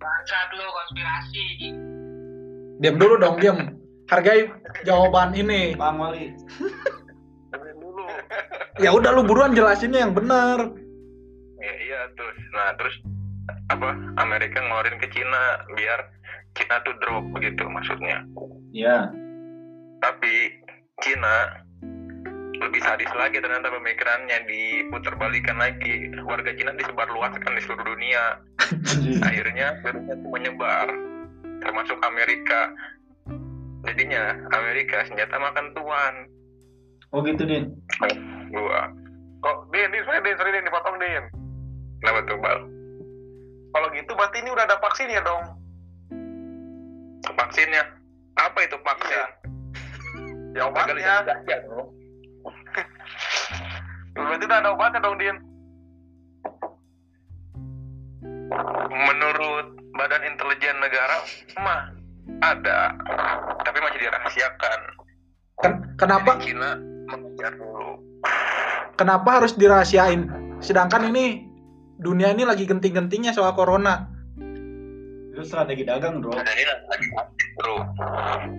Bangsat 0.00 0.48
lu 0.56 0.64
konspirasi. 0.64 1.46
Diam 2.80 2.96
dulu 2.96 3.20
dong, 3.20 3.36
diam. 3.36 3.76
Hargai 4.08 4.48
jawaban 4.88 5.36
ini. 5.36 5.76
Pang 5.76 6.00
Wali. 6.00 6.32
Dulu. 7.52 8.04
Ya 8.80 8.96
udah 8.96 9.12
lu 9.12 9.28
buruan 9.28 9.52
jelasinnya 9.52 10.08
yang 10.08 10.16
benar. 10.16 10.72
Ya, 11.60 11.74
iya 11.84 12.00
terus. 12.16 12.36
Nah 12.56 12.68
terus 12.80 12.96
apa 13.68 13.92
Amerika 14.16 14.56
ngeluarin 14.56 14.96
ke 14.96 15.12
Cina 15.12 15.68
biar 15.76 16.00
Cina 16.56 16.80
tuh 16.88 16.96
drop 17.04 17.28
begitu 17.36 17.60
maksudnya. 17.68 18.24
Iya. 18.72 19.12
Tapi 20.00 20.64
Cina 21.04 21.60
lebih 22.60 22.80
sadis 22.84 23.08
lagi 23.16 23.40
ternyata 23.40 23.72
pemikirannya 23.72 24.44
diputar 24.44 25.16
balikan 25.16 25.56
lagi. 25.56 26.12
Warga 26.28 26.52
Cina 26.52 26.76
disebar 26.76 27.08
luaskan 27.08 27.56
di 27.56 27.62
seluruh 27.64 27.96
dunia. 27.96 28.36
Akhirnya 29.24 29.80
virusnya 29.80 30.16
menyebar 30.28 30.88
termasuk 31.64 31.96
Amerika. 32.04 32.68
Jadinya 33.88 34.36
Amerika 34.52 35.08
senjata 35.08 35.40
makan 35.40 35.72
tuan. 35.72 36.14
Oh 37.16 37.24
gitu 37.24 37.48
Din. 37.48 37.72
gua. 38.52 38.92
Kok 39.40 39.72
din 39.72 39.88
din 39.88 40.04
sorry 40.04 40.20
din 40.20 40.36
sorry 40.36 40.52
din 40.52 40.68
dipotong 40.68 41.00
din. 41.00 41.24
Kenapa 42.04 42.20
tuh 42.28 42.38
bal? 42.44 42.60
Kalau 43.70 43.88
gitu 43.96 44.12
berarti 44.12 44.36
ini 44.44 44.50
udah 44.52 44.64
ada 44.68 44.76
vaksinnya 44.84 45.20
dong. 45.24 45.44
Vaksinnya. 47.24 47.82
Apa 48.36 48.58
itu 48.68 48.76
vaksin? 48.84 49.28
Ya 50.52 50.66
obatnya 50.66 51.24
berarti 54.14 54.44
udah 54.46 54.58
ada 54.58 54.70
obatnya 54.74 55.00
dong 55.02 55.16
din 55.18 55.36
menurut 58.90 59.66
badan 59.94 60.22
intelijen 60.26 60.76
negara 60.82 61.16
mah 61.62 61.94
ada 62.40 62.94
tapi 63.62 63.78
masih 63.78 64.00
dirahasiakan 64.02 64.80
Ken- 65.60 65.82
kenapa 66.00 66.40
Jadi 66.40 66.52
Cina 66.52 66.70
mengejar 67.10 67.52
dulu 67.58 68.00
kenapa 69.00 69.40
harus 69.40 69.56
dirahasiain? 69.56 70.28
Sedangkan 70.60 71.08
ini 71.08 71.48
dunia 72.04 72.36
ini 72.36 72.44
lagi 72.44 72.68
genting-gentingnya 72.68 73.32
soal 73.32 73.56
corona. 73.56 74.04
Itu 75.32 75.40
strategi 75.40 75.88
dagang, 75.88 76.20
Bro. 76.20 76.36
dan 76.36 76.44
ini 76.52 76.64
lagi 76.68 77.06
bro 77.60 77.76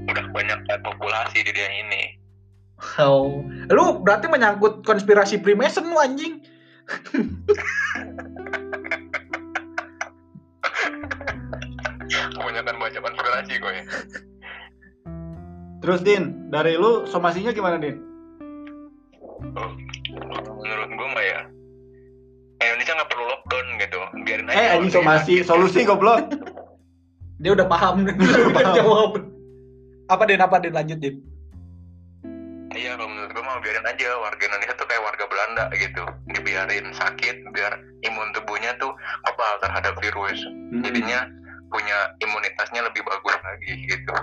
udah 0.09 0.25
banyak 0.33 0.59
populasi 0.85 1.41
di 1.41 1.51
dunia 1.53 1.71
ini 1.85 2.01
Oh. 2.97 3.45
Lu 3.69 4.01
berarti 4.01 4.25
menyangkut 4.25 4.81
konspirasi 4.81 5.39
Freemason 5.41 5.85
lu 5.85 5.97
anjing. 6.01 6.41
kebanyakan 12.51 12.75
baca 12.77 12.99
konspirasi 12.99 13.53
gue 13.57 13.73
Terus 15.81 15.99
Din, 16.05 16.23
dari 16.53 16.77
lu 16.77 17.09
somasinya 17.09 17.49
gimana 17.55 17.81
Din? 17.81 17.97
Oh, 19.57 19.71
menurut 20.61 20.89
gue 20.93 21.07
mah 21.09 21.25
ya 21.25 21.41
Indonesia 22.61 22.93
nggak 22.93 23.09
perlu 23.09 23.25
lockdown 23.25 23.67
gitu 23.81 23.99
biarin 24.21 24.45
aja 24.45 24.53
Eh 24.53 24.67
anjing 24.77 24.93
orang 24.93 25.17
somasi, 25.17 25.33
solusi 25.41 25.81
goblok. 25.81 26.29
Dia 27.41 27.57
udah 27.57 27.65
paham 27.65 28.05
nih. 28.05 28.13
Udah 28.21 28.65
jawab. 28.77 29.11
Apa 30.13 30.29
Din? 30.29 30.37
Apa 30.37 30.61
Din? 30.61 30.77
Lanjut 30.77 31.01
Din. 31.01 31.25
Iya 32.81 32.97
kalau 32.97 33.07
menurut 33.07 33.29
gue 33.29 33.43
mah 33.43 33.61
biarin 33.61 33.85
aja 33.85 34.09
warga 34.17 34.41
Indonesia 34.41 34.73
tuh 34.73 34.87
kayak 34.89 35.03
warga 35.03 35.23
Belanda 35.23 35.63
gitu 35.71 36.01
dibiarin 36.27 36.89
sakit 36.91 37.35
biar 37.47 37.73
imun 38.01 38.33
tubuhnya 38.33 38.73
tuh 38.75 38.89
kebal 39.23 39.53
terhadap 39.59 39.93
virus 39.99 40.39
Hmm. 40.71 40.81
jadinya 40.81 41.27
punya 41.67 41.97
imunitasnya 42.17 42.81
lebih 42.81 43.03
bagus 43.03 43.37
lagi 43.37 43.71
gitu 43.85 44.15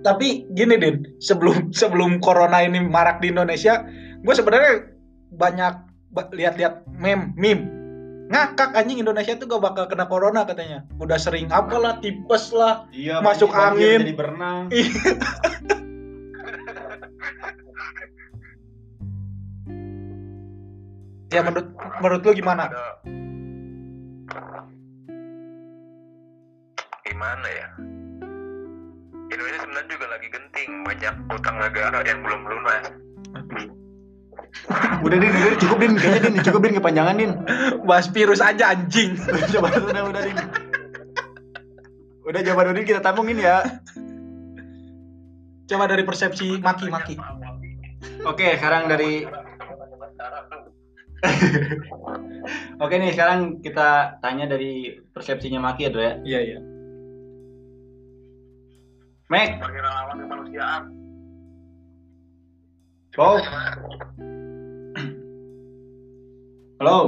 Tapi 0.00 0.50
gini 0.50 0.74
Din, 0.74 0.98
sebelum 1.18 1.70
sebelum 1.70 2.18
corona 2.18 2.58
ini 2.58 2.82
marak 2.82 3.18
di 3.18 3.30
Indonesia, 3.30 3.86
gue 4.18 4.34
sebenarnya 4.34 4.90
banyak 5.30 5.74
ba- 6.10 6.26
lihat-lihat 6.28 6.90
meme, 6.92 7.30
meme. 7.36 7.70
Ngakak 8.26 8.74
anjing 8.74 8.98
Indonesia 8.98 9.38
tuh 9.38 9.46
gak 9.46 9.62
bakal 9.62 9.86
kena 9.86 10.06
corona 10.06 10.42
katanya. 10.42 10.82
Udah 10.96 11.14
sering 11.16 11.46
apalah 11.50 11.98
tipes 11.98 12.50
lah. 12.50 12.82
Iya, 12.90 13.22
Masuk 13.22 13.54
angin. 13.54 14.02
jadi 14.02 14.14
berenang. 14.16 14.66
Ya 21.32 21.40
menurut 21.40 21.68
menurut 22.04 22.20
lu 22.28 22.32
gimana? 22.36 22.68
ada 22.68 23.00
gimana 27.22 27.48
ya 27.54 27.68
Indonesia 29.30 29.60
sebenarnya 29.62 29.90
juga 29.94 30.06
lagi 30.10 30.26
genting 30.26 30.70
banyak 30.82 31.14
utang 31.30 31.56
negara 31.62 31.98
yang 32.02 32.18
belum 32.26 32.40
lunas 32.50 32.84
Udah 35.02 35.18
Din, 35.18 35.32
udah 35.32 35.58
cukup 35.58 35.78
Din, 35.80 35.92
kayaknya 35.96 36.20
Din, 36.28 36.34
cukup 36.44 36.60
Din 36.62 36.76
kepanjangan 36.76 37.14
Din. 37.16 37.32
Bahas 37.88 38.06
virus 38.12 38.38
aja 38.38 38.76
anjing. 38.76 39.16
Coba 39.56 39.72
udah 39.72 40.02
udah 40.12 40.22
Din. 40.22 40.38
Udah 42.22 42.40
jawaban 42.44 42.76
Udin 42.76 42.84
kita 42.86 43.00
tampungin 43.00 43.40
ya. 43.40 43.64
Coba 45.66 45.88
dari 45.88 46.04
persepsi 46.04 46.60
maki-maki. 46.60 47.16
Oke, 48.28 48.60
sekarang 48.60 48.92
dari. 48.92 49.26
Oke 52.82 52.94
nih 52.98 53.14
sekarang 53.14 53.62
kita 53.62 54.18
tanya 54.18 54.50
dari 54.50 54.98
persepsinya 55.14 55.62
Maki 55.62 55.86
ya, 55.86 55.90
Dro 55.94 56.02
ya. 56.02 56.14
Iya, 56.26 56.40
iya. 56.42 56.58
Mek, 59.30 59.56
Sebagai 59.56 59.80
relawan 59.80 60.16
kemanusiaan. 60.18 60.82
Bow. 63.16 63.36
Halo. 66.82 66.98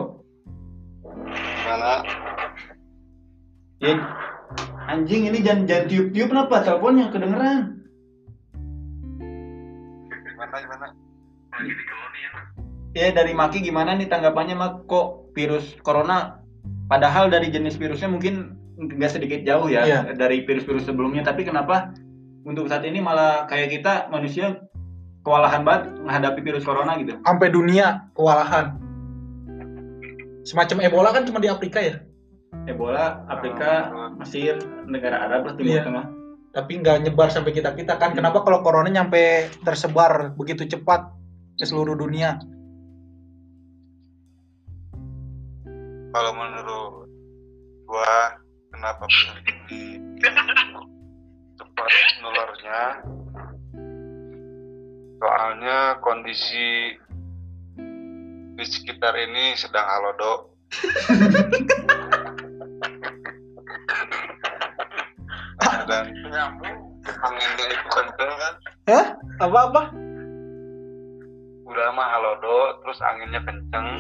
Mana? 1.65 2.07
Ya, 3.83 3.99
anjing 4.87 5.29
ini 5.29 5.43
jangan 5.43 5.67
jangan 5.67 5.85
tiup-tiup 5.91 6.29
kenapa 6.31 6.63
teleponnya 6.63 7.11
kedengeran. 7.11 7.83
Gimana 10.09 10.57
gimana? 10.63 10.87
Ya 12.95 13.11
dari 13.11 13.35
Maki 13.35 13.59
gimana 13.59 13.99
nih 13.99 14.07
tanggapannya 14.07 14.55
Mak 14.55 14.87
kok 14.87 15.35
virus 15.35 15.75
corona 15.83 16.39
padahal 16.87 17.27
dari 17.27 17.51
jenis 17.51 17.75
virusnya 17.75 18.07
mungkin 18.07 18.55
nggak 18.79 19.11
sedikit 19.11 19.41
jauh 19.43 19.67
ya 19.67 19.83
Iya. 19.83 20.01
dari 20.15 20.43
virus-virus 20.43 20.87
sebelumnya 20.87 21.23
tapi 21.23 21.43
kenapa 21.43 21.91
untuk 22.43 22.71
saat 22.71 22.87
ini 22.87 23.03
malah 23.03 23.47
kayak 23.47 23.71
kita 23.73 24.07
manusia 24.11 24.63
kewalahan 25.25 25.65
banget 25.65 25.91
menghadapi 26.05 26.41
virus 26.45 26.63
corona 26.63 26.95
gitu. 27.01 27.17
Sampai 27.25 27.49
dunia 27.51 28.07
kewalahan. 28.13 28.77
Semacam 30.45 30.85
Ebola 30.85 31.09
kan 31.09 31.25
cuma 31.25 31.41
di 31.41 31.49
Afrika 31.49 31.81
ya, 31.81 32.05
Ebola, 32.69 33.25
Afrika, 33.33 33.89
Mesir, 34.21 34.61
negara 34.85 35.25
Arab 35.25 35.49
lah 35.49 35.55
Timur 35.57 35.73
Iya. 35.73 35.85
Tengah. 35.89 36.07
tapi 36.55 36.79
nggak 36.79 37.03
nyebar 37.03 37.35
sampai 37.35 37.51
kita 37.51 37.75
kita 37.75 37.99
kan. 37.99 38.15
Kenapa 38.15 38.47
kalau 38.47 38.63
corona 38.63 38.87
nyampe 38.87 39.51
tersebar 39.67 40.39
begitu 40.39 40.63
cepat 40.63 41.11
ke 41.59 41.67
seluruh 41.67 41.99
dunia? 41.99 42.39
Kalau 46.15 46.31
menurut 46.31 47.11
gua 47.91 48.39
kenapa 48.71 49.03
ini 49.67 49.99
cepat 51.59 51.91
nularnya? 52.23 53.03
Soalnya 55.19 55.99
kondisi 55.99 56.95
di 58.55 58.63
sekitar 58.63 59.19
ini 59.19 59.59
sedang 59.59 59.83
halodo. 59.83 60.55
Dan 65.91 66.15
Menyambung. 66.15 66.79
anginnya 67.05 67.67
itu 67.75 67.89
kenceng 67.91 68.33
kan? 68.39 68.55
Hah? 68.87 69.07
Apa 69.43 69.59
apa? 69.67 69.83
Udah 71.67 71.91
mah 71.91 72.07
halodo, 72.07 72.79
terus 72.87 73.03
anginnya 73.03 73.43
kenceng. 73.43 73.99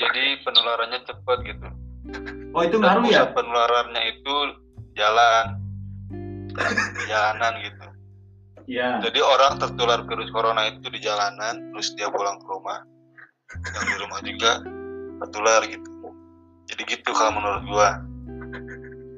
Jadi 0.00 0.24
penularannya 0.44 1.00
cepet 1.04 1.38
gitu. 1.46 1.68
Oh 2.52 2.62
itu 2.64 2.76
ngaruh 2.76 3.08
ya? 3.08 3.30
penularannya 3.32 4.02
itu 4.12 4.34
jalan 4.96 5.62
jalanan 7.08 7.52
gitu 7.64 7.82
Iya. 8.70 9.02
jadi 9.02 9.20
orang 9.20 9.58
tertular 9.58 10.06
virus 10.06 10.30
corona 10.30 10.70
itu 10.70 10.86
di 10.86 11.02
jalanan 11.02 11.74
terus 11.74 11.98
dia 11.98 12.06
pulang 12.08 12.38
ke 12.38 12.46
rumah 12.46 12.78
yang 13.58 13.84
di 13.90 13.96
rumah 13.98 14.20
juga 14.22 14.52
tertular 15.26 15.60
gitu 15.66 15.90
jadi 16.70 16.82
gitu 16.86 17.10
kalau 17.12 17.42
menurut 17.42 17.62
gua 17.68 17.90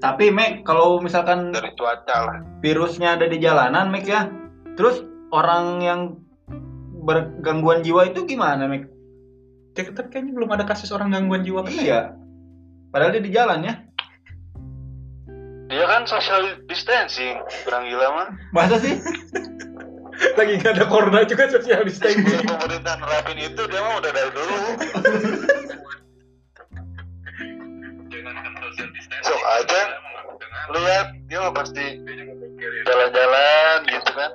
Tapi 0.03 0.29
Mek 0.29 0.69
kalau 0.69 1.01
misalkan 1.01 1.49
dari 1.49 1.73
cuaca 1.81 2.17
lah 2.29 2.39
virusnya 2.61 3.17
ada 3.17 3.25
di 3.25 3.41
jalanan 3.41 3.89
Mek 3.89 4.05
ya, 4.05 4.29
terus 4.77 5.01
orang 5.33 5.81
yang 5.81 6.01
bergangguan 7.09 7.81
jiwa 7.81 8.13
itu 8.13 8.29
gimana 8.29 8.69
Mek? 8.69 8.85
Tapi 9.75 10.09
kayaknya 10.09 10.33
belum 10.39 10.51
ada 10.55 10.63
kasus 10.63 10.95
orang 10.95 11.11
gangguan 11.11 11.43
jiwa 11.43 11.67
kan? 11.67 11.75
Iya. 11.75 12.01
Padahal 12.95 13.11
dia 13.11 13.23
di 13.27 13.33
jalan 13.35 13.61
ya. 13.67 13.75
dia 15.65 15.91
kan 15.91 16.05
social 16.07 16.61
distancing 16.71 17.41
kurang 17.65 17.89
gila 17.89 18.07
mah 18.15 18.29
Masa 18.55 18.79
sih? 18.79 18.95
Lagi 20.39 20.63
nggak 20.63 20.79
ada 20.79 20.87
corona 20.87 21.27
juga 21.27 21.51
social 21.51 21.83
distancing. 21.83 22.23
pemerintah 22.47 22.95
nerapin 23.01 23.39
itu 23.43 23.63
dia 23.67 23.81
mah 23.83 23.99
udah 23.99 24.13
dari 24.15 24.31
dulu 24.31 24.57
sok 29.25 29.43
aja 29.59 29.81
lihat 30.75 31.07
dia 31.27 31.39
mah 31.41 31.53
pasti 31.57 31.87
jalan-jalan 32.85 33.79
gitu 33.89 34.11
kan 34.15 34.31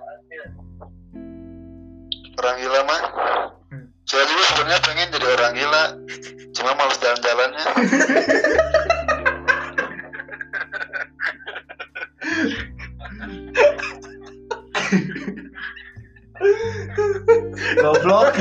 orang 2.41 2.55
gila 2.57 2.81
mah 2.89 3.01
saya 4.09 4.25
juga 4.25 4.43
sebenarnya 4.49 4.81
pengen 4.81 5.07
jadi 5.13 5.25
orang 5.37 5.53
gila 5.53 5.83
cuma 6.57 6.71
males 6.73 6.97
jalan-jalannya 6.97 7.65
Goblok. 17.79 18.35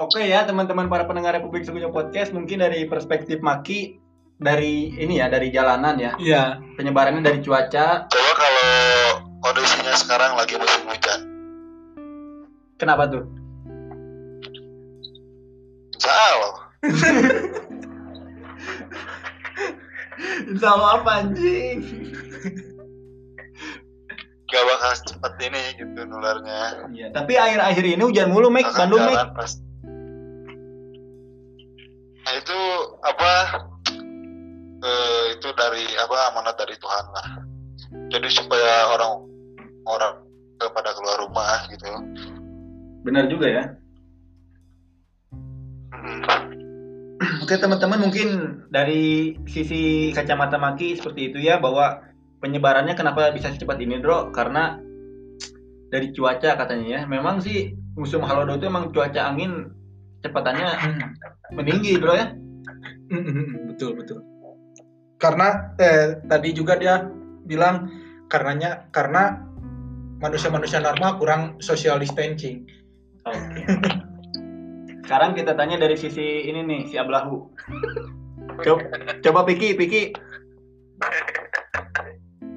Oke 0.00 0.24
ya 0.26 0.42
teman-teman 0.48 0.88
para 0.88 1.04
pendengar 1.04 1.36
Republik 1.36 1.62
Segunya 1.68 1.92
Podcast 1.92 2.32
mungkin 2.32 2.64
dari 2.64 2.88
perspektif 2.88 3.44
Maki 3.44 4.00
dari 4.40 4.96
ini 4.96 5.20
ya 5.20 5.28
dari 5.28 5.52
jalanan 5.52 6.00
ya 6.00 6.12
Iya. 6.16 6.42
penyebarannya 6.80 7.20
dari 7.20 7.44
cuaca 7.44 8.08
coba 8.08 8.32
kalau 8.32 9.29
kondisinya 9.40 9.94
sekarang 9.96 10.36
lagi 10.36 10.54
musim 10.60 10.84
hujan. 10.88 11.20
Kenapa 12.80 13.08
tuh? 13.08 13.24
Insya 16.00 16.12
Allah 20.72 20.96
apa 21.00 21.10
anjing? 21.24 21.78
Gak 24.50 24.64
bakal 24.66 24.92
cepet 25.06 25.32
ini 25.46 25.62
gitu 25.78 26.00
nularnya. 26.08 26.88
Iya, 26.90 27.12
tapi 27.14 27.38
akhir-akhir 27.38 27.84
ini 27.84 28.02
hujan 28.02 28.32
mulu 28.32 28.50
Mek. 28.50 28.66
Akan 28.66 28.90
Bandung 28.90 29.04
Mek. 29.08 29.32
pas 29.36 29.52
nah 32.20 32.36
itu 32.36 32.60
apa 33.00 33.32
eh, 34.84 35.22
itu 35.34 35.48
dari 35.56 35.82
apa 35.98 36.16
amanat 36.32 36.56
dari 36.58 36.76
Tuhan 36.76 37.06
lah. 37.10 37.28
Jadi 38.10 38.28
supaya 38.30 38.92
orang 38.94 39.29
orang 39.86 40.24
pada 40.60 40.90
keluar 40.92 41.16
rumah 41.24 41.64
gitu. 41.72 41.86
Benar 43.06 43.24
juga 43.32 43.46
ya. 43.48 43.64
Hmm. 45.94 46.22
Oke 47.44 47.56
teman-teman 47.56 48.00
mungkin 48.00 48.28
dari 48.72 49.36
sisi 49.48 50.12
kacamata 50.12 50.56
Maki 50.56 50.96
seperti 50.96 51.32
itu 51.32 51.38
ya 51.40 51.60
bahwa 51.60 52.00
penyebarannya 52.40 52.96
kenapa 52.96 53.28
bisa 53.32 53.52
secepat 53.52 53.76
ini 53.80 54.00
Bro 54.00 54.32
karena 54.32 54.80
dari 55.92 56.12
cuaca 56.12 56.56
katanya 56.56 56.86
ya. 56.88 57.00
Memang 57.08 57.40
sih 57.40 57.76
musim 57.96 58.24
halodo 58.24 58.56
itu 58.56 58.68
emang 58.68 58.92
cuaca 58.92 59.20
angin 59.20 59.72
cepatannya 60.20 60.68
meninggi 61.56 61.96
Bro 62.00 62.14
ya? 62.16 62.26
Betul 63.72 63.96
betul. 63.96 64.24
Karena 65.20 65.76
eh, 65.76 66.20
tadi 66.24 66.56
juga 66.56 66.80
dia 66.80 67.04
bilang 67.44 67.90
karenanya 68.30 68.88
karena 68.94 69.49
manusia-manusia 70.20 70.84
normal 70.84 71.16
kurang 71.16 71.42
social 71.64 71.96
distancing. 71.98 72.68
Oke 73.24 73.64
sekarang 75.10 75.34
kita 75.34 75.58
tanya 75.58 75.74
dari 75.74 75.98
sisi 75.98 76.46
ini 76.46 76.62
nih 76.62 76.86
si 76.86 76.94
Ablahu 76.94 77.50
coba 78.62 78.94
coba 79.18 79.40
Piki 79.42 79.74
Piki 79.74 80.14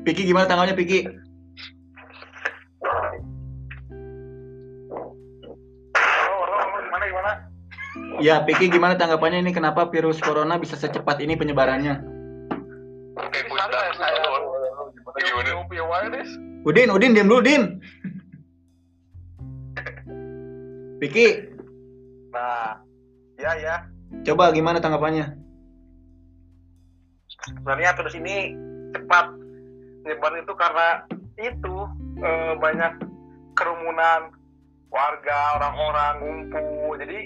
Piki 0.06 0.22
gimana 0.30 0.46
tanggalnya 0.46 0.78
Piki? 0.78 1.10
Ya, 8.22 8.46
Piki 8.46 8.70
gimana 8.70 8.94
tanggapannya 9.02 9.42
ini 9.42 9.50
kenapa 9.50 9.90
virus 9.90 10.22
corona 10.22 10.62
bisa 10.62 10.78
secepat 10.78 11.18
ini 11.26 11.34
penyebarannya? 11.34 12.06
Oke, 13.18 13.40
santai 13.50 13.90
Udin, 16.64 16.90
Udin, 16.92 17.12
diam 17.12 17.28
dulu, 17.28 17.44
Udin. 17.44 17.64
Piki, 21.04 21.52
Nah, 22.34 22.80
ya 23.38 23.52
ya. 23.60 23.76
coba 24.26 24.50
gimana 24.56 24.82
tanggapannya? 24.82 25.38
Sebenarnya 27.46 27.94
terus 27.94 28.16
ini 28.18 28.56
cepat 28.96 29.30
nyebar 30.08 30.34
itu 30.40 30.54
karena 30.56 30.88
itu 31.38 31.76
eh, 32.24 32.54
banyak 32.58 32.94
kerumunan 33.54 34.34
warga 34.90 35.38
orang-orang 35.62 36.14
ngumpul 36.24 36.96
jadi 36.98 37.20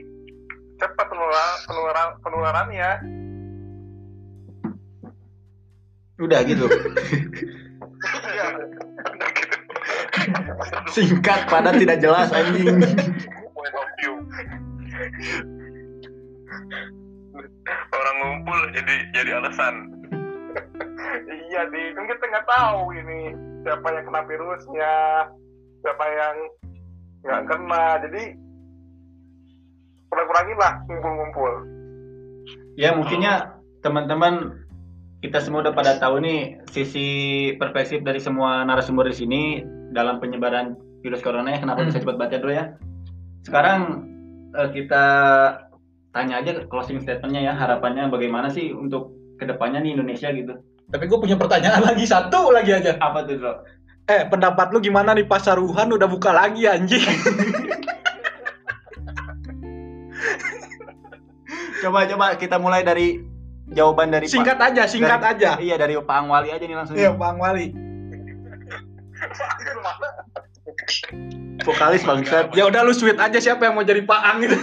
cepat 0.82 1.06
penularan 1.08 1.56
penularan 1.68 2.10
penularannya 2.24 2.92
Udah 6.18 6.42
gitu. 6.50 6.66
Iya. 8.28 8.48
Singkat 10.92 11.48
padat 11.48 11.76
tidak 11.80 11.98
jelas 12.04 12.30
anjing. 12.34 12.82
point 13.58 13.74
of 13.74 13.88
view 13.98 14.14
orang 17.94 18.16
ngumpul 18.22 18.60
jadi 18.74 18.96
jadi 19.14 19.32
alasan. 19.42 19.76
Iya 21.28 21.62
di. 21.70 21.82
Kan 21.94 22.06
kita 22.10 22.26
nggak 22.28 22.48
tahu 22.48 22.80
ini 22.96 23.20
siapa 23.64 23.88
yang 23.94 24.04
kena 24.08 24.22
virusnya 24.26 24.94
siapa 25.84 26.06
yang 26.06 26.36
nggak 27.24 27.44
kena. 27.46 27.86
Jadi 28.08 28.24
kurang-kurangin 30.08 30.58
lah 30.58 30.74
ngumpul-ngumpul. 30.88 31.54
Ya 32.78 32.94
mungkinnya 32.94 33.58
teman-teman 33.82 34.67
kita 35.18 35.42
semua 35.42 35.66
udah 35.66 35.74
pada 35.74 35.98
tahu 35.98 36.22
nih 36.22 36.62
sisi 36.70 37.08
perspektif 37.58 38.06
dari 38.06 38.22
semua 38.22 38.62
narasumber 38.62 39.10
di 39.10 39.16
sini 39.18 39.42
dalam 39.90 40.22
penyebaran 40.22 40.78
virus 41.02 41.26
corona 41.26 41.58
ya 41.58 41.60
kenapa 41.62 41.82
Hmm. 41.82 41.90
bisa 41.90 42.02
cepat 42.06 42.18
baca 42.22 42.38
dulu 42.38 42.54
ya. 42.54 42.78
Sekarang 43.42 44.06
eh, 44.54 44.70
kita 44.74 45.06
tanya 46.14 46.42
aja 46.42 46.66
closing 46.70 47.02
statementnya 47.02 47.50
ya 47.50 47.54
harapannya 47.58 48.10
bagaimana 48.10 48.50
sih 48.50 48.74
untuk 48.74 49.14
ke 49.38 49.46
depannya 49.46 49.82
nih 49.82 49.98
Indonesia 49.98 50.30
gitu. 50.34 50.54
Tapi 50.88 51.04
gue 51.10 51.20
punya 51.20 51.36
pertanyaan 51.36 51.84
lagi 51.84 52.06
satu 52.08 52.54
lagi 52.54 52.72
aja. 52.74 52.96
Apa 53.02 53.26
tuh 53.26 53.38
bro? 53.42 53.54
Eh, 54.08 54.24
pendapat 54.32 54.72
lu 54.72 54.80
gimana 54.80 55.12
nih 55.12 55.28
pasar 55.28 55.60
Wuhan 55.60 55.92
udah 55.92 56.08
buka 56.08 56.32
lagi 56.32 56.64
anjing? 56.64 57.04
Coba 61.78 62.10
coba 62.10 62.34
kita 62.42 62.58
mulai 62.58 62.82
dari 62.82 63.22
jawaban 63.68 64.08
dari 64.10 64.26
Singkat 64.28 64.56
Pak, 64.56 64.68
aja, 64.74 64.84
singkat 64.88 65.20
dari- 65.20 65.32
aja. 65.36 65.52
Iya 65.60 65.76
dari 65.76 65.94
Pak 65.98 66.16
Angwali 66.16 66.50
aja 66.52 66.64
nih 66.64 66.78
langsung. 66.78 66.96
Iya, 66.96 67.12
Bang 67.12 67.38
Wali. 67.38 67.76
Vokalis 71.66 72.04
bangsat. 72.06 72.54
Ya 72.54 72.70
udah 72.70 72.86
lu 72.86 72.94
sweet 72.94 73.20
aja 73.20 73.40
siapa 73.42 73.68
yang 73.68 73.76
mau 73.76 73.84
jadi 73.84 74.00
Pak 74.06 74.22
Ang 74.24 74.38
itu. 74.46 74.58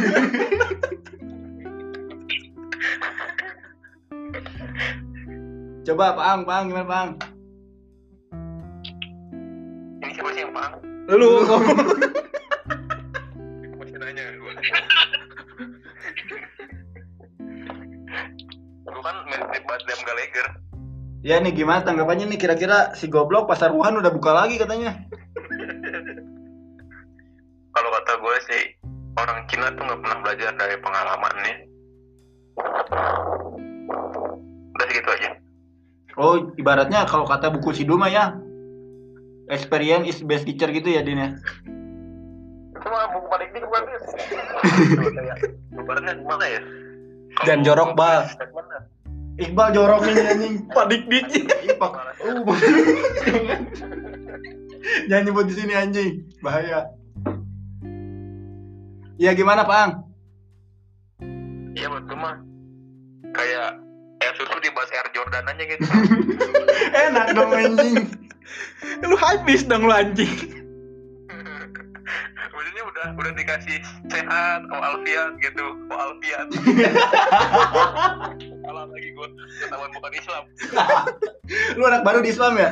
Coba 5.85 6.17
Pak 6.17 6.25
Ang, 6.25 6.41
Pak 6.49 6.55
Ang 6.55 6.67
gimana 6.73 6.87
Pak 6.87 6.99
Ang? 6.99 7.11
ini 10.01 10.13
siapa 10.13 10.31
sih 10.33 10.41
yang 10.45 10.53
paham 10.53 10.81
Lu 11.09 11.29
Liam 19.95 20.03
Gallagher. 20.11 20.47
Ya 21.25 21.39
nih 21.39 21.55
gimana 21.55 21.87
tanggapannya 21.87 22.27
nih? 22.35 22.39
Kira-kira 22.43 22.99
si 22.99 23.07
goblok 23.07 23.47
pasar 23.47 23.71
Wuhan 23.71 23.95
udah 23.95 24.11
buka 24.11 24.35
lagi 24.35 24.59
katanya. 24.59 24.91
kalau 27.75 27.91
kata 27.91 28.13
gue 28.19 28.37
sih 28.51 28.63
orang 29.15 29.47
Cina 29.47 29.71
tuh 29.79 29.83
nggak 29.87 30.01
pernah 30.03 30.19
belajar 30.27 30.51
dari 30.59 30.77
pengalaman 30.83 31.35
nih. 31.47 31.57
Udah 34.75 34.87
segitu 34.91 35.11
aja. 35.15 35.31
Oh 36.19 36.51
ibaratnya 36.59 37.07
kalau 37.07 37.27
kata 37.27 37.55
buku 37.55 37.71
si 37.75 37.87
Duma 37.87 38.11
ya 38.11 38.35
experience 39.51 40.07
is 40.11 40.19
best 40.23 40.47
teacher 40.47 40.71
gitu 40.71 40.91
ya 40.91 41.03
Din 41.03 41.19
ya. 41.19 41.31
itu 42.75 42.87
mah 42.93 43.07
buku 43.17 43.27
balik 43.33 43.49
dik 43.55 43.65
bukan 43.65 43.83
Lebarannya 45.73 46.13
gimana 46.21 46.45
ya? 46.47 46.61
Jangan 47.43 47.61
jorok, 47.67 47.91
Bal. 47.99 48.31
Iqbal 49.35 49.68
jorok 49.74 50.07
nih 50.07 50.30
anjing. 50.30 50.55
Pak 50.70 50.85
Dik 50.91 51.03
Dik. 51.11 51.51
Ipak. 51.74 51.93
Uh. 52.22 52.47
Jangan 55.09 55.24
nyebut 55.26 55.45
di 55.49 55.55
sini 55.57 55.72
anjing, 55.74 56.28
bahaya. 56.45 56.93
Ya 59.18 59.30
gimana 59.35 59.64
Pak 59.64 59.78
Ang? 59.78 59.93
iya 61.74 61.91
betul 61.91 62.14
mah 62.18 62.39
kayak 63.35 63.82
air 64.22 64.32
susu 64.39 64.55
di 64.62 64.70
bas 64.70 64.87
Air 64.95 65.11
Jordan 65.11 65.51
aja 65.51 65.64
gitu 65.66 65.85
Enak 67.11 67.26
dong 67.35 67.51
anjing. 67.51 67.97
Lu 69.03 69.18
hype 69.18 69.43
bis 69.43 69.66
dong 69.66 69.87
lu 69.87 69.95
anjing. 69.95 70.64
Maksudnya 72.53 72.85
udah 72.85 73.07
udah 73.17 73.33
dikasih 73.33 73.79
sehat 74.09 74.61
oh 74.69 74.81
alfiat 74.81 75.33
gitu. 75.41 75.67
Oh 75.89 75.99
alfiat 75.99 76.49
kalau 78.65 78.83
lagi 78.93 79.09
gue 79.13 79.29
ketahuan 79.65 79.91
bukan 79.93 80.13
Islam. 80.15 80.45
Lu 81.77 81.83
anak 81.89 82.03
baru 82.05 82.19
di 82.21 82.31
Islam 82.33 82.53
ya? 82.61 82.69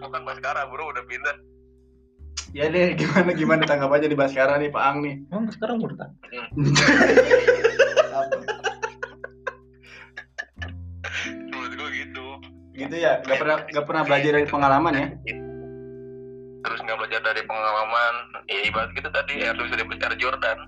bukan 0.00 0.22
Baskara 0.26 0.68
bro 0.68 0.92
udah 0.92 1.04
pindah. 1.08 1.36
Ya 2.50 2.66
deh, 2.66 2.98
gimana 2.98 3.30
gimana? 3.30 3.62
Tanggapannya 3.62 4.10
di 4.10 4.18
Baskara 4.18 4.58
nih 4.58 4.74
Pak 4.74 4.82
Ang 4.82 5.06
nih? 5.06 5.14
Emang 5.30 5.54
sekarang 5.54 5.78
murtad. 5.78 6.10
Gitu 12.80 12.96
ya, 12.96 13.20
gak 13.20 13.36
pernah 13.36 13.56
gak 13.68 13.84
pernah 13.84 14.02
belajar 14.08 14.30
dari 14.40 14.48
pengalaman 14.48 14.94
ya? 14.96 15.08
terus 16.60 16.76
nggak 16.84 16.98
belajar 17.00 17.20
dari 17.24 17.42
pengalaman. 17.48 18.14
Ya 18.46 18.60
ibarat 18.68 18.92
kita 18.92 19.08
tadi 19.08 19.40
air 19.40 19.56
di 19.56 19.84
bas 19.84 20.00
Air 20.00 20.14
Jordan 20.20 20.58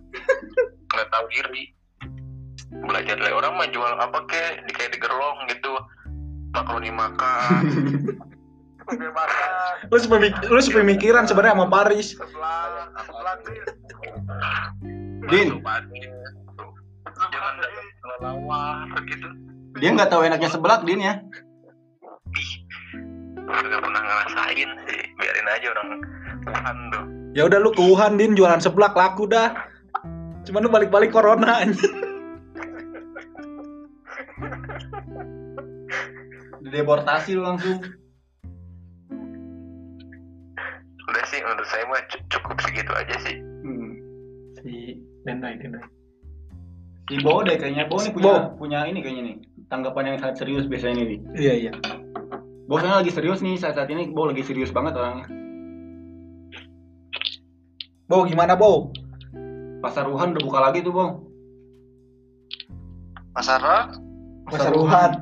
nggak 0.93 1.09
tahu 1.09 1.25
diri 1.33 1.73
belajar 2.73 3.17
dari 3.21 3.33
orang 3.33 3.53
mah 3.61 3.69
jual 3.69 3.93
apa 4.01 4.25
kek 4.25 4.65
di 4.65 4.73
kayak 4.73 4.97
di 4.97 4.99
gerlong 5.01 5.39
gitu. 5.53 5.73
Makaroni 6.53 6.93
makan. 6.93 7.63
Lu 9.89 9.97
sepemik- 9.97 10.49
lu 10.53 10.61
sepemikiran 10.61 11.25
sebenarnya 11.25 11.57
sama 11.57 11.69
Paris. 11.71 12.13
sebelah 12.17 12.89
sebelah 13.05 13.35
Din. 15.31 15.49
jangan 17.33 17.55
gitu. 19.07 19.29
Dia 19.81 19.91
nggak 19.97 20.11
tahu 20.13 20.23
enaknya 20.29 20.51
sebelak 20.53 20.85
Din 20.85 21.01
ya? 21.01 21.21
Nggak 23.55 23.81
pernah 23.81 24.01
ngerasain 24.01 24.71
sih 24.85 25.01
biarin 25.15 25.49
aja 25.49 25.67
orang 25.71 25.89
Wuhan 26.43 26.79
tuh 26.91 27.05
Ya 27.33 27.43
udah 27.49 27.59
lu 27.59 27.73
ke 27.73 27.81
Wuhan 27.81 28.21
Din 28.21 28.37
jualan 28.37 28.61
seblak 28.61 28.93
laku 28.93 29.25
dah. 29.25 29.57
Cuman 30.45 30.61
lu 30.61 30.69
balik-balik 30.69 31.09
corona 31.09 31.65
anjing. 31.65 31.89
Deportasi 36.63 37.33
lu 37.33 37.43
langsung. 37.43 37.81
udah 41.03 41.25
sih 41.27 41.41
menurut 41.41 41.65
saya 41.67 41.85
mah 41.87 42.01
cu- 42.07 42.25
cukup 42.31 42.57
segitu 42.63 42.89
aja 42.91 43.17
sih 43.21 43.37
Hmm. 43.61 43.91
Si 44.57 44.97
Dendai 45.23 45.57
Dendai. 45.57 45.85
Si 47.07 47.21
Bo 47.21 47.41
deh 47.41 47.57
kayaknya 47.57 47.85
Bo 47.85 47.97
nih 47.97 48.13
punya 48.13 48.33
Bo. 48.49 48.57
punya 48.57 48.79
ini 48.85 49.01
kayaknya 49.01 49.23
nih 49.25 49.37
tanggapan 49.69 50.05
yang 50.07 50.19
sangat 50.19 50.37
serius 50.39 50.65
biasanya 50.65 51.01
nih. 51.03 51.19
Iya 51.35 51.55
iya. 51.59 51.73
Bo 52.73 52.81
soalnya 52.81 53.05
lagi 53.05 53.13
serius 53.13 53.45
nih 53.45 53.61
saat 53.61 53.77
saat 53.77 53.93
ini 53.93 54.09
Bo 54.17 54.25
lagi 54.25 54.41
serius 54.41 54.73
banget 54.73 54.97
orangnya. 54.97 55.29
Bo 58.09 58.25
gimana 58.25 58.57
Bo? 58.57 58.89
Pasar 59.85 60.09
Wuhan 60.09 60.33
udah 60.33 60.41
buka 60.41 60.57
lagi 60.57 60.81
tuh 60.81 60.97
Bo. 60.97 61.21
Pasar 63.37 63.61
Pasar 64.49 64.73
Wuhan. 64.73 65.21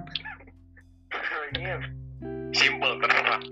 simple 2.55 2.93
terserah 3.03 3.43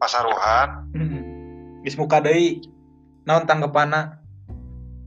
Pasar 0.00 0.24
Wuhan 0.24 0.68
Hmm. 0.96 1.20
Geus 1.84 2.00
muka 2.00 2.24
deui. 2.24 2.64
Naon 3.28 3.44
tanggapanna? 3.44 4.16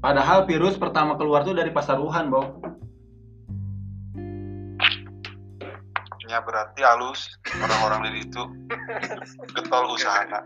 Padahal 0.06 0.46
virus 0.46 0.78
pertama 0.78 1.18
keluar 1.18 1.42
tuh 1.42 1.58
dari 1.58 1.74
pasar 1.74 1.98
Wuhan 1.98 2.30
Bo. 2.30 2.62
Ya 6.34 6.42
berarti 6.42 6.82
halus 6.82 7.30
orang-orang 7.62 8.10
di 8.10 8.26
situ 8.26 8.44
getol 9.54 9.86
usahana 9.94 10.42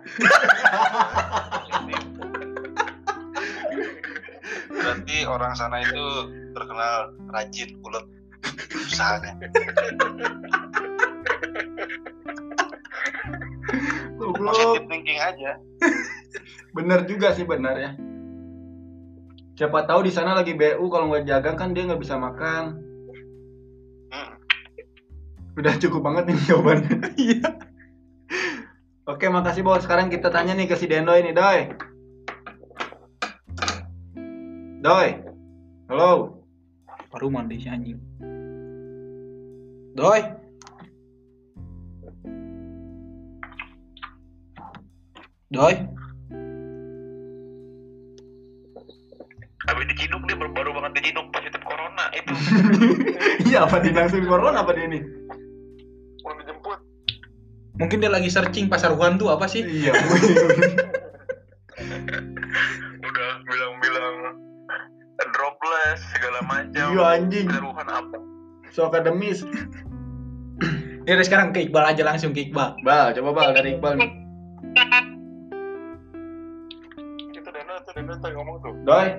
berarti 4.68 5.18
orang 5.24 5.56
sana 5.56 5.80
itu 5.80 6.06
terkenal 6.52 7.16
rajin 7.32 7.70
ulet 7.80 8.06
usahanya 8.76 9.32
positive 14.38 14.86
thinking 14.92 15.20
aja 15.24 15.56
Bener 16.78 17.10
juga 17.10 17.34
sih 17.34 17.42
benar 17.42 17.74
ya. 17.74 17.92
Siapa 19.58 19.90
tahu 19.90 20.06
di 20.06 20.14
sana 20.14 20.38
lagi 20.38 20.54
BU 20.54 20.86
kalau 20.94 21.10
nggak 21.10 21.26
jagang 21.26 21.58
kan 21.58 21.74
dia 21.74 21.90
nggak 21.90 21.98
bisa 22.06 22.22
makan. 22.22 22.78
Hmm 24.14 24.37
udah 25.58 25.74
cukup 25.82 26.02
banget 26.06 26.24
nih 26.30 26.38
jawabannya. 26.46 26.98
Iya. 27.18 27.50
Oke 29.10 29.26
makasih 29.34 29.66
bos. 29.66 29.82
Sekarang 29.82 30.14
kita 30.14 30.30
tanya 30.30 30.54
nih 30.54 30.70
ke 30.70 30.78
si 30.78 30.86
Dendo 30.86 31.16
ini 31.18 31.34
Doi 31.34 31.74
Doi 34.78 35.10
halo. 35.90 36.44
Baru 37.10 37.34
mandi 37.34 37.58
si 37.58 37.68
anjing. 37.72 37.98
Doi 39.98 40.22
Doi 45.50 45.76
Abis 49.68 49.84
diciduk 49.92 50.24
dia 50.24 50.40
baru, 50.40 50.52
baru 50.56 50.70
banget 50.80 51.04
diciduk 51.04 51.28
positif 51.34 51.60
corona 51.66 52.06
itu. 52.14 52.32
Iya 53.52 53.64
apa 53.64 53.80
dia 53.80 53.96
langsung 53.96 54.24
corona 54.24 54.64
apa 54.64 54.72
dia 54.76 54.88
ini? 54.88 55.27
Mau 56.28 56.36
dijemput. 56.36 56.80
Mungkin 57.80 58.04
dia 58.04 58.12
lagi 58.12 58.28
searching 58.28 58.68
pasar 58.68 58.92
Wuhan 58.92 59.16
tuh 59.16 59.32
apa 59.32 59.48
sih? 59.48 59.64
Iya. 59.64 59.96
Udah 63.08 63.32
bilang-bilang 63.48 64.36
dropless 65.32 66.04
segala 66.12 66.44
macam. 66.44 66.92
Iya 66.92 67.04
anjing. 67.16 67.48
Keruhan 67.48 67.88
apa? 67.88 68.20
So 68.76 68.92
akademis. 68.92 69.48
Ya 71.08 71.16
udah 71.16 71.24
sekarang 71.24 71.56
ke 71.56 71.72
Iqbal 71.72 71.88
aja 71.88 72.04
langsung 72.04 72.36
ke 72.36 72.52
Iqbal. 72.52 72.76
Bal, 72.84 73.16
coba 73.16 73.32
Bal 73.32 73.56
dari 73.56 73.80
Iqbal 73.80 73.96
nih. 73.96 74.12
Itu 77.32 77.48
Deno 77.48 77.80
tuh 77.88 77.96
Deno 77.96 78.20
tuh 78.20 78.36
ngomong 78.36 78.60
tuh. 78.60 78.76
Doi, 78.84 79.16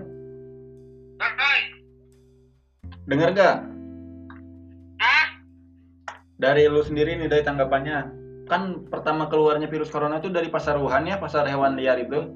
denger 3.09 3.33
gak? 3.33 3.78
Dari 6.39 6.71
lu 6.71 6.87
sendiri 6.87 7.19
nih 7.19 7.27
dari 7.27 7.43
tanggapannya. 7.43 7.99
Kan 8.47 8.87
pertama 8.87 9.27
keluarnya 9.27 9.67
virus 9.67 9.91
corona 9.91 10.23
itu 10.23 10.31
dari 10.31 10.47
pasar 10.49 10.79
Wuhan 10.79 11.11
ya, 11.11 11.19
pasar 11.19 11.43
hewan 11.51 11.75
liar 11.75 11.99
itu. 11.99 12.31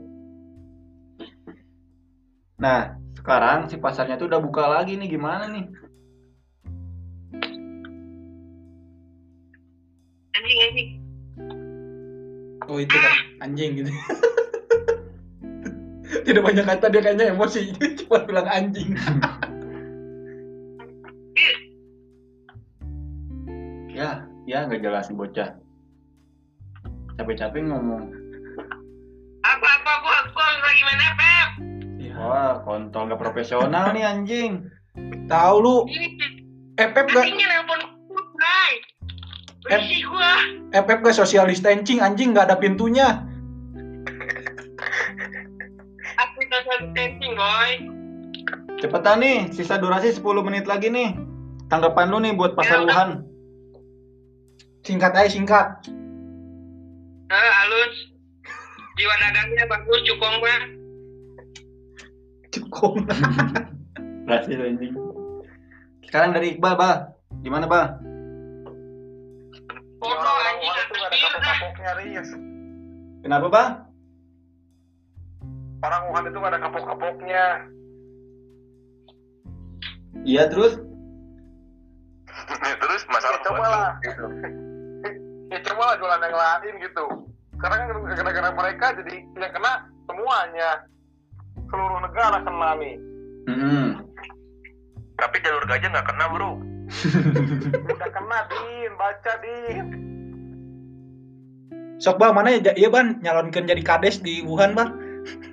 Nah, 2.58 2.98
sekarang 3.14 3.70
si 3.70 3.78
pasarnya 3.78 4.18
tuh 4.18 4.26
udah 4.26 4.42
buka 4.42 4.66
lagi 4.66 4.98
nih 4.98 5.06
gimana 5.06 5.46
nih? 5.46 5.64
Anjing 10.34 10.58
anjing. 10.66 10.88
Oh 12.66 12.78
itu 12.82 12.96
kan 12.98 13.14
anjing 13.46 13.70
gitu. 13.82 13.90
Tidak 16.26 16.42
banyak 16.42 16.66
kata 16.66 16.90
dia 16.90 17.02
kayaknya 17.06 17.30
emosi. 17.30 17.70
Cuma 18.02 18.26
bilang 18.26 18.50
anjing. 18.50 18.98
Ya, 24.02 24.26
ya 24.50 24.66
nggak 24.66 24.82
jelas 24.82 25.06
nih 25.06 25.14
bocah. 25.14 25.54
Capek-capek 27.14 27.62
ngomong. 27.70 28.10
Apa-apa 29.46 29.92
gua 30.02 30.18
gua 30.34 30.48
lagi 30.58 30.82
main 30.82 31.02
FF. 31.14 31.48
Iya. 32.02 32.14
Wah, 32.18 32.54
kontol 32.66 33.06
nggak 33.06 33.22
profesional 33.22 33.94
nih 33.94 34.02
anjing. 34.02 34.66
Tahu 35.30 35.54
lu 35.62 35.86
Ini 35.86 36.18
FF 36.82 37.06
gak 37.14 37.30
nelpon 37.30 37.80
gua, 38.10 38.22
gua. 40.10 40.34
FF 40.74 40.98
gak 40.98 41.14
social 41.14 41.46
distancing 41.46 42.02
anjing 42.02 42.34
nggak 42.34 42.50
ada 42.50 42.58
pintunya. 42.58 43.22
Aku 46.18 46.38
social 46.50 46.90
distancing, 46.90 47.38
boy. 47.38 47.70
Cepetan 48.82 49.22
nih, 49.22 49.46
sisa 49.54 49.78
durasi 49.78 50.10
10 50.10 50.42
menit 50.42 50.66
lagi 50.66 50.90
nih. 50.90 51.14
Tanggapan 51.70 52.10
lu 52.10 52.18
nih 52.18 52.34
buat 52.34 52.58
pasar 52.58 52.82
Ya, 52.82 52.90
Wuhan. 52.90 53.31
Singkat 54.82 55.14
aja 55.14 55.30
singkat. 55.30 55.66
Eh, 57.30 57.50
halus. 57.62 57.94
Jiwa 58.98 59.14
dagangnya 59.22 59.64
bagus, 59.70 60.00
cukong 60.10 60.36
gua. 60.42 60.56
Cukup. 62.50 62.92
Berhasil 64.26 64.58
anjing. 64.58 64.92
Sekarang 66.10 66.34
dari 66.34 66.58
Iqbal, 66.58 66.74
Bal. 66.74 67.14
Gimana, 67.46 67.70
Bal? 67.70 67.94
Bodoh 70.02 70.18
Orang 70.18 70.58
anjing. 70.66 72.28
Kenapa, 73.22 73.46
Bal? 73.46 73.68
Orang 75.82 76.02
Wuhan 76.10 76.26
itu 76.26 76.38
gak 76.42 76.52
ada 76.52 76.58
kapok-kapoknya. 76.58 77.46
Iya, 80.26 80.42
terus? 80.50 80.74
Terus 82.82 83.02
masalah 83.10 83.38
ya, 83.38 83.44
coba 83.46 83.64
lah 83.66 83.92
ya 85.52 85.58
coba 85.68 85.82
lah 85.92 85.96
jualan 86.00 86.24
yang 86.24 86.36
lain 86.36 86.74
gitu. 86.80 87.06
Sekarang 87.60 87.78
kan 87.78 87.88
gara-gara 88.16 88.50
mereka 88.50 88.86
jadi 88.98 89.14
yang 89.36 89.52
kena 89.52 89.72
semuanya. 90.08 90.70
Seluruh 91.68 92.00
negara 92.00 92.38
kena 92.40 92.70
nih. 92.80 92.94
Hmm. 93.48 93.88
Tapi 95.20 95.36
jalur 95.44 95.64
gajah 95.68 95.88
nggak 95.92 96.08
kena 96.08 96.24
bro. 96.32 96.50
Udah 97.92 98.10
kena 98.10 98.38
din, 98.50 98.92
baca 98.96 99.32
din. 99.40 99.86
Sok 102.02 102.18
bang 102.18 102.34
mana 102.34 102.58
ya 102.58 102.74
iya 102.74 102.90
ban 102.90 103.22
nyalonkan 103.22 103.70
jadi 103.70 103.78
kades 103.78 104.18
di 104.24 104.42
Wuhan 104.42 104.74
bang. 104.74 104.90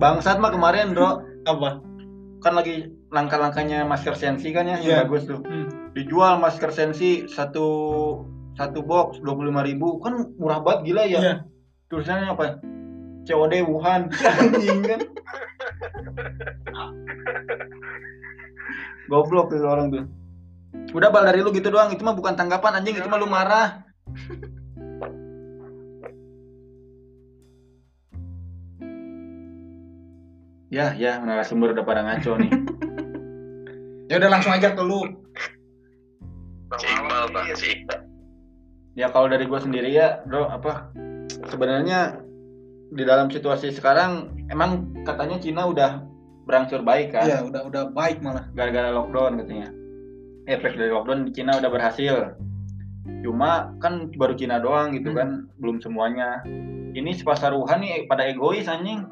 Bangsat 0.00 0.38
mah 0.38 0.52
kemarin, 0.52 0.92
Bro. 0.92 1.24
Apa? 1.48 1.80
Kan 2.44 2.52
lagi 2.52 2.92
langkah-langkahnya 3.08 3.88
masker 3.88 4.12
sensi 4.12 4.52
kan 4.52 4.68
ya, 4.68 4.76
Iya. 4.76 5.02
yang 5.02 5.08
bagus 5.08 5.24
tuh. 5.24 5.40
Hmm. 5.40 5.66
Dijual 5.96 6.36
masker 6.36 6.68
sensi 6.76 7.24
satu 7.24 7.68
satu 8.52 8.84
box 8.84 9.24
25.000 9.24 10.04
kan 10.04 10.14
murah 10.36 10.60
banget 10.60 10.92
gila 10.92 11.02
ya. 11.08 11.20
Iya. 11.24 11.34
Tulisannya 11.88 12.36
apa? 12.36 12.60
COD 13.24 13.64
Wuhan. 13.64 14.12
Anjing 14.44 14.84
kan. 14.84 15.00
Goblok 19.08 19.48
tuh 19.48 19.64
orang 19.64 19.88
tuh. 19.88 20.04
Udah 20.92 21.08
bal 21.08 21.24
dari 21.24 21.40
lu 21.40 21.48
gitu 21.56 21.72
doang, 21.72 21.88
itu 21.88 22.04
mah 22.04 22.12
bukan 22.12 22.36
tanggapan 22.36 22.76
anjing, 22.76 23.00
itu 23.00 23.08
mah 23.08 23.16
lu 23.16 23.28
marah. 23.28 23.68
Ya, 30.66 30.98
ya, 30.98 31.22
narasumber 31.22 31.78
udah 31.78 31.86
pada 31.86 32.02
ngaco 32.04 32.42
nih. 32.42 32.50
Ya 34.10 34.18
udah 34.18 34.30
langsung 34.30 34.50
aja 34.50 34.74
ke 34.74 34.82
lu. 34.82 35.25
Si 36.74 36.86
Iqbal, 36.86 37.24
Pak. 37.30 37.44
Si 37.54 37.66
Iqbal. 37.72 38.00
Ya 38.96 39.06
kalau 39.12 39.28
dari 39.28 39.44
gua 39.44 39.60
sendiri 39.60 39.92
ya, 39.92 40.24
bro, 40.24 40.48
apa 40.48 40.90
sebenarnya 41.46 42.18
di 42.90 43.02
dalam 43.02 43.28
situasi 43.28 43.70
sekarang 43.70 44.32
emang 44.48 44.90
katanya 45.04 45.36
Cina 45.38 45.68
udah 45.68 46.00
berangsur 46.46 46.80
baik 46.80 47.12
kan, 47.12 47.26
Iya 47.26 47.38
udah 47.44 47.62
udah 47.66 47.82
baik 47.90 48.22
malah. 48.22 48.46
gara-gara 48.54 48.90
lockdown 48.90 49.42
katanya. 49.42 49.68
Efek 50.46 50.78
dari 50.78 50.90
lockdown 50.90 51.26
di 51.26 51.32
Cina 51.34 51.58
udah 51.58 51.70
berhasil. 51.70 52.34
Cuma 53.22 53.74
kan 53.82 54.10
baru 54.14 54.34
Cina 54.34 54.58
doang 54.58 54.94
gitu 54.94 55.10
Hmm. 55.10 55.18
kan, 55.18 55.28
belum 55.58 55.82
semuanya. 55.82 56.40
Ini 56.96 57.12
si 57.12 57.22
pasar 57.26 57.52
Wuhan 57.52 57.82
nih 57.82 58.06
pada 58.06 58.24
egois 58.24 58.64
anjing. 58.64 59.04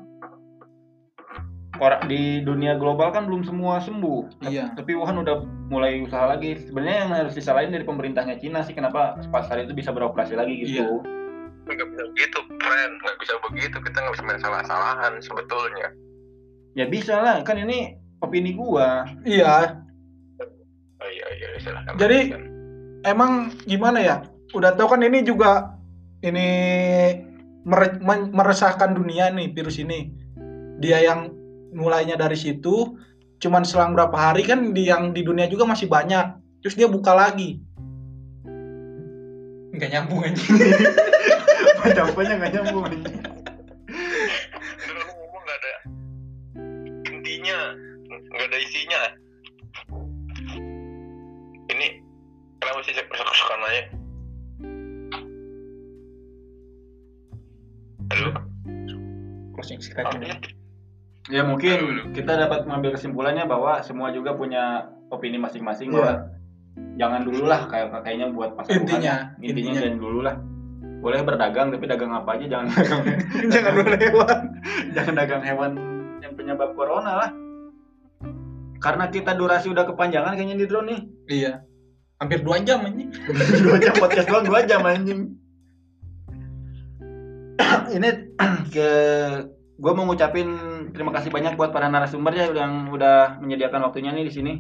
Orang 1.83 2.07
di 2.07 2.39
dunia 2.47 2.79
global 2.79 3.11
kan 3.11 3.27
belum 3.27 3.43
semua 3.43 3.83
sembuh. 3.83 4.47
Iya. 4.47 4.75
Tapi 4.79 4.95
Wuhan 4.95 5.19
udah 5.19 5.43
mulai 5.71 6.07
usaha 6.07 6.31
lagi. 6.31 6.55
Sebenarnya 6.71 6.99
yang 7.07 7.11
harus 7.11 7.35
disalahin 7.35 7.75
dari 7.75 7.83
pemerintahnya 7.83 8.39
Cina 8.39 8.63
sih 8.63 8.75
kenapa 8.77 9.19
pasar 9.35 9.67
itu 9.67 9.75
bisa 9.75 9.91
beroperasi 9.91 10.39
lagi 10.39 10.63
gitu. 10.63 11.03
Nggak 11.67 11.89
bisa 11.91 12.05
begitu, 12.15 12.39
friend. 12.63 12.93
Nggak 13.03 13.17
bisa 13.19 13.35
begitu. 13.43 13.77
Kita 13.83 13.97
nggak 13.99 14.15
bisa 14.15 14.25
main 14.25 14.41
salah-salahan 14.41 15.13
sebetulnya. 15.19 15.89
Ya 16.79 16.87
bisa 16.87 17.15
lah, 17.19 17.43
kan 17.43 17.59
ini 17.59 17.99
opini 18.23 18.55
gua. 18.55 19.07
Iya. 19.27 19.83
Oh 21.03 21.11
iya, 21.11 21.27
iya, 21.39 21.49
silahkan. 21.59 21.99
Jadi-. 21.99 22.35
Emang 23.05 23.53
gimana 23.69 24.01
ya? 24.01 24.17
Udah 24.57 24.73
tau 24.73 24.89
kan 24.89 25.05
ini 25.05 25.21
juga 25.21 25.77
ini 26.25 26.49
mere- 27.69 28.01
meresahkan 28.33 28.97
dunia 28.97 29.29
nih 29.29 29.53
virus 29.53 29.77
ini. 29.77 30.09
Dia 30.81 31.05
yang 31.05 31.44
mulainya 31.75 32.15
dari 32.15 32.39
situ, 32.39 32.95
cuman 33.43 33.67
selang 33.67 33.93
berapa 33.93 34.15
hari 34.15 34.47
kan 34.47 34.71
di 34.71 34.87
yang 34.89 35.11
di 35.11 35.27
dunia 35.27 35.51
juga 35.51 35.67
masih 35.67 35.91
banyak. 35.91 36.39
Terus 36.63 36.79
dia 36.79 36.89
buka 36.89 37.13
lagi. 37.13 37.61
Nggak 39.75 39.91
nyambung 39.91 40.23
aja. 40.25 40.41
Jawabannya 41.99 42.35
nggak 42.41 42.53
nyambung 42.57 42.85
lu 44.95 45.03
ngomong 45.03 45.43
nggak 45.45 45.59
ada 45.59 45.75
intinya, 47.11 47.59
nggak 48.09 48.47
ada 48.49 48.59
isinya. 48.63 49.03
Ini 51.75 51.87
kenapa 52.63 52.81
sih 52.87 52.95
saya 52.95 53.07
suka 53.11 53.55
nanya? 53.61 53.85
Halo? 58.15 58.31
Closing 59.59 59.81
ini. 60.23 60.64
Ya 61.33 61.41
mungkin 61.41 62.13
kita 62.13 62.37
dapat 62.37 62.69
mengambil 62.69 62.93
kesimpulannya 62.95 63.49
bahwa 63.49 63.81
semua 63.81 64.13
juga 64.13 64.37
punya 64.37 64.93
opini 65.09 65.41
masing-masing 65.41 65.89
Iya. 65.89 65.97
bahwa 65.97 66.13
jangan 67.01 67.21
dulu 67.25 67.43
lah 67.49 67.65
kayak 67.71 67.97
kayaknya 68.05 68.29
buat 68.31 68.53
pasar 68.59 68.77
Intinya, 68.77 69.33
intinya 69.41 69.73
intinya. 69.73 69.81
jangan 69.81 69.99
dulu 69.99 70.21
lah. 70.21 70.37
Boleh 71.01 71.21
berdagang 71.21 71.69
tapi 71.73 71.85
dagang 71.85 72.13
apa 72.13 72.37
aja 72.37 72.45
jangan 72.49 72.67
dagang 72.77 73.03
Jangan 73.49 73.73
dulu 73.73 73.93
hewan. 73.97 74.39
jangan 74.93 75.15
dagang 75.17 75.43
hewan 75.45 75.71
yang 76.21 76.33
penyebab 76.37 76.71
corona 76.77 77.13
lah. 77.25 77.31
Karena 78.81 79.09
kita 79.09 79.33
durasi 79.33 79.73
udah 79.73 79.89
kepanjangan 79.89 80.37
kayaknya 80.37 80.57
di 80.61 80.67
drone 80.69 80.89
nih. 80.93 81.01
Iya. 81.33 81.53
Hampir 82.21 82.45
dua 82.45 82.61
jam 82.61 82.85
anjing. 82.85 83.09
dua 83.65 83.77
jam 83.81 83.95
podcast 83.97 84.29
doang 84.29 84.45
dua 84.45 84.61
jam 84.69 84.85
anjing. 84.85 85.33
ini 87.97 88.09
ke 88.75 88.89
gue 89.85 89.93
mau 89.93 90.09
ngucapin 90.09 90.49
terima 90.97 91.13
kasih 91.13 91.29
banyak 91.29 91.61
buat 91.61 91.69
para 91.69 91.93
narasumber 91.93 92.33
ya 92.33 92.49
yang 92.57 92.89
udah 92.89 93.37
menyediakan 93.45 93.85
waktunya 93.85 94.17
nih 94.17 94.25
di 94.25 94.33
sini. 94.33 94.53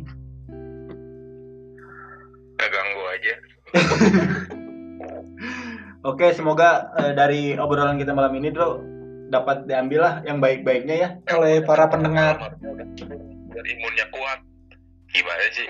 Ganggu 2.60 3.02
aja. 3.08 3.34
Oke, 6.12 6.36
semoga 6.36 6.92
eh, 7.00 7.16
dari 7.16 7.56
obrolan 7.56 7.96
kita 7.96 8.12
malam 8.12 8.36
ini, 8.36 8.52
Bro, 8.52 8.84
dapat 9.32 9.64
diambil 9.64 10.00
lah 10.04 10.14
yang 10.28 10.44
baik-baiknya 10.44 10.96
ya. 11.00 11.08
oleh 11.32 11.64
para 11.64 11.88
pendengar. 11.88 12.60
Biar 13.48 13.64
imunnya 13.64 14.04
kuat. 14.12 14.44
Gimana 15.14 15.44
sih? 15.56 15.68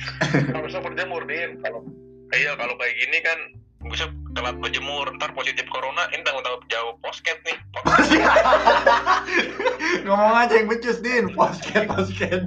Harusnya 0.56 0.80
berjemur, 0.80 1.28
Din. 1.28 1.60
Kalau 1.60 1.84
iya 2.32 2.56
kalau 2.56 2.72
kayak 2.80 2.96
gini 2.96 3.18
kan 3.20 3.38
bisa 3.84 4.08
telat 4.34 4.58
berjemur, 4.58 5.06
ntar 5.16 5.30
positif 5.32 5.64
corona, 5.70 6.10
ini 6.10 6.26
tanggung 6.26 6.42
tanggung 6.42 6.66
jauh 6.66 6.98
posket 7.00 7.38
nih. 7.46 7.56
Ngomong 10.04 10.34
aja 10.34 10.54
yang 10.58 10.66
becus, 10.66 10.98
Din. 10.98 11.30
Posket, 11.32 11.86
posket. 11.86 12.42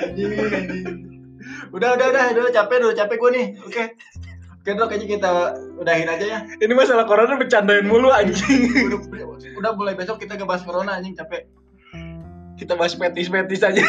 anjing, 0.00 0.32
anjing. 0.32 0.98
Udah, 1.68 2.00
udah, 2.00 2.06
udah, 2.08 2.24
udah 2.32 2.52
capek, 2.52 2.76
udah 2.80 2.96
capek 2.96 3.16
gue 3.20 3.30
nih. 3.36 3.46
Oke. 3.68 3.84
Oke, 4.58 4.74
Bro, 4.74 4.90
kayaknya 4.90 5.08
kita 5.16 5.30
udahin 5.80 6.08
aja 6.08 6.24
ya. 6.24 6.38
Ini 6.60 6.72
masalah 6.76 7.08
corona 7.08 7.36
bercandain 7.36 7.88
mulu 7.88 8.12
anjing. 8.12 8.68
Udah, 8.90 9.00
udah 9.60 9.70
mulai 9.76 9.94
besok 9.96 10.20
kita 10.20 10.36
ngebahas 10.36 10.64
corona 10.64 10.98
anjing 10.98 11.16
capek. 11.16 11.48
Kita 12.58 12.74
bahas 12.74 12.98
petis-petis 12.98 13.62
aja. 13.62 13.84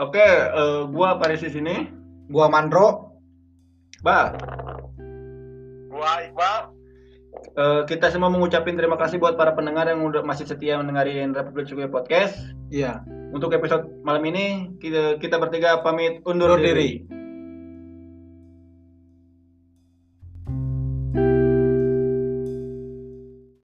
Oke, 0.00 0.24
eh, 0.24 0.80
gua 0.88 1.20
Paris 1.20 1.44
di 1.44 1.52
sini. 1.52 1.84
Gua 2.32 2.48
Mandro. 2.48 3.12
Bah, 4.00 4.32
Gua 5.92 6.24
Iqbal, 6.24 6.72
eh, 7.52 7.82
kita 7.84 8.08
semua 8.08 8.32
mengucapin 8.32 8.80
terima 8.80 8.96
kasih 8.96 9.20
buat 9.20 9.36
para 9.36 9.52
pendengar 9.52 9.84
yang 9.84 10.00
udah 10.00 10.24
masih 10.24 10.48
setia 10.48 10.80
mendengarin 10.80 11.36
Republik 11.36 11.68
Cukup 11.68 11.92
Podcast. 11.92 12.32
Iya. 12.72 13.04
Untuk 13.36 13.52
episode 13.52 13.84
malam 14.00 14.24
ini 14.24 14.72
kita 14.80 15.20
kita 15.20 15.36
bertiga 15.36 15.84
pamit 15.84 16.24
undur 16.24 16.56
Undur 16.56 16.64
diri. 16.64 17.04
diri. 17.04 17.19